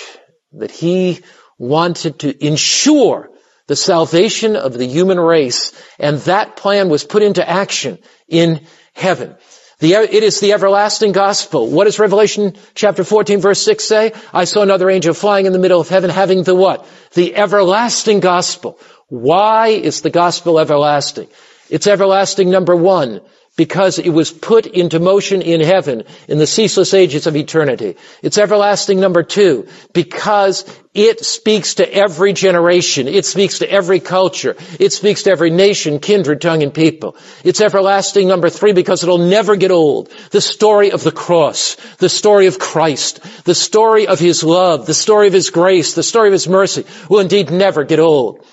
that 0.52 0.70
He 0.70 1.20
wanted 1.58 2.20
to 2.20 2.46
ensure 2.46 3.30
the 3.66 3.76
salvation 3.76 4.56
of 4.56 4.74
the 4.74 4.86
human 4.86 5.18
race, 5.18 5.72
and 5.98 6.18
that 6.20 6.56
plan 6.56 6.88
was 6.88 7.02
put 7.02 7.22
into 7.22 7.48
action 7.48 7.98
in 8.28 8.66
heaven. 8.92 9.34
The, 9.78 9.92
it 9.94 10.22
is 10.22 10.40
the 10.40 10.54
everlasting 10.54 11.12
gospel. 11.12 11.68
What 11.68 11.84
does 11.84 11.98
Revelation 11.98 12.56
chapter 12.74 13.04
14 13.04 13.40
verse 13.40 13.62
6 13.62 13.84
say? 13.84 14.12
I 14.32 14.44
saw 14.44 14.62
another 14.62 14.88
angel 14.88 15.12
flying 15.12 15.44
in 15.44 15.52
the 15.52 15.58
middle 15.58 15.80
of 15.80 15.88
heaven 15.88 16.08
having 16.08 16.44
the 16.44 16.54
what? 16.54 16.88
The 17.12 17.36
everlasting 17.36 18.20
gospel. 18.20 18.78
Why 19.08 19.68
is 19.68 20.00
the 20.00 20.10
gospel 20.10 20.58
everlasting? 20.58 21.28
It's 21.68 21.86
everlasting 21.86 22.50
number 22.50 22.76
one 22.76 23.20
because 23.56 23.98
it 23.98 24.10
was 24.10 24.30
put 24.30 24.66
into 24.66 25.00
motion 25.00 25.40
in 25.40 25.60
heaven 25.60 26.04
in 26.28 26.38
the 26.38 26.46
ceaseless 26.46 26.92
ages 26.92 27.26
of 27.26 27.36
eternity. 27.36 27.96
It's 28.22 28.36
everlasting 28.36 29.00
number 29.00 29.22
two, 29.22 29.66
because 29.94 30.64
it 30.92 31.24
speaks 31.24 31.76
to 31.76 31.92
every 31.92 32.34
generation. 32.34 33.08
It 33.08 33.24
speaks 33.24 33.60
to 33.60 33.70
every 33.70 34.00
culture. 34.00 34.56
It 34.78 34.92
speaks 34.92 35.22
to 35.22 35.30
every 35.30 35.50
nation, 35.50 36.00
kindred, 36.00 36.42
tongue, 36.42 36.62
and 36.62 36.72
people. 36.72 37.16
It's 37.44 37.62
everlasting 37.62 38.28
number 38.28 38.50
three 38.50 38.72
because 38.72 39.02
it'll 39.02 39.18
never 39.18 39.56
get 39.56 39.70
old. 39.70 40.10
The 40.30 40.42
story 40.42 40.92
of 40.92 41.02
the 41.02 41.12
cross, 41.12 41.76
the 41.96 42.10
story 42.10 42.46
of 42.46 42.58
Christ, 42.58 43.20
the 43.44 43.54
story 43.54 44.06
of 44.06 44.18
His 44.18 44.44
love, 44.44 44.84
the 44.84 44.94
story 44.94 45.28
of 45.28 45.32
His 45.32 45.48
grace, 45.48 45.94
the 45.94 46.02
story 46.02 46.28
of 46.28 46.32
His 46.32 46.48
mercy 46.48 46.84
will 47.08 47.20
indeed 47.20 47.50
never 47.50 47.84
get 47.84 48.00
old. 48.00 48.44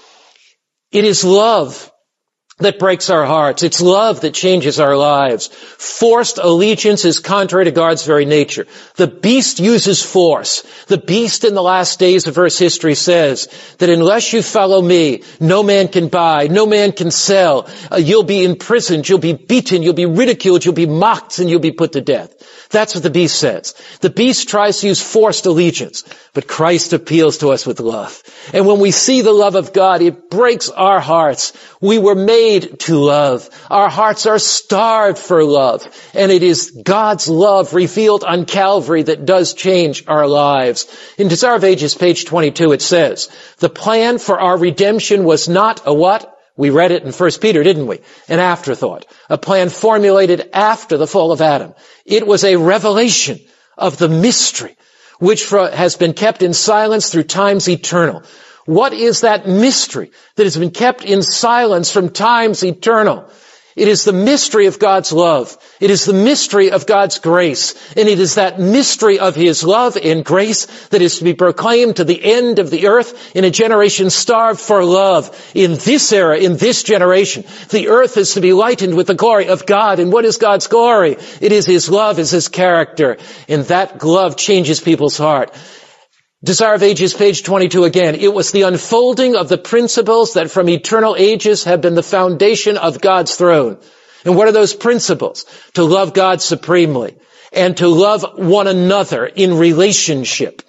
It 0.91 1.03
is 1.03 1.25
love 1.25 1.89
that 2.63 2.79
breaks 2.79 3.09
our 3.09 3.25
hearts. 3.25 3.63
It's 3.63 3.81
love 3.81 4.21
that 4.21 4.33
changes 4.33 4.79
our 4.79 4.97
lives. 4.97 5.47
Forced 5.47 6.37
allegiance 6.37 7.05
is 7.05 7.19
contrary 7.19 7.65
to 7.65 7.71
God's 7.71 8.05
very 8.05 8.25
nature. 8.25 8.67
The 8.95 9.07
beast 9.07 9.59
uses 9.59 10.03
force. 10.03 10.63
The 10.87 10.97
beast 10.97 11.43
in 11.43 11.53
the 11.53 11.61
last 11.61 11.99
days 11.99 12.27
of 12.27 12.37
Earth's 12.37 12.59
history 12.59 12.95
says 12.95 13.47
that 13.77 13.89
unless 13.89 14.33
you 14.33 14.41
follow 14.41 14.81
me, 14.81 15.23
no 15.39 15.63
man 15.63 15.87
can 15.87 16.07
buy, 16.09 16.47
no 16.47 16.65
man 16.65 16.91
can 16.91 17.11
sell. 17.11 17.69
Uh, 17.91 17.97
you'll 17.97 18.23
be 18.23 18.43
imprisoned, 18.43 19.07
you'll 19.07 19.19
be 19.19 19.33
beaten, 19.33 19.83
you'll 19.83 19.93
be 19.93 20.05
ridiculed, 20.05 20.65
you'll 20.65 20.73
be 20.73 20.85
mocked, 20.85 21.39
and 21.39 21.49
you'll 21.49 21.59
be 21.59 21.71
put 21.71 21.93
to 21.93 22.01
death. 22.01 22.33
That's 22.69 22.95
what 22.95 23.03
the 23.03 23.09
beast 23.09 23.39
says. 23.39 23.75
The 24.01 24.09
beast 24.09 24.49
tries 24.49 24.79
to 24.79 24.87
use 24.87 25.01
forced 25.01 25.45
allegiance, 25.45 26.03
but 26.33 26.47
Christ 26.47 26.93
appeals 26.93 27.37
to 27.39 27.49
us 27.49 27.67
with 27.67 27.79
love. 27.79 28.21
And 28.51 28.65
when 28.65 28.79
we 28.79 28.91
see 28.91 29.21
the 29.21 29.31
love 29.31 29.55
of 29.55 29.73
God, 29.73 30.01
it 30.01 30.29
breaks 30.29 30.69
our 30.69 30.99
hearts. 30.99 31.53
We 31.81 31.99
were 31.99 32.15
made 32.15 32.52
to 32.61 32.97
love. 32.97 33.49
Our 33.69 33.89
hearts 33.89 34.25
are 34.25 34.39
starved 34.39 35.17
for 35.17 35.43
love. 35.43 35.87
And 36.13 36.31
it 36.31 36.43
is 36.43 36.71
God's 36.71 37.27
love 37.27 37.73
revealed 37.73 38.23
on 38.23 38.45
Calvary 38.45 39.03
that 39.03 39.25
does 39.25 39.53
change 39.53 40.05
our 40.07 40.27
lives. 40.27 40.87
In 41.17 41.27
Desire 41.27 41.55
of 41.55 41.63
Ages, 41.63 41.95
page 41.95 42.25
22, 42.25 42.71
it 42.71 42.81
says, 42.81 43.29
the 43.59 43.69
plan 43.69 44.17
for 44.17 44.39
our 44.39 44.57
redemption 44.57 45.23
was 45.23 45.49
not 45.49 45.81
a 45.85 45.93
what? 45.93 46.29
We 46.55 46.69
read 46.69 46.91
it 46.91 47.03
in 47.03 47.11
1 47.11 47.31
Peter, 47.41 47.63
didn't 47.63 47.87
we? 47.87 48.01
An 48.27 48.39
afterthought. 48.39 49.05
A 49.29 49.37
plan 49.37 49.69
formulated 49.69 50.49
after 50.53 50.97
the 50.97 51.07
fall 51.07 51.31
of 51.31 51.41
Adam. 51.41 51.73
It 52.05 52.27
was 52.27 52.43
a 52.43 52.57
revelation 52.57 53.39
of 53.77 53.97
the 53.97 54.09
mystery 54.09 54.77
which 55.19 55.49
has 55.49 55.95
been 55.95 56.13
kept 56.13 56.41
in 56.41 56.53
silence 56.53 57.09
through 57.09 57.23
times 57.23 57.69
eternal. 57.69 58.23
What 58.65 58.93
is 58.93 59.21
that 59.21 59.47
mystery 59.47 60.11
that 60.35 60.43
has 60.43 60.57
been 60.57 60.71
kept 60.71 61.03
in 61.03 61.21
silence 61.21 61.91
from 61.91 62.09
times 62.09 62.63
eternal? 62.63 63.29
It 63.75 63.87
is 63.87 64.03
the 64.03 64.13
mystery 64.13 64.67
of 64.67 64.77
God's 64.77 65.11
love. 65.11 65.57
It 65.79 65.89
is 65.89 66.05
the 66.05 66.13
mystery 66.13 66.69
of 66.69 66.85
God's 66.85 67.17
grace. 67.17 67.73
And 67.97 68.07
it 68.07 68.19
is 68.19 68.35
that 68.35 68.59
mystery 68.59 69.17
of 69.17 69.35
His 69.35 69.63
love 69.63 69.97
and 69.97 70.23
grace 70.23 70.67
that 70.89 71.01
is 71.01 71.17
to 71.17 71.23
be 71.23 71.33
proclaimed 71.33 71.95
to 71.95 72.03
the 72.03 72.23
end 72.23 72.59
of 72.59 72.69
the 72.69 72.87
earth 72.87 73.35
in 73.35 73.45
a 73.45 73.49
generation 73.49 74.11
starved 74.11 74.61
for 74.61 74.85
love. 74.85 75.35
In 75.55 75.71
this 75.71 76.11
era, 76.13 76.37
in 76.37 76.55
this 76.57 76.83
generation, 76.83 77.45
the 77.69 77.87
earth 77.87 78.15
is 78.17 78.35
to 78.35 78.41
be 78.41 78.53
lightened 78.53 78.95
with 78.95 79.07
the 79.07 79.15
glory 79.15 79.47
of 79.47 79.65
God. 79.65 79.99
And 79.99 80.13
what 80.13 80.25
is 80.25 80.37
God's 80.37 80.67
glory? 80.67 81.17
It 81.41 81.51
is 81.51 81.65
His 81.65 81.89
love, 81.89 82.19
is 82.19 82.29
His 82.29 82.49
character. 82.49 83.17
And 83.49 83.63
that 83.65 84.03
love 84.03 84.37
changes 84.37 84.81
people's 84.81 85.17
heart. 85.17 85.51
Desire 86.43 86.73
of 86.73 86.83
Ages, 86.83 87.13
page 87.13 87.43
22 87.43 87.85
again. 87.85 88.15
It 88.15 88.33
was 88.33 88.51
the 88.51 88.63
unfolding 88.63 89.37
of 89.37 89.47
the 89.47 89.57
principles 89.57 90.33
that 90.33 90.51
from 90.51 90.67
eternal 90.67 91.15
ages 91.17 91.63
have 91.63 91.79
been 91.79 91.95
the 91.95 92.03
foundation 92.03 92.75
of 92.75 92.99
God's 92.99 93.35
throne. 93.35 93.77
And 94.25 94.35
what 94.35 94.49
are 94.49 94.51
those 94.51 94.73
principles? 94.73 95.45
To 95.75 95.83
love 95.85 96.13
God 96.13 96.41
supremely 96.41 97.15
and 97.53 97.77
to 97.77 97.87
love 97.87 98.25
one 98.35 98.67
another 98.67 99.25
in 99.25 99.53
relationship 99.53 100.61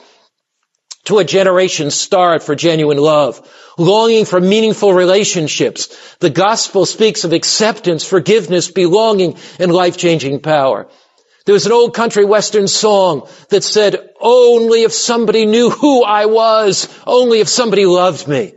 to 1.05 1.19
a 1.19 1.25
generation 1.25 1.91
starved 1.91 2.45
for 2.45 2.55
genuine 2.55 2.99
love, 2.99 3.47
longing 3.77 4.25
for 4.25 4.41
meaningful 4.41 4.95
relationships. 4.95 6.17
The 6.21 6.31
gospel 6.31 6.87
speaks 6.87 7.25
of 7.25 7.33
acceptance, 7.33 8.05
forgiveness, 8.05 8.71
belonging, 8.71 9.37
and 9.59 9.73
life-changing 9.73 10.41
power. 10.41 10.89
There 11.45 11.53
was 11.53 11.67
an 11.67 11.73
old 11.73 11.93
country 11.93 12.25
western 12.25 12.69
song 12.69 13.29
that 13.51 13.63
said, 13.63 14.11
only 14.19 14.83
if 14.83 14.93
somebody 14.93 15.45
knew 15.45 15.69
who 15.69 16.03
I 16.03 16.27
was, 16.27 16.89
only 17.07 17.41
if 17.41 17.49
somebody 17.49 17.85
loved 17.85 18.27
me. 18.27 18.55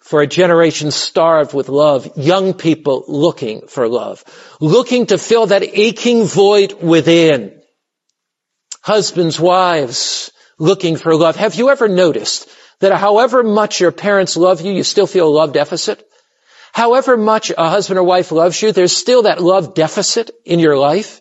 For 0.00 0.22
a 0.22 0.26
generation 0.26 0.92
starved 0.92 1.52
with 1.52 1.68
love, 1.68 2.16
young 2.16 2.54
people 2.54 3.04
looking 3.08 3.66
for 3.66 3.88
love, 3.88 4.24
looking 4.60 5.06
to 5.06 5.18
fill 5.18 5.46
that 5.46 5.64
aching 5.64 6.24
void 6.24 6.80
within. 6.80 7.60
Husbands, 8.80 9.38
wives, 9.38 10.30
looking 10.58 10.96
for 10.96 11.16
love. 11.16 11.36
Have 11.36 11.56
you 11.56 11.70
ever 11.70 11.88
noticed 11.88 12.48
that 12.78 12.96
however 12.96 13.42
much 13.42 13.80
your 13.80 13.92
parents 13.92 14.36
love 14.36 14.60
you, 14.60 14.72
you 14.72 14.84
still 14.84 15.08
feel 15.08 15.28
a 15.28 15.36
love 15.36 15.52
deficit? 15.52 16.08
However 16.72 17.16
much 17.16 17.50
a 17.50 17.68
husband 17.68 17.98
or 17.98 18.04
wife 18.04 18.32
loves 18.32 18.62
you, 18.62 18.70
there's 18.72 18.96
still 18.96 19.22
that 19.22 19.42
love 19.42 19.74
deficit 19.74 20.30
in 20.44 20.60
your 20.60 20.78
life. 20.78 21.20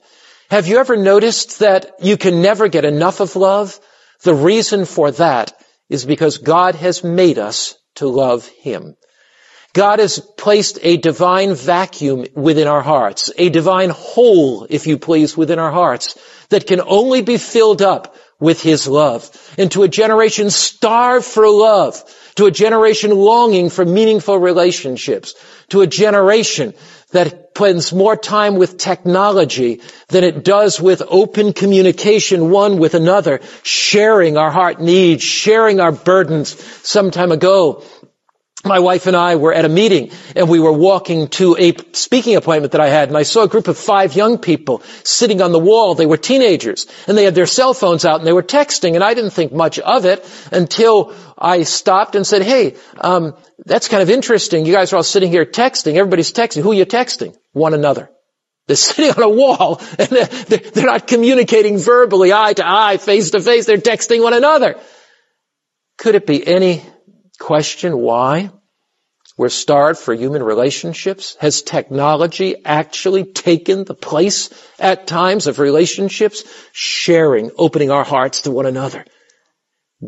Have 0.49 0.67
you 0.67 0.77
ever 0.77 0.95
noticed 0.95 1.59
that 1.59 1.95
you 2.01 2.17
can 2.17 2.41
never 2.41 2.67
get 2.67 2.85
enough 2.85 3.19
of 3.19 3.35
love? 3.35 3.79
The 4.21 4.35
reason 4.35 4.85
for 4.85 5.09
that 5.11 5.59
is 5.89 6.05
because 6.05 6.37
God 6.37 6.75
has 6.75 7.03
made 7.03 7.39
us 7.39 7.75
to 7.95 8.07
love 8.07 8.47
Him. 8.47 8.95
God 9.73 9.99
has 9.99 10.19
placed 10.19 10.77
a 10.83 10.97
divine 10.97 11.55
vacuum 11.55 12.27
within 12.35 12.67
our 12.67 12.81
hearts, 12.81 13.31
a 13.37 13.49
divine 13.49 13.89
hole, 13.89 14.67
if 14.69 14.85
you 14.85 14.99
please, 14.99 15.35
within 15.35 15.59
our 15.59 15.71
hearts 15.71 16.17
that 16.49 16.67
can 16.67 16.79
only 16.79 17.23
be 17.23 17.37
filled 17.37 17.81
up 17.81 18.15
with 18.39 18.61
His 18.61 18.87
love. 18.87 19.31
And 19.57 19.71
to 19.71 19.83
a 19.83 19.87
generation 19.87 20.51
starved 20.51 21.25
for 21.25 21.49
love, 21.49 22.01
to 22.35 22.45
a 22.45 22.51
generation 22.51 23.11
longing 23.11 23.69
for 23.69 23.83
meaningful 23.83 24.37
relationships, 24.37 25.33
to 25.69 25.81
a 25.81 25.87
generation 25.87 26.75
that 27.11 27.45
spends 27.55 27.93
more 27.93 28.17
time 28.17 28.57
with 28.57 28.77
technology 28.77 29.79
than 30.09 30.25
it 30.25 30.43
does 30.43 30.81
with 30.81 31.01
open 31.07 31.53
communication 31.53 32.51
one 32.51 32.79
with 32.79 32.95
another, 32.95 33.39
sharing 33.63 34.35
our 34.37 34.51
heart 34.51 34.81
needs, 34.81 35.23
sharing 35.23 35.79
our 35.79 35.93
burdens. 35.93 36.49
Some 36.85 37.11
time 37.11 37.31
ago, 37.31 37.81
my 38.66 38.80
wife 38.80 39.07
and 39.07 39.16
I 39.16 39.36
were 39.36 39.53
at 39.53 39.66
a 39.66 39.70
meeting 39.70 40.11
and 40.36 40.49
we 40.49 40.59
were 40.59 40.72
walking 40.72 41.28
to 41.30 41.55
a 41.57 41.74
speaking 41.93 42.36
appointment 42.36 42.72
that 42.74 42.82
I 42.82 42.89
had 42.89 43.09
and 43.09 43.18
I 43.18 43.24
saw 43.24 43.43
a 43.43 43.47
group 43.47 43.68
of 43.68 43.78
five 43.78 44.16
young 44.16 44.38
people 44.38 44.82
sitting 45.03 45.41
on 45.41 45.51
the 45.51 45.59
wall. 45.59 45.95
They 45.95 46.05
were 46.05 46.18
teenagers 46.18 46.88
and 47.07 47.18
they 47.18 47.24
had 47.24 47.36
their 47.36 47.45
cell 47.45 47.74
phones 47.74 48.05
out 48.05 48.20
and 48.20 48.28
they 48.28 48.34
were 48.34 48.43
texting 48.43 48.95
and 48.95 49.03
I 49.03 49.13
didn't 49.13 49.32
think 49.32 49.53
much 49.53 49.80
of 49.80 50.05
it 50.05 50.28
until 50.51 51.13
I 51.38 51.63
stopped 51.63 52.16
and 52.16 52.26
said, 52.26 52.41
hey, 52.41 52.76
um, 52.99 53.36
that's 53.66 53.88
kind 53.88 54.01
of 54.01 54.09
interesting. 54.09 54.66
You 54.66 54.74
guys 54.74 54.93
are 54.93 54.97
all 54.97 55.03
sitting 55.03 55.32
here 55.32 55.45
texting. 55.45 55.95
Everybody's 55.95 56.34
texting. 56.34 56.63
Who 56.63 56.72
are 56.72 56.76
you 56.76 56.86
texting? 56.86 57.36
One 57.51 57.74
another. 57.74 58.09
They're 58.68 58.76
sitting 58.76 59.11
on 59.11 59.24
a 59.24 59.30
wall 59.30 59.82
and 59.99 60.09
they're 60.09 60.86
not 60.86 61.07
communicating 61.07 61.78
verbally, 61.78 62.34
eye 62.34 62.53
to 62.53 62.68
eye, 62.68 62.97
face 62.97 63.32
to 63.32 63.41
face. 63.41 63.66
They're 63.66 63.78
texting 63.78 64.24
one 64.24 64.34
another. 64.34 64.80
Could 65.97 66.16
it 66.16 66.26
be 66.26 66.45
any 66.45 66.84
question 67.39 67.97
why? 67.97 68.51
We're 69.38 69.49
starved 69.49 69.99
for 69.99 70.13
human 70.13 70.43
relationships. 70.43 71.36
Has 71.41 71.61
technology 71.61 72.63
actually 72.63 73.25
taken 73.25 73.83
the 73.83 73.93
place 73.93 74.49
at 74.79 75.07
times 75.07 75.47
of 75.47 75.59
relationships? 75.59 76.43
Sharing, 76.71 77.51
opening 77.57 77.91
our 77.91 78.05
hearts 78.05 78.41
to 78.41 78.51
one 78.51 78.65
another. 78.65 79.05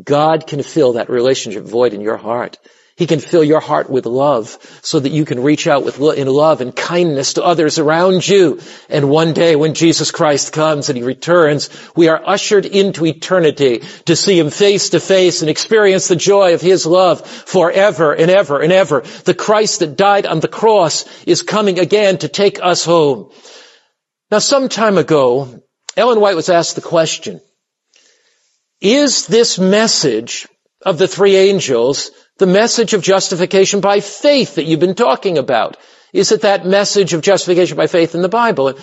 God 0.01 0.47
can 0.47 0.63
fill 0.63 0.93
that 0.93 1.09
relationship 1.09 1.63
void 1.65 1.93
in 1.93 2.01
your 2.01 2.17
heart. 2.17 2.57
He 2.97 3.05
can 3.05 3.19
fill 3.19 3.43
your 3.43 3.59
heart 3.59 3.91
with 3.91 4.07
love 4.07 4.57
so 4.81 4.99
that 4.99 5.11
you 5.11 5.23
can 5.23 5.43
reach 5.43 5.67
out 5.67 5.85
with 5.85 6.01
in 6.17 6.27
love 6.27 6.61
and 6.61 6.75
kindness 6.75 7.33
to 7.33 7.43
others 7.43 7.77
around 7.77 8.27
you. 8.27 8.59
And 8.89 9.07
one 9.07 9.33
day 9.33 9.55
when 9.55 9.75
Jesus 9.75 10.09
Christ 10.09 10.51
comes 10.51 10.89
and 10.89 10.97
He 10.97 11.03
returns, 11.03 11.69
we 11.95 12.07
are 12.07 12.19
ushered 12.25 12.65
into 12.65 13.05
eternity 13.05 13.83
to 14.05 14.15
see 14.15 14.39
Him 14.39 14.49
face 14.49 14.89
to 14.89 14.99
face 14.99 15.41
and 15.41 15.49
experience 15.49 16.07
the 16.07 16.15
joy 16.15 16.55
of 16.55 16.61
His 16.61 16.87
love 16.87 17.23
forever 17.23 18.13
and 18.13 18.31
ever 18.31 18.59
and 18.61 18.73
ever. 18.73 19.01
The 19.25 19.35
Christ 19.35 19.79
that 19.81 19.95
died 19.95 20.25
on 20.25 20.39
the 20.39 20.47
cross 20.47 21.05
is 21.27 21.43
coming 21.43 21.77
again 21.77 22.17
to 22.19 22.27
take 22.27 22.59
us 22.63 22.83
home. 22.83 23.29
Now 24.31 24.39
some 24.39 24.69
time 24.69 24.97
ago, 24.97 25.61
Ellen 25.95 26.19
White 26.19 26.35
was 26.35 26.49
asked 26.49 26.73
the 26.73 26.81
question, 26.81 27.41
is 28.81 29.27
this 29.27 29.59
message 29.59 30.47
of 30.83 30.97
the 30.97 31.07
three 31.07 31.35
angels 31.35 32.09
the 32.37 32.47
message 32.47 32.93
of 32.93 33.01
justification 33.01 33.81
by 33.81 33.99
faith 33.99 34.55
that 34.55 34.65
you've 34.65 34.79
been 34.79 34.95
talking 34.95 35.37
about. 35.37 35.77
Is 36.13 36.31
it 36.31 36.41
that 36.41 36.65
message 36.65 37.13
of 37.13 37.21
justification 37.21 37.77
by 37.77 37.87
faith 37.87 38.15
in 38.15 38.21
the 38.21 38.29
Bible? 38.29 38.77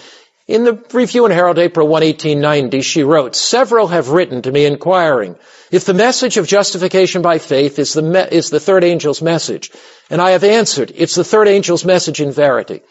In 0.47 0.65
the 0.65 0.75
Review 0.93 1.25
and 1.25 1.33
Herald, 1.33 1.59
April 1.59 1.89
1, 1.89 2.03
1890, 2.03 2.83
she 2.83 3.03
wrote, 3.03 3.35
Several 3.35 3.89
have 3.89 4.11
written 4.11 4.43
to 4.43 4.53
me 4.53 4.67
inquiring 4.67 5.37
if 5.71 5.87
the 5.87 5.95
message 5.95 6.37
of 6.37 6.47
justification 6.47 7.23
by 7.23 7.39
faith 7.39 7.79
is 7.79 7.95
the, 7.95 8.03
me- 8.03 8.29
is 8.31 8.51
the 8.51 8.61
third 8.61 8.85
angel's 8.85 9.23
message. 9.23 9.71
And 10.11 10.21
I 10.21 10.33
have 10.33 10.45
answered, 10.45 10.93
it's 10.95 11.15
the 11.15 11.25
third 11.25 11.49
angel's 11.49 11.85
message 11.85 12.21
in 12.21 12.31
verity. 12.31 12.83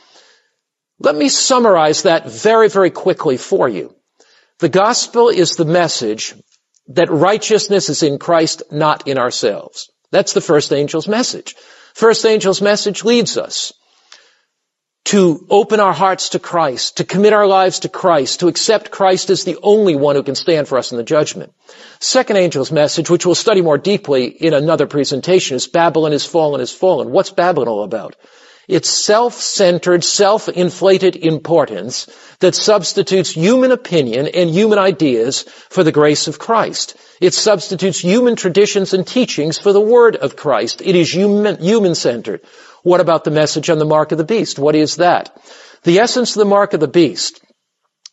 Let 0.99 1.15
me 1.15 1.29
summarize 1.29 2.03
that 2.03 2.27
very, 2.27 2.69
very 2.69 2.89
quickly 2.89 3.37
for 3.37 3.69
you. 3.69 3.95
The 4.59 4.69
gospel 4.69 5.29
is 5.29 5.55
the 5.55 5.65
message 5.65 6.33
that 6.87 7.11
righteousness 7.11 7.89
is 7.89 8.01
in 8.01 8.17
Christ, 8.17 8.63
not 8.71 9.07
in 9.07 9.19
ourselves. 9.19 9.91
That's 10.13 10.33
the 10.33 10.41
first 10.41 10.71
angel's 10.71 11.07
message. 11.07 11.55
First 11.95 12.23
angel's 12.23 12.61
message 12.61 13.03
leads 13.03 13.35
us 13.35 13.73
to 15.05 15.45
open 15.49 15.79
our 15.79 15.91
hearts 15.91 16.29
to 16.29 16.39
Christ, 16.39 16.97
to 16.97 17.03
commit 17.03 17.33
our 17.33 17.47
lives 17.47 17.79
to 17.79 17.89
Christ, 17.89 18.39
to 18.39 18.47
accept 18.47 18.91
Christ 18.91 19.31
as 19.31 19.43
the 19.43 19.57
only 19.63 19.95
one 19.95 20.15
who 20.15 20.21
can 20.21 20.35
stand 20.35 20.67
for 20.67 20.77
us 20.77 20.91
in 20.91 20.97
the 20.97 21.03
judgment. 21.03 21.53
Second 21.99 22.37
angel's 22.37 22.71
message, 22.71 23.09
which 23.09 23.25
we'll 23.25 23.33
study 23.33 23.63
more 23.63 23.79
deeply 23.79 24.25
in 24.27 24.53
another 24.53 24.85
presentation, 24.85 25.55
is 25.55 25.67
Babylon 25.67 26.13
is 26.13 26.25
fallen 26.25 26.61
is 26.61 26.71
fallen. 26.71 27.09
What's 27.09 27.31
Babylon 27.31 27.67
all 27.67 27.83
about? 27.83 28.15
It's 28.67 28.89
self-centered, 28.89 30.03
self-inflated 30.03 31.15
importance 31.15 32.07
that 32.43 32.53
substitutes 32.53 33.31
human 33.31 33.71
opinion 33.71 34.27
and 34.27 34.49
human 34.49 34.77
ideas 34.77 35.43
for 35.69 35.81
the 35.81 35.93
grace 35.93 36.27
of 36.27 36.39
Christ. 36.39 36.97
It 37.21 37.33
substitutes 37.33 37.99
human 37.99 38.35
traditions 38.35 38.93
and 38.93 39.07
teachings 39.07 39.57
for 39.57 39.71
the 39.71 39.79
word 39.79 40.17
of 40.17 40.35
Christ. 40.35 40.81
It 40.81 40.97
is 40.97 41.15
human, 41.15 41.61
human-centered. 41.61 42.41
What 42.83 42.99
about 42.99 43.23
the 43.23 43.31
message 43.31 43.69
on 43.69 43.79
the 43.79 43.85
mark 43.85 44.11
of 44.11 44.17
the 44.17 44.25
beast? 44.25 44.59
What 44.59 44.75
is 44.75 44.97
that? 44.97 45.41
The 45.83 45.99
essence 45.99 46.35
of 46.35 46.39
the 46.39 46.53
mark 46.53 46.73
of 46.73 46.81
the 46.81 46.89
beast 46.89 47.39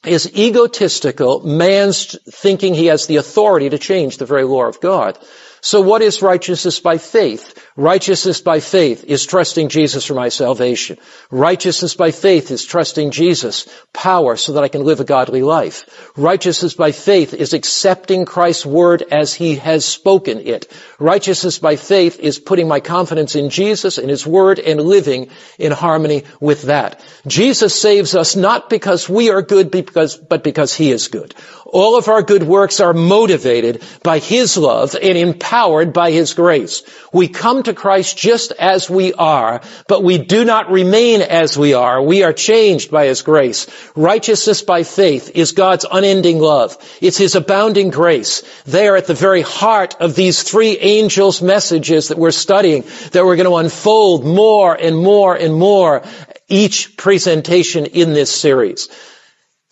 is 0.06 0.30
egotistical, 0.38 1.44
man's 1.44 2.16
thinking 2.30 2.72
he 2.72 2.86
has 2.86 3.08
the 3.08 3.16
authority 3.16 3.70
to 3.70 3.78
change 3.78 4.18
the 4.18 4.26
very 4.26 4.44
law 4.44 4.66
of 4.66 4.80
God. 4.80 5.18
So 5.60 5.80
what 5.80 6.02
is 6.02 6.22
righteousness 6.22 6.78
by 6.78 6.98
faith? 6.98 7.58
Righteousness 7.80 8.42
by 8.42 8.60
faith 8.60 9.04
is 9.04 9.24
trusting 9.24 9.70
Jesus 9.70 10.04
for 10.04 10.12
my 10.12 10.28
salvation. 10.28 10.98
Righteousness 11.30 11.94
by 11.94 12.10
faith 12.10 12.50
is 12.50 12.66
trusting 12.66 13.10
Jesus' 13.10 13.66
power 13.94 14.36
so 14.36 14.52
that 14.52 14.62
I 14.62 14.68
can 14.68 14.84
live 14.84 15.00
a 15.00 15.04
godly 15.04 15.40
life. 15.40 15.88
Righteousness 16.14 16.74
by 16.74 16.92
faith 16.92 17.32
is 17.32 17.54
accepting 17.54 18.26
Christ's 18.26 18.66
word 18.66 19.02
as 19.10 19.32
he 19.32 19.56
has 19.56 19.86
spoken 19.86 20.40
it. 20.40 20.70
Righteousness 20.98 21.58
by 21.58 21.76
faith 21.76 22.20
is 22.20 22.38
putting 22.38 22.68
my 22.68 22.80
confidence 22.80 23.34
in 23.34 23.48
Jesus 23.48 23.96
and 23.96 24.10
his 24.10 24.26
word 24.26 24.58
and 24.58 24.78
living 24.78 25.30
in 25.58 25.72
harmony 25.72 26.24
with 26.38 26.64
that. 26.64 27.00
Jesus 27.26 27.80
saves 27.80 28.14
us 28.14 28.36
not 28.36 28.68
because 28.68 29.08
we 29.08 29.30
are 29.30 29.40
good 29.40 29.70
because, 29.70 30.18
but 30.18 30.44
because 30.44 30.74
he 30.74 30.90
is 30.90 31.08
good. 31.08 31.34
All 31.64 31.96
of 31.96 32.08
our 32.08 32.22
good 32.22 32.42
works 32.42 32.80
are 32.80 32.92
motivated 32.92 33.82
by 34.02 34.18
his 34.18 34.58
love 34.58 34.96
and 35.00 35.16
empowered 35.16 35.92
by 35.92 36.10
his 36.10 36.34
grace. 36.34 36.82
We 37.12 37.28
come 37.28 37.62
to 37.62 37.69
Christ 37.74 38.16
just 38.16 38.52
as 38.52 38.88
we 38.88 39.12
are, 39.12 39.62
but 39.88 40.02
we 40.02 40.18
do 40.18 40.44
not 40.44 40.70
remain 40.70 41.22
as 41.22 41.56
we 41.56 41.74
are. 41.74 42.02
We 42.02 42.22
are 42.22 42.32
changed 42.32 42.90
by 42.90 43.06
His 43.06 43.22
grace. 43.22 43.66
Righteousness 43.96 44.62
by 44.62 44.82
faith 44.82 45.32
is 45.34 45.52
God's 45.52 45.86
unending 45.90 46.38
love. 46.38 46.76
It's 47.00 47.18
His 47.18 47.34
abounding 47.34 47.90
grace. 47.90 48.42
They 48.64 48.88
are 48.88 48.96
at 48.96 49.06
the 49.06 49.14
very 49.14 49.42
heart 49.42 49.96
of 50.00 50.14
these 50.14 50.42
three 50.42 50.78
angels' 50.78 51.42
messages 51.42 52.08
that 52.08 52.18
we're 52.18 52.30
studying, 52.30 52.84
that 53.12 53.24
we're 53.24 53.36
going 53.36 53.48
to 53.48 53.56
unfold 53.56 54.24
more 54.24 54.74
and 54.74 54.96
more 54.96 55.34
and 55.34 55.54
more 55.54 56.02
each 56.48 56.96
presentation 56.96 57.86
in 57.86 58.12
this 58.12 58.34
series. 58.34 58.88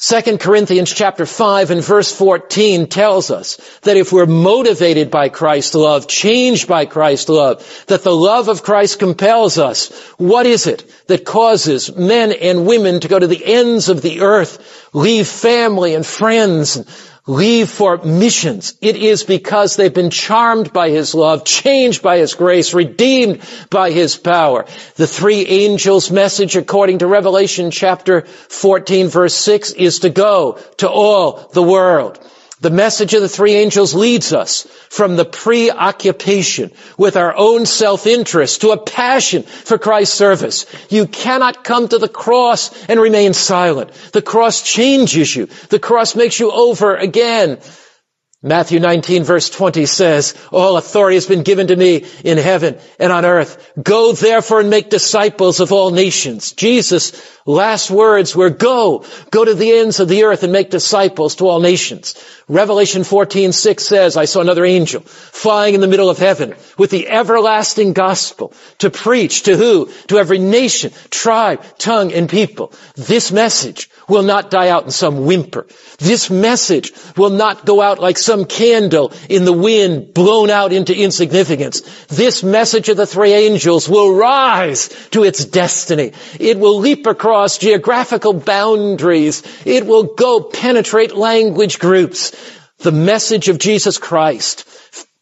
2 0.01 0.39
Corinthians 0.39 0.93
chapter 0.93 1.27
5 1.27 1.73
and 1.73 1.83
verse 1.83 2.15
14 2.15 2.87
tells 2.87 3.33
us 3.33 3.57
that 3.81 3.97
if 3.97 4.13
we're 4.13 4.27
motivated 4.27 5.11
by 5.11 5.29
Christ's 5.29 5.75
love, 5.75 6.07
changed 6.07 6.69
by 6.69 6.87
Christ's 6.87 7.29
love, 7.29 7.85
that 7.89 8.05
the 8.05 8.15
love 8.15 8.47
of 8.47 8.63
Christ 8.63 9.01
compels 9.01 9.59
us. 9.59 9.91
What 10.13 10.47
is 10.47 10.69
it 10.69 10.89
that 11.09 11.25
causes 11.25 11.97
men 11.97 12.31
and 12.31 12.65
women 12.65 13.01
to 13.01 13.09
go 13.09 13.19
to 13.19 13.27
the 13.27 13.45
ends 13.45 13.89
of 13.89 14.01
the 14.01 14.21
earth, 14.21 14.89
leave 14.93 15.27
family 15.27 15.97
and 15.97 16.07
friends, 16.07 16.79
leave 17.29 17.69
for 17.69 17.99
missions. 17.99 18.75
It 18.81 18.97
is 18.97 19.23
because 19.23 19.77
they've 19.77 19.93
been 19.93 20.11
charmed 20.11 20.73
by 20.73 20.91
His 20.91 21.15
love, 21.15 21.45
changed 21.45 22.03
by 22.03 22.19
His 22.19 22.35
grace, 22.35 22.75
redeemed 22.75 23.43
by 23.71 23.91
His 23.91 24.17
power. 24.17 24.65
The 24.97 25.07
three 25.07 25.47
angels 25.47 26.11
message 26.11 26.57
according 26.57 26.99
to 26.99 27.07
Revelation 27.07 27.71
chapter 27.71 28.23
14 28.23 29.09
verse 29.09 29.35
6 29.35 29.73
is 29.73 30.01
to 30.01 30.11
go 30.11 30.59
to 30.79 30.89
all 30.91 31.49
the 31.53 31.63
world. 31.63 32.19
The 32.61 32.71
message 32.71 33.15
of 33.15 33.23
the 33.23 33.29
three 33.29 33.55
angels 33.55 33.95
leads 33.95 34.33
us 34.33 34.67
from 34.91 35.15
the 35.15 35.25
preoccupation 35.25 36.73
with 36.97 37.17
our 37.17 37.33
own 37.37 37.67
self-interest 37.67 38.63
to 38.63 38.71
a 38.71 38.77
passion 38.77 39.45
for 39.45 39.79
Christ's 39.79 40.17
service. 40.17 40.67
You 40.91 41.07
cannot 41.07 41.63
come 41.63 41.87
to 41.87 41.99
the 41.99 42.09
cross 42.09 42.73
and 42.89 42.99
remain 42.99 43.33
silent. 43.33 43.93
The 44.13 44.23
cross 44.23 44.63
changes 44.63 45.35
you. 45.37 45.47
The 45.69 45.79
cross 45.79 46.17
makes 46.17 46.41
you 46.41 46.51
over 46.51 46.97
again 46.97 47.59
Matthew 48.41 48.79
19 48.79 49.25
verse 49.25 49.51
20 49.51 49.85
says, 49.87 50.33
all 50.53 50.77
authority 50.77 51.17
has 51.17 51.27
been 51.27 51.43
given 51.43 51.67
to 51.67 51.77
me 51.77 52.07
in 52.23 52.39
heaven 52.39 52.79
and 53.01 53.13
on 53.13 53.25
earth. 53.25 53.73
Go 53.83 54.13
therefore 54.13 54.61
and 54.61 54.71
make 54.71 54.91
disciples 54.91 55.59
of 55.59 55.73
all 55.73 55.91
nations. 55.91 56.53
Jesus' 56.53 57.21
last 57.47 57.91
words 57.91 58.37
were 58.37 58.51
go, 58.51 59.05
go 59.33 59.45
to 59.45 59.55
the 59.55 59.73
ends 59.79 59.99
of 59.99 60.07
the 60.07 60.23
earth 60.23 60.45
and 60.45 60.53
make 60.53 60.71
disciples 60.71 61.35
to 61.37 61.49
all 61.49 61.59
nations. 61.59 62.15
Revelation 62.47 63.03
14, 63.03 63.51
6 63.51 63.83
says, 63.83 64.17
I 64.17 64.27
saw 64.27 64.41
another 64.41 64.65
angel 64.65 65.01
flying 65.01 65.75
in 65.75 65.81
the 65.81 65.89
middle 65.89 66.09
of 66.09 66.19
heaven 66.19 66.55
with 66.79 66.93
the 66.93 67.09
everlasting 67.09 67.93
gospel 67.93 68.53
to 68.79 68.89
preach 68.89 69.43
to 69.43 69.57
who? 69.57 69.91
To 70.07 70.19
every 70.19 70.39
nation, 70.39 70.93
tribe, 71.11 71.65
tongue, 71.77 72.13
and 72.13 72.31
people. 72.31 72.73
This 72.95 73.33
message 73.33 73.91
will 74.09 74.23
not 74.23 74.51
die 74.51 74.69
out 74.69 74.85
in 74.85 74.91
some 74.91 75.27
whimper. 75.27 75.67
This 75.99 76.31
message 76.31 76.93
will 77.17 77.31
not 77.31 77.65
go 77.65 77.81
out 77.81 77.99
like 77.99 78.19
some 78.19 78.45
candle 78.45 79.13
in 79.29 79.45
the 79.45 79.53
wind 79.53 80.15
blown 80.15 80.51
out 80.51 80.73
into 80.73 80.97
insignificance. 80.97 81.83
This 82.07 82.43
message 82.43 82.89
of 82.89 82.97
the 82.97 83.07
three 83.07 83.33
angels 83.33 83.89
will 83.89 84.15
rise 84.15 84.89
to 85.11 85.25
its 85.25 85.45
destiny. 85.45 86.13
It 86.41 86.59
will 86.59 86.79
leap 86.79 87.07
across 87.07 87.59
geographical 87.59 88.33
boundaries. 88.33 89.43
It 89.67 89.87
will 89.87 90.15
go 90.15 90.41
penetrate 90.43 91.15
language 91.15 91.79
groups. 91.79 92.35
The 92.79 92.93
message 92.93 93.49
of 93.49 93.59
Jesus 93.59 93.99
Christ. 93.99 94.65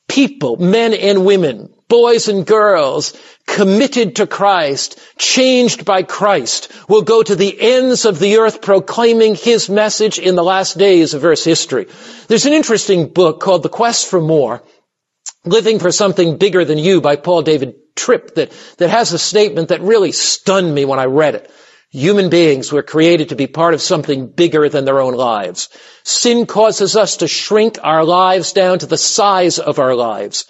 People, 0.08 0.56
men 0.56 0.94
and 0.94 1.26
women, 1.26 1.74
boys 1.88 2.28
and 2.28 2.46
girls, 2.46 3.16
committed 3.46 4.16
to 4.16 4.26
Christ, 4.26 4.98
changed 5.18 5.84
by 5.84 6.02
Christ, 6.02 6.72
will 6.88 7.02
go 7.02 7.22
to 7.22 7.36
the 7.36 7.56
ends 7.60 8.04
of 8.04 8.18
the 8.18 8.38
earth 8.38 8.60
proclaiming 8.60 9.34
His 9.34 9.68
message 9.68 10.18
in 10.18 10.34
the 10.34 10.44
last 10.44 10.78
days 10.78 11.14
of 11.14 11.24
Earth's 11.24 11.44
history. 11.44 11.86
There's 12.28 12.46
an 12.46 12.52
interesting 12.52 13.08
book 13.08 13.40
called 13.40 13.62
The 13.62 13.68
Quest 13.68 14.08
for 14.08 14.20
More, 14.20 14.62
Living 15.44 15.78
for 15.78 15.92
Something 15.92 16.38
Bigger 16.38 16.64
Than 16.64 16.78
You 16.78 17.00
by 17.00 17.16
Paul 17.16 17.42
David 17.42 17.76
Tripp 17.94 18.34
that, 18.34 18.52
that 18.78 18.90
has 18.90 19.12
a 19.12 19.18
statement 19.18 19.68
that 19.68 19.80
really 19.80 20.12
stunned 20.12 20.74
me 20.74 20.84
when 20.84 20.98
I 20.98 21.06
read 21.06 21.36
it. 21.36 21.50
Human 21.90 22.28
beings 22.28 22.72
were 22.72 22.82
created 22.82 23.30
to 23.30 23.36
be 23.36 23.46
part 23.46 23.72
of 23.72 23.80
something 23.80 24.26
bigger 24.26 24.68
than 24.68 24.84
their 24.84 25.00
own 25.00 25.14
lives. 25.14 25.70
Sin 26.02 26.44
causes 26.44 26.96
us 26.96 27.18
to 27.18 27.28
shrink 27.28 27.78
our 27.82 28.04
lives 28.04 28.52
down 28.52 28.80
to 28.80 28.86
the 28.86 28.98
size 28.98 29.58
of 29.58 29.78
our 29.78 29.94
lives. 29.94 30.44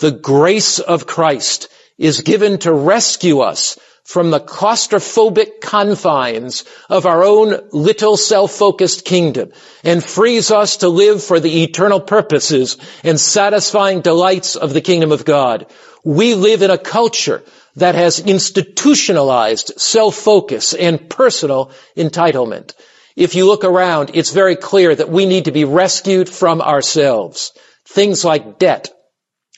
The 0.00 0.10
grace 0.12 0.80
of 0.80 1.06
Christ 1.06 1.68
is 1.98 2.22
given 2.22 2.58
to 2.58 2.72
rescue 2.72 3.40
us 3.40 3.78
from 4.04 4.30
the 4.30 4.40
claustrophobic 4.40 5.60
confines 5.62 6.64
of 6.90 7.06
our 7.06 7.24
own 7.24 7.68
little 7.72 8.16
self-focused 8.16 9.04
kingdom 9.04 9.50
and 9.82 10.04
frees 10.04 10.50
us 10.50 10.78
to 10.78 10.88
live 10.88 11.24
for 11.24 11.40
the 11.40 11.62
eternal 11.62 12.00
purposes 12.00 12.76
and 13.02 13.18
satisfying 13.18 14.02
delights 14.02 14.56
of 14.56 14.74
the 14.74 14.82
kingdom 14.82 15.10
of 15.10 15.24
God. 15.24 15.66
We 16.04 16.34
live 16.34 16.60
in 16.60 16.70
a 16.70 16.76
culture 16.76 17.42
that 17.76 17.94
has 17.94 18.20
institutionalized 18.20 19.80
self-focus 19.80 20.74
and 20.74 21.08
personal 21.08 21.70
entitlement. 21.96 22.74
If 23.16 23.34
you 23.34 23.46
look 23.46 23.64
around, 23.64 24.10
it's 24.14 24.32
very 24.32 24.56
clear 24.56 24.94
that 24.94 25.08
we 25.08 25.24
need 25.24 25.46
to 25.46 25.52
be 25.52 25.64
rescued 25.64 26.28
from 26.28 26.60
ourselves. 26.60 27.52
Things 27.86 28.24
like 28.24 28.58
debt, 28.58 28.90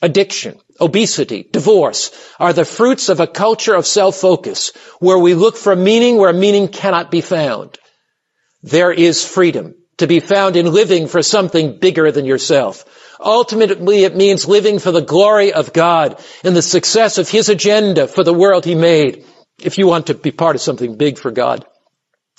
addiction, 0.01 0.59
obesity, 0.79 1.47
divorce 1.51 2.11
are 2.39 2.53
the 2.53 2.65
fruits 2.65 3.09
of 3.09 3.19
a 3.19 3.27
culture 3.27 3.73
of 3.73 3.85
self-focus 3.87 4.71
where 4.99 5.17
we 5.17 5.33
look 5.33 5.57
for 5.57 5.75
meaning 5.75 6.17
where 6.17 6.33
meaning 6.33 6.67
cannot 6.67 7.11
be 7.11 7.21
found. 7.21 7.77
There 8.63 8.91
is 8.91 9.25
freedom 9.25 9.75
to 9.97 10.07
be 10.07 10.19
found 10.19 10.55
in 10.55 10.71
living 10.71 11.07
for 11.07 11.23
something 11.23 11.79
bigger 11.79 12.11
than 12.11 12.25
yourself. 12.25 12.85
Ultimately, 13.19 14.03
it 14.03 14.15
means 14.15 14.47
living 14.47 14.77
for 14.77 14.91
the 14.91 15.01
glory 15.01 15.53
of 15.53 15.73
God 15.73 16.23
and 16.43 16.55
the 16.55 16.61
success 16.61 17.17
of 17.17 17.29
His 17.29 17.49
agenda 17.49 18.07
for 18.07 18.23
the 18.23 18.33
world 18.33 18.65
He 18.65 18.75
made. 18.75 19.25
If 19.59 19.79
you 19.79 19.87
want 19.87 20.07
to 20.07 20.13
be 20.13 20.31
part 20.31 20.55
of 20.55 20.61
something 20.61 20.97
big 20.97 21.17
for 21.17 21.31
God, 21.31 21.65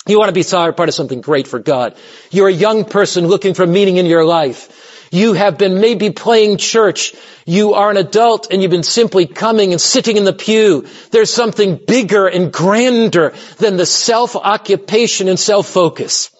you 0.07 0.17
want 0.17 0.29
to 0.29 0.33
be 0.33 0.43
part 0.43 0.87
of 0.87 0.93
something 0.93 1.19
great 1.19 1.47
for 1.47 1.59
God. 1.59 1.97
You're 2.31 2.47
a 2.47 2.53
young 2.53 2.85
person 2.85 3.27
looking 3.27 3.53
for 3.53 3.67
meaning 3.67 3.97
in 3.97 4.05
your 4.05 4.23
life. 4.23 4.98
You 5.11 5.33
have 5.33 5.57
been 5.57 5.81
maybe 5.81 6.11
playing 6.11 6.57
church. 6.57 7.15
You 7.45 7.73
are 7.73 7.89
an 7.89 7.97
adult 7.97 8.51
and 8.51 8.61
you've 8.61 8.71
been 8.71 8.83
simply 8.83 9.25
coming 9.25 9.71
and 9.71 9.81
sitting 9.81 10.17
in 10.17 10.23
the 10.23 10.33
pew. 10.33 10.87
There's 11.11 11.33
something 11.33 11.79
bigger 11.87 12.27
and 12.27 12.53
grander 12.53 13.33
than 13.57 13.77
the 13.77 13.85
self-occupation 13.85 15.27
and 15.27 15.39
self-focus. 15.39 16.31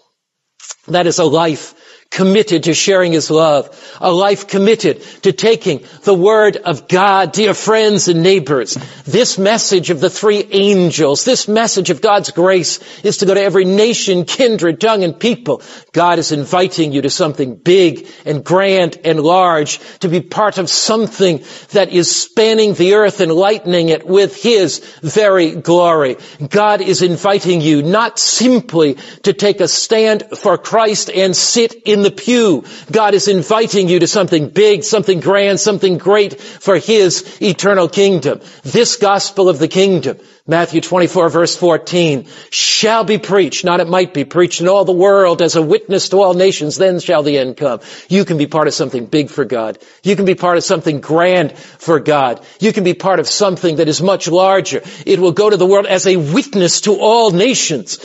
That 0.88 1.08
is 1.08 1.20
a 1.20 1.26
life 1.26 1.74
committed 2.12 2.64
to 2.64 2.74
sharing 2.74 3.12
His 3.12 3.30
love, 3.30 3.70
a 4.02 4.12
life 4.12 4.48
committed 4.48 5.02
to 5.24 5.32
taking 5.32 5.86
the 6.04 6.14
Word 6.14 6.58
of 6.58 6.88
God, 6.88 7.32
dear 7.32 7.54
friends 7.54 8.08
and 8.08 8.24
neighbors. 8.24 8.74
This 9.06 9.38
message 9.38 9.90
of 9.90 10.00
the 10.00 10.10
three 10.10 10.46
angels, 10.52 11.24
this 11.24 11.48
message 11.48 11.92
of 11.92 12.02
God's 12.02 12.32
grace 12.32 12.80
is 13.04 13.18
to 13.18 13.26
go 13.26 13.36
to 13.36 13.42
every 13.42 13.66
nation, 13.66 14.26
kindred, 14.26 14.82
tongue, 14.82 15.04
and 15.04 15.20
people. 15.20 15.62
God 15.92 16.20
is 16.20 16.32
inviting 16.32 16.94
you 16.94 17.04
to 17.04 17.10
something 17.10 17.56
big 17.56 18.08
and 18.26 18.44
grand 18.44 18.98
and 19.06 19.20
large, 19.20 19.80
to 20.00 20.10
be 20.10 20.22
part 20.22 20.58
of 20.58 20.70
something 20.70 21.44
that 21.72 21.92
is 21.92 22.16
spanning 22.16 22.74
the 22.74 22.96
earth 22.96 23.22
and 23.22 23.32
lightening 23.32 23.90
it 23.90 24.06
with 24.06 24.42
His 24.42 24.80
very 25.02 25.52
glory. 25.52 26.18
God 26.50 26.82
is 26.82 27.04
inviting 27.04 27.62
you 27.62 27.84
not 27.84 28.18
simply 28.18 28.96
to 29.24 29.34
take 29.34 29.62
a 29.62 29.68
stand 29.68 30.24
for 30.38 30.58
Christ 30.58 31.12
and 31.12 31.36
sit 31.36 31.74
in 31.86 31.99
in 32.00 32.04
the 32.04 32.12
pew. 32.12 32.64
God 32.92 33.14
is 33.14 33.28
inviting 33.28 33.90
you 33.90 34.00
to 34.00 34.08
something 34.08 34.50
big, 34.50 34.84
something 34.84 35.20
grand, 35.20 35.60
something 35.60 35.98
great 35.98 36.40
for 36.40 36.78
His 36.78 37.42
eternal 37.42 37.90
kingdom. 37.90 38.40
This 38.64 38.96
gospel 38.96 39.50
of 39.50 39.60
the 39.60 39.68
kingdom, 39.68 40.18
Matthew 40.48 40.82
24 40.82 41.30
verse 41.30 41.56
14, 41.58 42.28
shall 42.50 43.04
be 43.04 43.18
preached, 43.18 43.66
not 43.66 43.82
it 43.82 43.88
might 43.88 44.14
be 44.14 44.24
preached 44.26 44.62
in 44.62 44.68
all 44.68 44.86
the 44.86 44.94
world 44.94 45.42
as 45.42 45.56
a 45.56 45.62
witness 45.62 46.10
to 46.10 46.22
all 46.22 46.34
nations, 46.34 46.78
then 46.78 47.00
shall 47.00 47.22
the 47.22 47.38
end 47.38 47.58
come. 47.58 47.82
You 48.08 48.24
can 48.26 48.38
be 48.38 48.48
part 48.48 48.68
of 48.68 48.74
something 48.74 49.06
big 49.06 49.30
for 49.30 49.46
God. 49.46 49.78
You 50.02 50.16
can 50.16 50.26
be 50.26 50.36
part 50.36 50.58
of 50.58 50.64
something 50.64 51.02
grand 51.02 51.58
for 51.58 52.00
God. 52.00 52.44
You 52.60 52.72
can 52.72 52.84
be 52.84 52.94
part 52.94 53.20
of 53.20 53.28
something 53.28 53.76
that 53.76 53.90
is 53.90 54.02
much 54.02 54.28
larger. 54.28 54.82
It 55.06 55.20
will 55.20 55.34
go 55.34 55.50
to 55.50 55.58
the 55.58 55.68
world 55.68 55.86
as 55.86 56.08
a 56.08 56.16
witness 56.16 56.82
to 56.82 56.96
all 56.96 57.32
nations. 57.32 58.00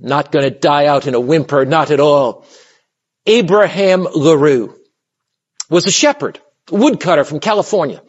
Not 0.00 0.32
going 0.32 0.44
to 0.44 0.50
die 0.50 0.86
out 0.86 1.06
in 1.06 1.14
a 1.14 1.20
whimper, 1.20 1.64
not 1.64 1.90
at 1.90 2.00
all. 2.00 2.44
Abraham 3.26 4.02
LaRue 4.02 4.74
was 5.70 5.86
a 5.86 5.90
shepherd, 5.90 6.40
woodcutter 6.70 7.24
from 7.24 7.40
California. 7.40 8.02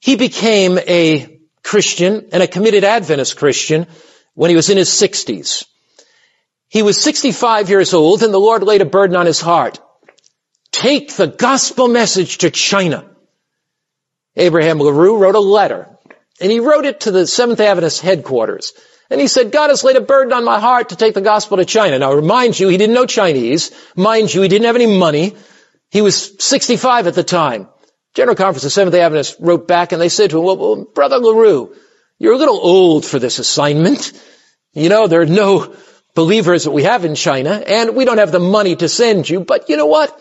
He 0.00 0.16
became 0.16 0.78
a 0.78 1.40
Christian 1.62 2.28
and 2.32 2.42
a 2.42 2.46
committed 2.46 2.84
Adventist 2.84 3.36
Christian 3.36 3.86
when 4.34 4.50
he 4.50 4.56
was 4.56 4.70
in 4.70 4.76
his 4.76 4.88
60s. 4.88 5.66
He 6.68 6.82
was 6.82 7.00
65 7.02 7.68
years 7.70 7.94
old 7.94 8.22
and 8.22 8.32
the 8.32 8.38
Lord 8.38 8.62
laid 8.62 8.82
a 8.82 8.86
burden 8.86 9.16
on 9.16 9.26
his 9.26 9.40
heart. 9.40 9.80
Take 10.70 11.16
the 11.16 11.26
gospel 11.26 11.88
message 11.88 12.38
to 12.38 12.50
China. 12.50 13.04
Abraham 14.36 14.78
LaRue 14.78 15.18
wrote 15.18 15.34
a 15.34 15.40
letter 15.40 15.88
and 16.40 16.52
he 16.52 16.60
wrote 16.60 16.84
it 16.84 17.00
to 17.00 17.10
the 17.10 17.26
Seventh 17.26 17.60
Adventist 17.60 18.00
headquarters. 18.00 18.72
And 19.10 19.20
he 19.20 19.26
said, 19.26 19.52
God 19.52 19.70
has 19.70 19.84
laid 19.84 19.96
a 19.96 20.02
burden 20.02 20.32
on 20.32 20.44
my 20.44 20.60
heart 20.60 20.90
to 20.90 20.96
take 20.96 21.14
the 21.14 21.20
gospel 21.20 21.56
to 21.56 21.64
China. 21.64 21.98
Now 21.98 22.12
remind 22.12 22.58
you, 22.58 22.68
he 22.68 22.76
didn't 22.76 22.94
know 22.94 23.06
Chinese. 23.06 23.70
Mind 23.96 24.32
you, 24.32 24.42
he 24.42 24.48
didn't 24.48 24.66
have 24.66 24.76
any 24.76 24.98
money. 24.98 25.34
He 25.90 26.02
was 26.02 26.44
65 26.44 27.06
at 27.06 27.14
the 27.14 27.24
time. 27.24 27.68
General 28.14 28.36
Conference 28.36 28.64
of 28.64 28.72
Seventh-day 28.72 29.00
Adventists 29.00 29.40
wrote 29.40 29.66
back 29.66 29.92
and 29.92 30.00
they 30.00 30.08
said 30.08 30.30
to 30.30 30.38
him, 30.38 30.44
well, 30.44 30.56
well, 30.56 30.84
Brother 30.84 31.18
LaRue, 31.18 31.74
you're 32.18 32.34
a 32.34 32.38
little 32.38 32.58
old 32.58 33.06
for 33.06 33.18
this 33.18 33.38
assignment. 33.38 34.12
You 34.74 34.88
know, 34.88 35.06
there 35.06 35.22
are 35.22 35.26
no 35.26 35.74
believers 36.14 36.64
that 36.64 36.72
we 36.72 36.82
have 36.82 37.04
in 37.04 37.14
China 37.14 37.50
and 37.50 37.96
we 37.96 38.04
don't 38.04 38.18
have 38.18 38.32
the 38.32 38.40
money 38.40 38.76
to 38.76 38.88
send 38.88 39.28
you, 39.28 39.40
but 39.40 39.68
you 39.70 39.76
know 39.76 39.86
what? 39.86 40.20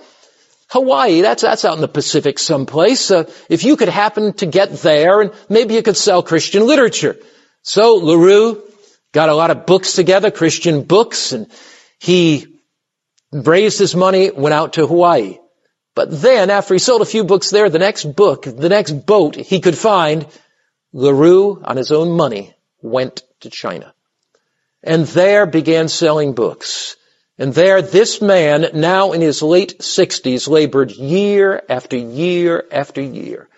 Hawaii, 0.70 1.22
that's, 1.22 1.42
that's 1.42 1.66
out 1.66 1.76
in 1.76 1.82
the 1.82 1.88
Pacific 1.88 2.40
someplace. 2.40 3.10
Uh, 3.10 3.30
if 3.50 3.64
you 3.64 3.78
could 3.78 3.90
happen 3.90 4.34
to 4.34 4.46
get 4.46 4.72
there 4.80 5.22
and 5.22 5.32
maybe 5.50 5.74
you 5.74 5.82
could 5.82 5.98
sell 5.98 6.22
Christian 6.24 6.68
literature. 6.68 7.18
So 7.64 7.96
LaRue 7.96 8.67
got 9.14 9.30
a 9.30 9.36
lot 9.36 9.52
of 9.52 9.66
books 9.66 9.94
together, 9.94 10.32
Christian 10.32 10.84
books, 10.84 11.32
and 11.32 11.48
he 12.00 12.60
raised 13.32 13.80
his 13.80 13.96
money, 13.96 14.32
went 14.32 14.54
out 14.54 14.74
to 14.74 14.88
Hawaii. 14.88 15.38
But 15.96 16.22
then, 16.22 16.50
after 16.50 16.76
he 16.76 16.80
sold 16.80 17.02
a 17.02 17.06
few 17.06 17.24
books 17.24 17.50
there, 17.50 17.70
the 17.70 17.80
next 17.80 18.06
book, 18.16 18.44
the 18.44 18.70
next 18.70 18.92
boat 19.06 19.36
he 19.36 19.60
could 19.60 19.78
find, 19.78 20.28
LaRue, 20.94 21.62
on 21.64 21.76
his 21.76 21.92
own 21.92 22.16
money, 22.16 22.54
went 22.82 23.24
to 23.42 23.50
China. 23.50 23.94
And 24.84 25.08
there 25.08 25.46
began 25.46 25.88
selling 25.88 26.34
books. 26.34 26.96
And 27.40 27.54
there 27.54 27.82
this 27.82 28.22
man, 28.22 28.70
now 28.74 29.12
in 29.12 29.22
his 29.22 29.42
late 29.42 29.82
sixties, 29.82 30.48
labored 30.48 30.92
year 30.92 31.64
after 31.70 31.98
year 31.98 32.66
after 32.72 33.02
year. 33.02 33.50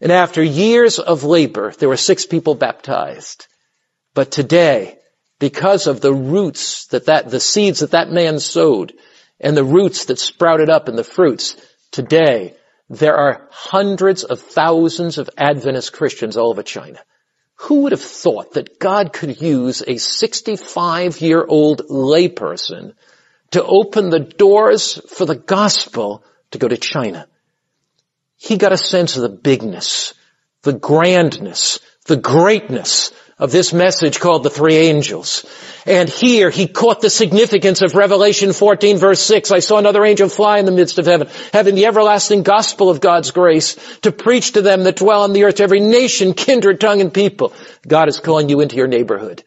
And 0.00 0.10
after 0.10 0.42
years 0.42 0.98
of 0.98 1.24
labor, 1.24 1.72
there 1.78 1.88
were 1.88 1.96
six 1.96 2.26
people 2.26 2.54
baptized. 2.54 3.46
But 4.14 4.30
today, 4.30 4.98
because 5.38 5.86
of 5.86 6.00
the 6.00 6.12
roots 6.12 6.86
that 6.88 7.06
that, 7.06 7.30
the 7.30 7.40
seeds 7.40 7.80
that 7.80 7.92
that 7.92 8.10
man 8.10 8.38
sowed, 8.40 8.92
and 9.42 9.56
the 9.56 9.64
roots 9.64 10.06
that 10.06 10.18
sprouted 10.18 10.70
up 10.70 10.88
and 10.88 10.96
the 10.96 11.04
fruits. 11.04 11.56
Today, 11.90 12.54
there 12.88 13.16
are 13.16 13.48
hundreds 13.50 14.22
of 14.24 14.40
thousands 14.40 15.18
of 15.18 15.28
Adventist 15.36 15.92
Christians 15.92 16.36
all 16.36 16.50
over 16.50 16.62
China. 16.62 17.00
Who 17.56 17.82
would 17.82 17.92
have 17.92 18.00
thought 18.02 18.54
that 18.54 18.78
God 18.78 19.12
could 19.12 19.40
use 19.40 19.82
a 19.86 19.98
65 19.98 21.20
year 21.20 21.44
old 21.44 21.82
layperson 21.88 22.94
to 23.50 23.64
open 23.64 24.10
the 24.10 24.20
doors 24.20 25.00
for 25.08 25.26
the 25.26 25.36
gospel 25.36 26.24
to 26.52 26.58
go 26.58 26.68
to 26.68 26.76
China? 26.76 27.26
He 28.36 28.56
got 28.56 28.72
a 28.72 28.78
sense 28.78 29.16
of 29.16 29.22
the 29.22 29.28
bigness, 29.28 30.14
the 30.62 30.72
grandness, 30.72 31.78
the 32.06 32.16
greatness 32.16 33.12
of 33.42 33.50
this 33.50 33.72
message 33.72 34.20
called 34.20 34.44
the 34.44 34.50
three 34.50 34.76
angels. 34.76 35.44
And 35.84 36.08
here 36.08 36.48
he 36.48 36.68
caught 36.68 37.00
the 37.00 37.10
significance 37.10 37.82
of 37.82 37.96
Revelation 37.96 38.52
14 38.52 38.98
verse 38.98 39.20
6. 39.20 39.50
I 39.50 39.58
saw 39.58 39.78
another 39.78 40.04
angel 40.04 40.28
fly 40.28 40.60
in 40.60 40.64
the 40.64 40.70
midst 40.70 40.98
of 40.98 41.06
heaven, 41.06 41.28
having 41.52 41.74
the 41.74 41.86
everlasting 41.86 42.44
gospel 42.44 42.88
of 42.88 43.00
God's 43.00 43.32
grace 43.32 43.74
to 44.02 44.12
preach 44.12 44.52
to 44.52 44.62
them 44.62 44.84
that 44.84 44.94
dwell 44.94 45.24
on 45.24 45.32
the 45.32 45.42
earth, 45.42 45.58
every 45.58 45.80
nation, 45.80 46.34
kindred, 46.34 46.80
tongue, 46.80 47.00
and 47.00 47.12
people. 47.12 47.52
God 47.86 48.08
is 48.08 48.20
calling 48.20 48.48
you 48.48 48.60
into 48.60 48.76
your 48.76 48.86
neighborhood. 48.86 49.42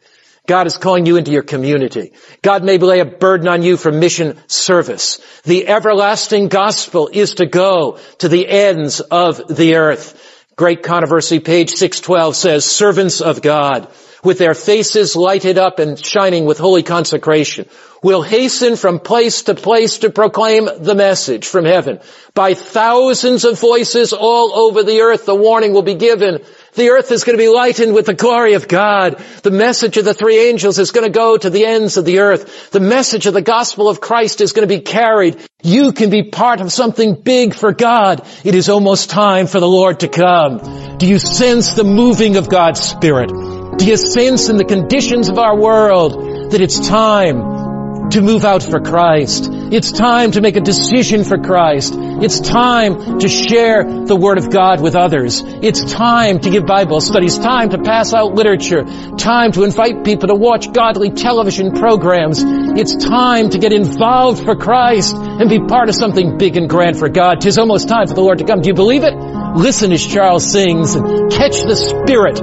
God 0.46 0.66
is 0.66 0.76
calling 0.76 1.06
you 1.06 1.16
into 1.16 1.30
your 1.30 1.42
community. 1.42 2.12
God 2.42 2.64
may 2.64 2.76
lay 2.76 3.00
a 3.00 3.06
burden 3.06 3.48
on 3.48 3.62
you 3.62 3.78
for 3.78 3.90
mission 3.90 4.38
service. 4.46 5.22
The 5.44 5.68
everlasting 5.68 6.48
gospel 6.48 7.08
is 7.10 7.36
to 7.36 7.46
go 7.46 7.98
to 8.18 8.28
the 8.28 8.46
ends 8.46 9.00
of 9.00 9.56
the 9.56 9.76
earth. 9.76 10.35
Great 10.56 10.82
Controversy, 10.82 11.38
page 11.38 11.68
612 11.68 12.34
says, 12.34 12.64
servants 12.64 13.20
of 13.20 13.42
God, 13.42 13.88
with 14.24 14.38
their 14.38 14.54
faces 14.54 15.14
lighted 15.14 15.58
up 15.58 15.78
and 15.78 16.02
shining 16.02 16.46
with 16.46 16.56
holy 16.56 16.82
consecration, 16.82 17.68
will 18.02 18.22
hasten 18.22 18.76
from 18.76 18.98
place 18.98 19.42
to 19.42 19.54
place 19.54 19.98
to 19.98 20.08
proclaim 20.08 20.66
the 20.78 20.94
message 20.94 21.46
from 21.46 21.66
heaven. 21.66 22.00
By 22.32 22.54
thousands 22.54 23.44
of 23.44 23.60
voices 23.60 24.14
all 24.14 24.54
over 24.54 24.82
the 24.82 25.02
earth, 25.02 25.26
the 25.26 25.34
warning 25.34 25.74
will 25.74 25.82
be 25.82 25.94
given 25.94 26.42
the 26.76 26.90
earth 26.90 27.10
is 27.10 27.24
going 27.24 27.36
to 27.36 27.42
be 27.42 27.48
lightened 27.48 27.94
with 27.94 28.06
the 28.06 28.14
glory 28.14 28.54
of 28.54 28.68
God. 28.68 29.18
The 29.42 29.50
message 29.50 29.96
of 29.96 30.04
the 30.04 30.14
three 30.14 30.48
angels 30.48 30.78
is 30.78 30.92
going 30.92 31.10
to 31.10 31.18
go 31.18 31.36
to 31.36 31.50
the 31.50 31.64
ends 31.64 31.96
of 31.96 32.04
the 32.04 32.20
earth. 32.20 32.70
The 32.70 32.80
message 32.80 33.26
of 33.26 33.34
the 33.34 33.42
gospel 33.42 33.88
of 33.88 34.00
Christ 34.00 34.40
is 34.40 34.52
going 34.52 34.68
to 34.68 34.74
be 34.74 34.82
carried. 34.82 35.38
You 35.62 35.92
can 35.92 36.10
be 36.10 36.30
part 36.30 36.60
of 36.60 36.72
something 36.72 37.14
big 37.14 37.54
for 37.54 37.72
God. 37.72 38.26
It 38.44 38.54
is 38.54 38.68
almost 38.68 39.10
time 39.10 39.46
for 39.46 39.58
the 39.58 39.68
Lord 39.68 40.00
to 40.00 40.08
come. 40.08 40.98
Do 40.98 41.06
you 41.06 41.18
sense 41.18 41.72
the 41.72 41.84
moving 41.84 42.36
of 42.36 42.48
God's 42.48 42.80
Spirit? 42.80 43.30
Do 43.78 43.86
you 43.86 43.96
sense 43.96 44.48
in 44.48 44.56
the 44.56 44.64
conditions 44.64 45.28
of 45.28 45.38
our 45.38 45.56
world 45.56 46.50
that 46.50 46.60
it's 46.60 46.86
time 46.86 47.65
to 48.10 48.22
move 48.22 48.44
out 48.44 48.62
for 48.62 48.80
Christ. 48.80 49.48
It's 49.50 49.92
time 49.92 50.30
to 50.32 50.40
make 50.40 50.56
a 50.56 50.60
decision 50.60 51.24
for 51.24 51.38
Christ. 51.38 51.94
It's 51.96 52.40
time 52.40 53.18
to 53.18 53.28
share 53.28 53.84
the 53.84 54.16
Word 54.16 54.38
of 54.38 54.50
God 54.50 54.80
with 54.80 54.94
others. 54.94 55.42
It's 55.44 55.92
time 55.92 56.38
to 56.40 56.50
give 56.50 56.66
Bible 56.66 57.00
studies, 57.00 57.38
time 57.38 57.70
to 57.70 57.78
pass 57.78 58.14
out 58.14 58.34
literature, 58.34 58.84
time 59.16 59.52
to 59.52 59.64
invite 59.64 60.04
people 60.04 60.28
to 60.28 60.34
watch 60.34 60.72
godly 60.72 61.10
television 61.10 61.72
programs. 61.72 62.42
It's 62.42 62.94
time 62.94 63.50
to 63.50 63.58
get 63.58 63.72
involved 63.72 64.44
for 64.44 64.54
Christ 64.56 65.16
and 65.16 65.50
be 65.50 65.58
part 65.58 65.88
of 65.88 65.94
something 65.94 66.38
big 66.38 66.56
and 66.56 66.68
grand 66.68 66.98
for 66.98 67.08
God. 67.08 67.40
Tis 67.40 67.58
almost 67.58 67.88
time 67.88 68.06
for 68.06 68.14
the 68.14 68.22
Lord 68.22 68.38
to 68.38 68.44
come. 68.44 68.60
Do 68.60 68.68
you 68.68 68.74
believe 68.74 69.02
it? 69.04 69.14
Listen 69.56 69.92
as 69.92 70.06
Charles 70.06 70.50
sings 70.50 70.94
and 70.94 71.32
catch 71.32 71.62
the 71.62 71.76
spirit 71.76 72.40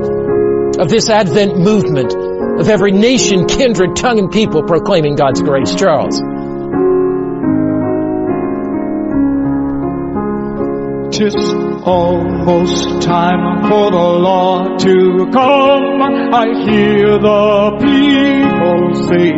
of 0.80 0.90
this 0.90 1.10
Advent 1.10 1.58
movement 1.58 2.14
of 2.60 2.70
every 2.70 2.92
nation, 2.92 3.46
kindred, 3.46 3.96
tongue, 3.96 4.20
and 4.20 4.32
people 4.32 4.64
proclaiming 4.64 5.16
God's 5.16 5.42
grace. 5.42 5.74
Charles. 5.76 6.20
Tis 11.16 11.36
almost 11.86 13.02
time 13.04 13.64
for 13.70 13.92
the 13.92 13.98
Lord 13.98 14.80
to 14.80 15.30
come. 15.32 16.02
I 16.34 16.46
hear 16.66 17.20
the 17.20 17.78
people 17.82 18.94
say, 19.08 19.34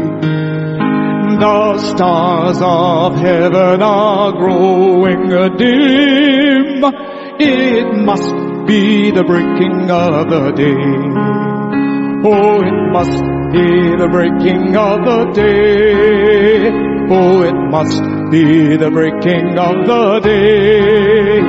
the 1.38 1.78
stars 1.80 2.59
of 2.61 3.16
heaven 3.18 3.82
are 3.82 4.32
growing 4.32 5.28
dim. 5.57 6.84
It 7.38 8.05
must 8.05 8.68
be 8.68 9.11
the 9.11 9.24
breaking 9.24 9.91
of 9.91 10.30
the 10.30 10.51
day. 10.51 11.14
Oh, 12.28 12.60
it 12.60 12.92
must 12.92 13.22
be 13.54 13.96
the 14.02 14.08
breaking 14.10 14.76
of 14.76 15.06
the 15.06 15.32
day. 15.34 16.72
Oh, 17.08 17.44
it 17.44 17.54
must 17.54 18.02
be 18.32 18.76
the 18.78 18.90
breaking 18.90 19.60
of 19.60 19.86
the 19.86 20.20
day. 20.22 21.40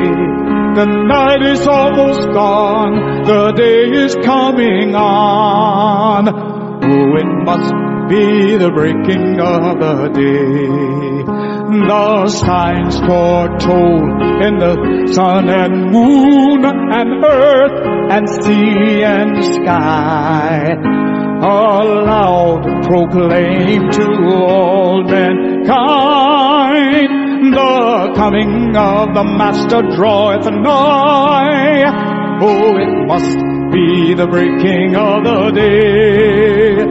The 0.76 0.84
night 0.84 1.40
is 1.40 1.66
almost 1.66 2.28
gone. 2.28 3.24
The 3.24 3.52
day 3.52 4.04
is 4.04 4.16
coming 4.16 4.94
on. 4.94 6.28
Oh, 6.28 7.16
it 7.22 7.30
must 7.46 7.72
be 8.10 8.56
the 8.56 8.70
breaking 8.70 9.40
of 9.40 9.78
the 9.80 10.08
day. 10.12 11.35
The 11.80 12.28
signs 12.28 12.98
foretold 12.98 14.22
in 14.42 14.58
the 14.58 15.12
sun 15.12 15.48
and 15.48 15.90
moon 15.92 16.64
and 16.64 17.24
earth 17.24 17.72
and 18.10 18.28
sea 18.28 19.02
and 19.02 19.44
sky 19.54 20.76
aloud 21.42 22.62
proclaim 22.84 23.90
to 23.90 24.06
all 24.44 25.04
mankind 25.04 26.06
the 27.54 28.12
coming 28.16 28.76
of 28.76 29.14
the 29.14 29.24
Master 29.24 29.82
draweth 29.82 30.46
nigh. 30.50 31.84
Oh, 32.40 32.76
it 32.76 33.06
must 33.06 33.36
be 33.72 34.14
the 34.14 34.26
breaking 34.26 34.96
of 34.96 35.24
the 35.24 35.50
day. 35.52 36.84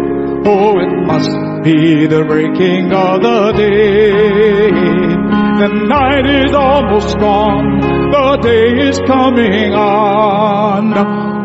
Oh, 0.47 0.79
it 0.79 0.91
must 1.05 1.54
be 1.65 2.05
the 2.05 2.23
breaking 2.23 2.93
of 2.93 3.23
the 3.23 3.51
day. 3.53 4.69
The 4.69 5.67
night 5.67 6.45
is 6.45 6.53
almost 6.53 7.17
gone. 7.17 7.79
The 8.11 8.37
day 8.37 8.89
is 8.89 8.99
coming 8.99 9.73
on. 9.73 10.93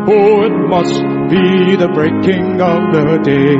Oh, 0.07 0.43
it 0.43 0.55
must 0.69 0.93
be 1.31 1.75
the 1.75 1.87
breaking 1.87 2.61
of 2.61 2.93
the 2.93 3.17
day. 3.23 3.57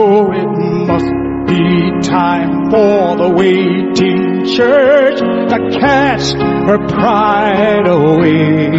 Oh, 0.00 0.32
it 0.32 0.48
must 0.88 1.12
be 1.46 2.08
time 2.08 2.70
for 2.70 3.16
the 3.18 3.28
waiting 3.28 4.46
church 4.46 5.18
to 5.18 5.78
cast 5.78 6.36
her 6.36 6.78
pride 6.88 7.86
away. 7.86 8.70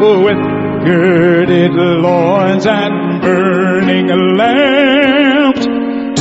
Oh, 0.00 0.22
with 0.22 0.62
girded 0.84 1.72
loins 1.72 2.66
and 2.66 3.20
burning 3.22 4.06
lamps 4.36 5.61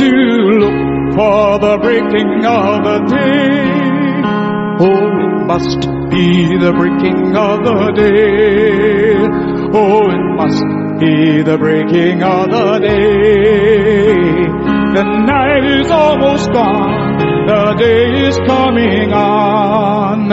to 0.02 0.12
look 0.62 1.14
for 1.16 1.60
the 1.60 1.78
breaking 1.78 2.44
of 2.44 2.84
the 2.84 2.98
day. 3.16 3.72
Oh, 4.84 5.04
it 5.26 5.46
must 5.46 5.82
be 6.10 6.58
the 6.58 6.74
breaking 6.74 7.36
of 7.38 7.64
the 7.64 7.92
day. 7.92 9.14
Oh, 9.80 10.10
it 10.10 10.26
must 10.42 10.64
be 11.00 11.44
the 11.44 11.58
breaking 11.60 12.24
of 12.24 12.50
the 12.50 12.80
day. 12.80 14.14
The 14.96 15.04
night 15.04 15.66
is 15.66 15.92
almost 15.92 16.52
gone. 16.52 17.46
The 17.46 17.76
day 17.78 18.28
is 18.28 18.38
coming 18.48 19.14
on. 19.14 20.32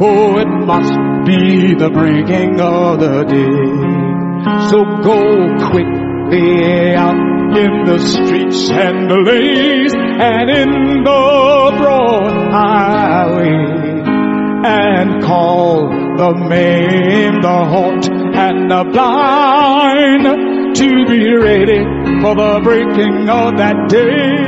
Oh, 0.00 0.38
it 0.38 0.48
must 0.72 0.94
be 1.24 1.74
the 1.74 1.90
breaking 1.90 2.60
of 2.60 2.98
the 2.98 3.22
day. 3.22 4.70
So 4.70 4.84
go 5.02 5.24
quickly 6.24 6.94
out 6.94 7.16
in 7.56 7.84
the 7.84 7.98
streets 7.98 8.70
and 8.70 9.10
the 9.10 9.16
lanes 9.16 9.94
and 9.94 10.50
in 10.50 11.04
the 11.04 11.74
broad 11.78 12.52
highway 12.52 14.02
and 14.66 15.22
call 15.22 15.88
the 15.88 16.34
maimed, 16.48 17.42
the 17.42 17.64
halt, 17.66 18.08
and 18.10 18.70
the 18.70 18.84
blind 18.84 20.76
to 20.76 21.06
be 21.06 21.34
ready 21.34 21.84
for 22.22 22.34
the 22.34 22.60
breaking 22.62 23.28
of 23.28 23.56
that 23.56 23.88
day. 23.88 24.44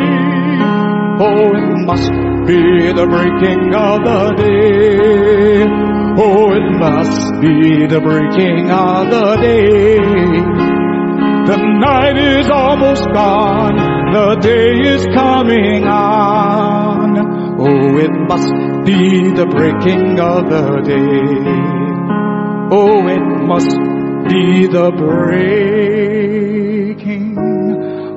Oh, 1.18 1.54
it 1.54 1.86
must 1.86 2.10
be 2.46 2.92
the 2.92 3.06
breaking 3.06 3.74
of 3.74 4.04
the 4.04 4.32
day. 4.36 5.64
Oh, 6.18 6.52
it 6.52 6.70
must 6.78 7.40
be 7.40 7.86
the 7.86 8.00
breaking 8.00 8.70
of 8.70 9.10
the 9.10 9.36
day. 9.36 10.65
The 11.46 11.56
night 11.56 12.18
is 12.18 12.50
almost 12.50 13.04
gone. 13.04 13.76
The 14.12 14.34
day 14.40 14.80
is 14.94 15.06
coming 15.14 15.84
on. 15.84 17.18
Oh, 17.60 17.96
it 17.98 18.10
must 18.10 18.52
be 18.84 19.30
the 19.30 19.46
breaking 19.46 20.18
of 20.18 20.50
the 20.50 20.80
day. 20.82 21.22
Oh, 22.76 23.06
it 23.06 23.22
must 23.46 23.70
be 24.28 24.66
the 24.66 24.90
breaking 24.90 25.36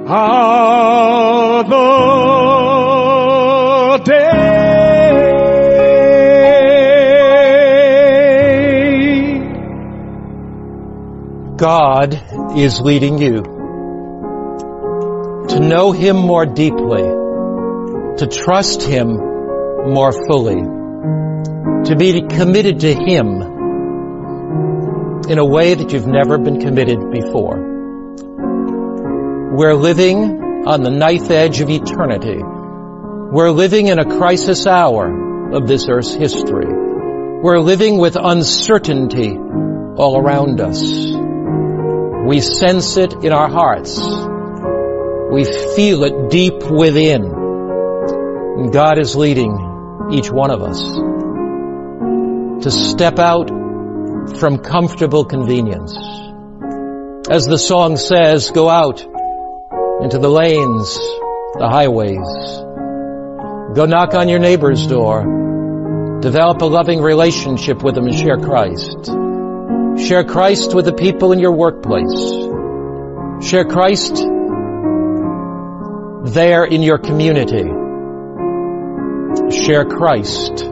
of 0.07 1.69
the 1.69 1.79
day. 4.05 4.39
God 11.57 12.28
is 12.63 12.81
leading 12.81 13.17
you 13.17 13.43
to 15.49 15.59
know 15.59 15.91
Him 15.91 16.15
more 16.17 16.45
deeply, 16.45 17.01
to 17.01 18.27
trust 18.31 18.83
Him 18.83 19.07
more 19.07 20.11
fully, 20.27 20.61
to 21.85 21.95
be 21.97 22.21
committed 22.21 22.81
to 22.81 22.93
Him 22.93 23.41
in 25.29 25.37
a 25.37 25.45
way 25.45 25.73
that 25.73 25.91
you've 25.91 26.07
never 26.07 26.37
been 26.37 26.59
committed 26.59 27.11
before. 27.11 27.57
We're 29.55 29.75
living 29.75 30.65
on 30.67 30.83
the 30.83 30.91
knife 30.91 31.29
edge 31.31 31.61
of 31.61 31.69
eternity. 31.69 32.41
We're 32.41 33.51
living 33.51 33.87
in 33.87 33.99
a 33.99 34.05
crisis 34.05 34.67
hour 34.67 35.51
of 35.53 35.67
this 35.67 35.87
earth's 35.89 36.13
history. 36.13 36.67
We're 36.67 37.59
living 37.59 37.97
with 37.97 38.15
uncertainty 38.15 39.35
all 39.37 40.17
around 40.17 40.61
us. 40.61 40.79
We 42.25 42.41
sense 42.41 42.97
it 42.97 43.13
in 43.23 43.31
our 43.31 43.49
hearts. 43.49 43.97
We 45.31 45.45
feel 45.75 46.03
it 46.03 46.29
deep 46.29 46.63
within. 46.63 47.23
And 47.23 48.73
God 48.73 48.99
is 48.99 49.15
leading 49.15 50.09
each 50.11 50.29
one 50.29 50.51
of 50.51 50.61
us 50.61 50.79
to 52.63 52.71
step 52.71 53.19
out 53.19 53.49
from 54.37 54.57
comfortable 54.59 55.23
convenience. 55.23 55.95
As 57.29 57.45
the 57.45 57.57
song 57.57 57.95
says, 57.95 58.51
go 58.51 58.69
out 58.69 59.01
into 60.01 60.17
the 60.17 60.29
lanes, 60.29 60.95
the 61.57 61.69
highways. 61.69 62.17
Go 63.75 63.85
knock 63.85 64.13
on 64.13 64.29
your 64.29 64.39
neighbor's 64.39 64.87
door. 64.87 66.19
Develop 66.21 66.61
a 66.61 66.65
loving 66.65 67.01
relationship 67.01 67.81
with 67.81 67.95
them 67.95 68.07
and 68.07 68.17
share 68.17 68.37
Christ. 68.37 69.28
Share 70.07 70.23
Christ 70.23 70.73
with 70.73 70.85
the 70.85 70.93
people 70.93 71.33
in 71.33 71.39
your 71.39 71.51
workplace. 71.51 72.47
Share 73.45 73.65
Christ 73.65 74.15
there 76.23 76.63
in 76.63 76.81
your 76.83 76.97
community. 76.97 77.65
Share 79.65 79.83
Christ 79.83 80.63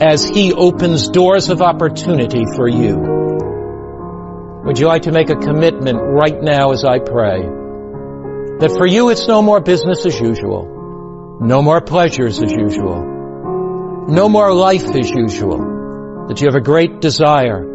as 0.00 0.24
He 0.24 0.52
opens 0.52 1.08
doors 1.08 1.48
of 1.48 1.60
opportunity 1.60 2.44
for 2.54 2.68
you. 2.68 2.96
Would 4.64 4.78
you 4.78 4.86
like 4.86 5.02
to 5.02 5.12
make 5.12 5.30
a 5.30 5.36
commitment 5.36 5.98
right 6.00 6.40
now 6.40 6.70
as 6.70 6.84
I 6.84 7.00
pray? 7.00 7.40
That 8.60 8.74
for 8.78 8.86
you 8.86 9.08
it's 9.10 9.26
no 9.26 9.42
more 9.42 9.60
business 9.60 10.06
as 10.06 10.20
usual. 10.20 11.38
No 11.40 11.62
more 11.62 11.80
pleasures 11.80 12.40
as 12.40 12.52
usual. 12.52 14.06
No 14.08 14.28
more 14.28 14.54
life 14.54 14.84
as 14.84 15.10
usual. 15.10 16.26
That 16.28 16.40
you 16.40 16.46
have 16.46 16.54
a 16.54 16.60
great 16.60 17.00
desire 17.00 17.71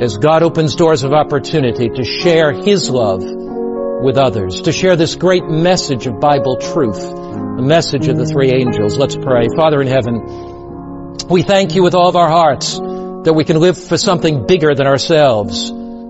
as 0.00 0.16
God 0.18 0.42
opens 0.42 0.74
doors 0.74 1.02
of 1.02 1.12
opportunity 1.12 1.88
to 1.88 2.04
share 2.04 2.52
His 2.52 2.90
love 2.90 3.22
with 3.22 4.16
others, 4.16 4.62
to 4.62 4.72
share 4.72 4.96
this 4.96 5.14
great 5.14 5.44
message 5.44 6.06
of 6.06 6.18
Bible 6.18 6.56
truth, 6.56 7.00
the 7.00 7.62
message 7.62 8.08
of 8.08 8.16
the 8.16 8.26
three 8.26 8.50
angels. 8.50 8.96
Let's 8.96 9.16
pray. 9.16 9.46
Father 9.54 9.80
in 9.80 9.86
heaven, 9.86 11.16
we 11.28 11.42
thank 11.42 11.74
you 11.74 11.82
with 11.82 11.94
all 11.94 12.08
of 12.08 12.16
our 12.16 12.28
hearts 12.28 12.78
that 12.78 13.34
we 13.34 13.44
can 13.44 13.60
live 13.60 13.78
for 13.78 13.96
something 13.96 14.46
bigger 14.46 14.74
than 14.74 14.86
ourselves, 14.86 15.68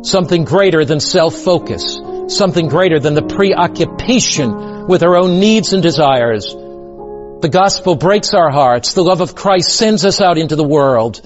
something 0.09 0.45
greater 0.45 0.85
than 0.85 1.01
self-focus, 1.01 2.01
something 2.29 2.69
greater 2.69 2.99
than 2.99 3.15
the 3.15 3.23
preoccupation 3.23 4.87
with 4.87 5.03
our 5.03 5.17
own 5.17 5.39
needs 5.39 5.73
and 5.73 5.83
desires. 5.83 6.55
The 6.55 7.51
gospel 7.53 7.97
breaks 7.97 8.33
our 8.33 8.51
hearts. 8.51 8.95
The 8.95 9.05
love 9.05 9.21
of 9.21 9.35
Christ 9.35 9.75
sends 9.75 10.05
us 10.05 10.21
out 10.21 10.39
into 10.39 10.57
the 10.57 10.65
world. 10.65 11.21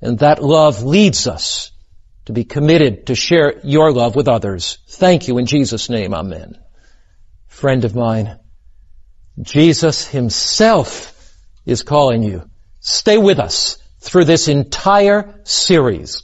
And 0.00 0.18
that 0.20 0.42
love 0.42 0.82
leads 0.82 1.26
us 1.26 1.70
to 2.28 2.32
be 2.32 2.44
committed 2.44 3.08
to 3.08 3.14
share 3.14 3.60
your 3.64 3.92
love 3.92 4.14
with 4.14 4.28
others. 4.28 4.78
Thank 4.88 5.28
you 5.28 5.36
in 5.38 5.46
Jesus' 5.46 5.90
name. 5.90 6.14
Amen. 6.14 6.58
Friend 7.48 7.84
of 7.84 7.94
mine, 7.94 8.38
Jesus 9.42 10.06
himself 10.06 11.34
is 11.66 11.82
calling 11.82 12.22
you 12.22 12.48
Stay 12.80 13.18
with 13.18 13.38
us 13.38 13.78
through 14.00 14.24
this 14.24 14.48
entire 14.48 15.40
series. 15.44 16.22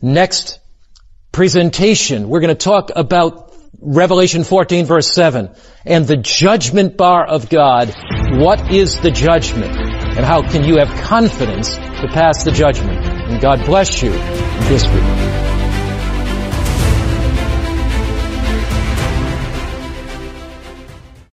Next 0.00 0.58
presentation, 1.30 2.28
we're 2.28 2.40
going 2.40 2.54
to 2.56 2.64
talk 2.64 2.90
about 2.94 3.54
Revelation 3.80 4.44
14 4.44 4.84
verse 4.84 5.10
7 5.10 5.54
and 5.86 6.06
the 6.06 6.16
judgment 6.18 6.96
bar 6.96 7.26
of 7.26 7.48
God. 7.48 7.94
What 8.32 8.70
is 8.70 9.00
the 9.00 9.10
judgment? 9.10 9.74
And 9.74 10.24
how 10.24 10.42
can 10.42 10.64
you 10.64 10.76
have 10.78 10.88
confidence 11.04 11.76
to 11.76 12.08
pass 12.12 12.44
the 12.44 12.52
judgment? 12.52 12.98
And 13.06 13.40
God 13.40 13.64
bless 13.64 14.02
you 14.02 14.10
this 14.10 14.86
week. 14.86 15.41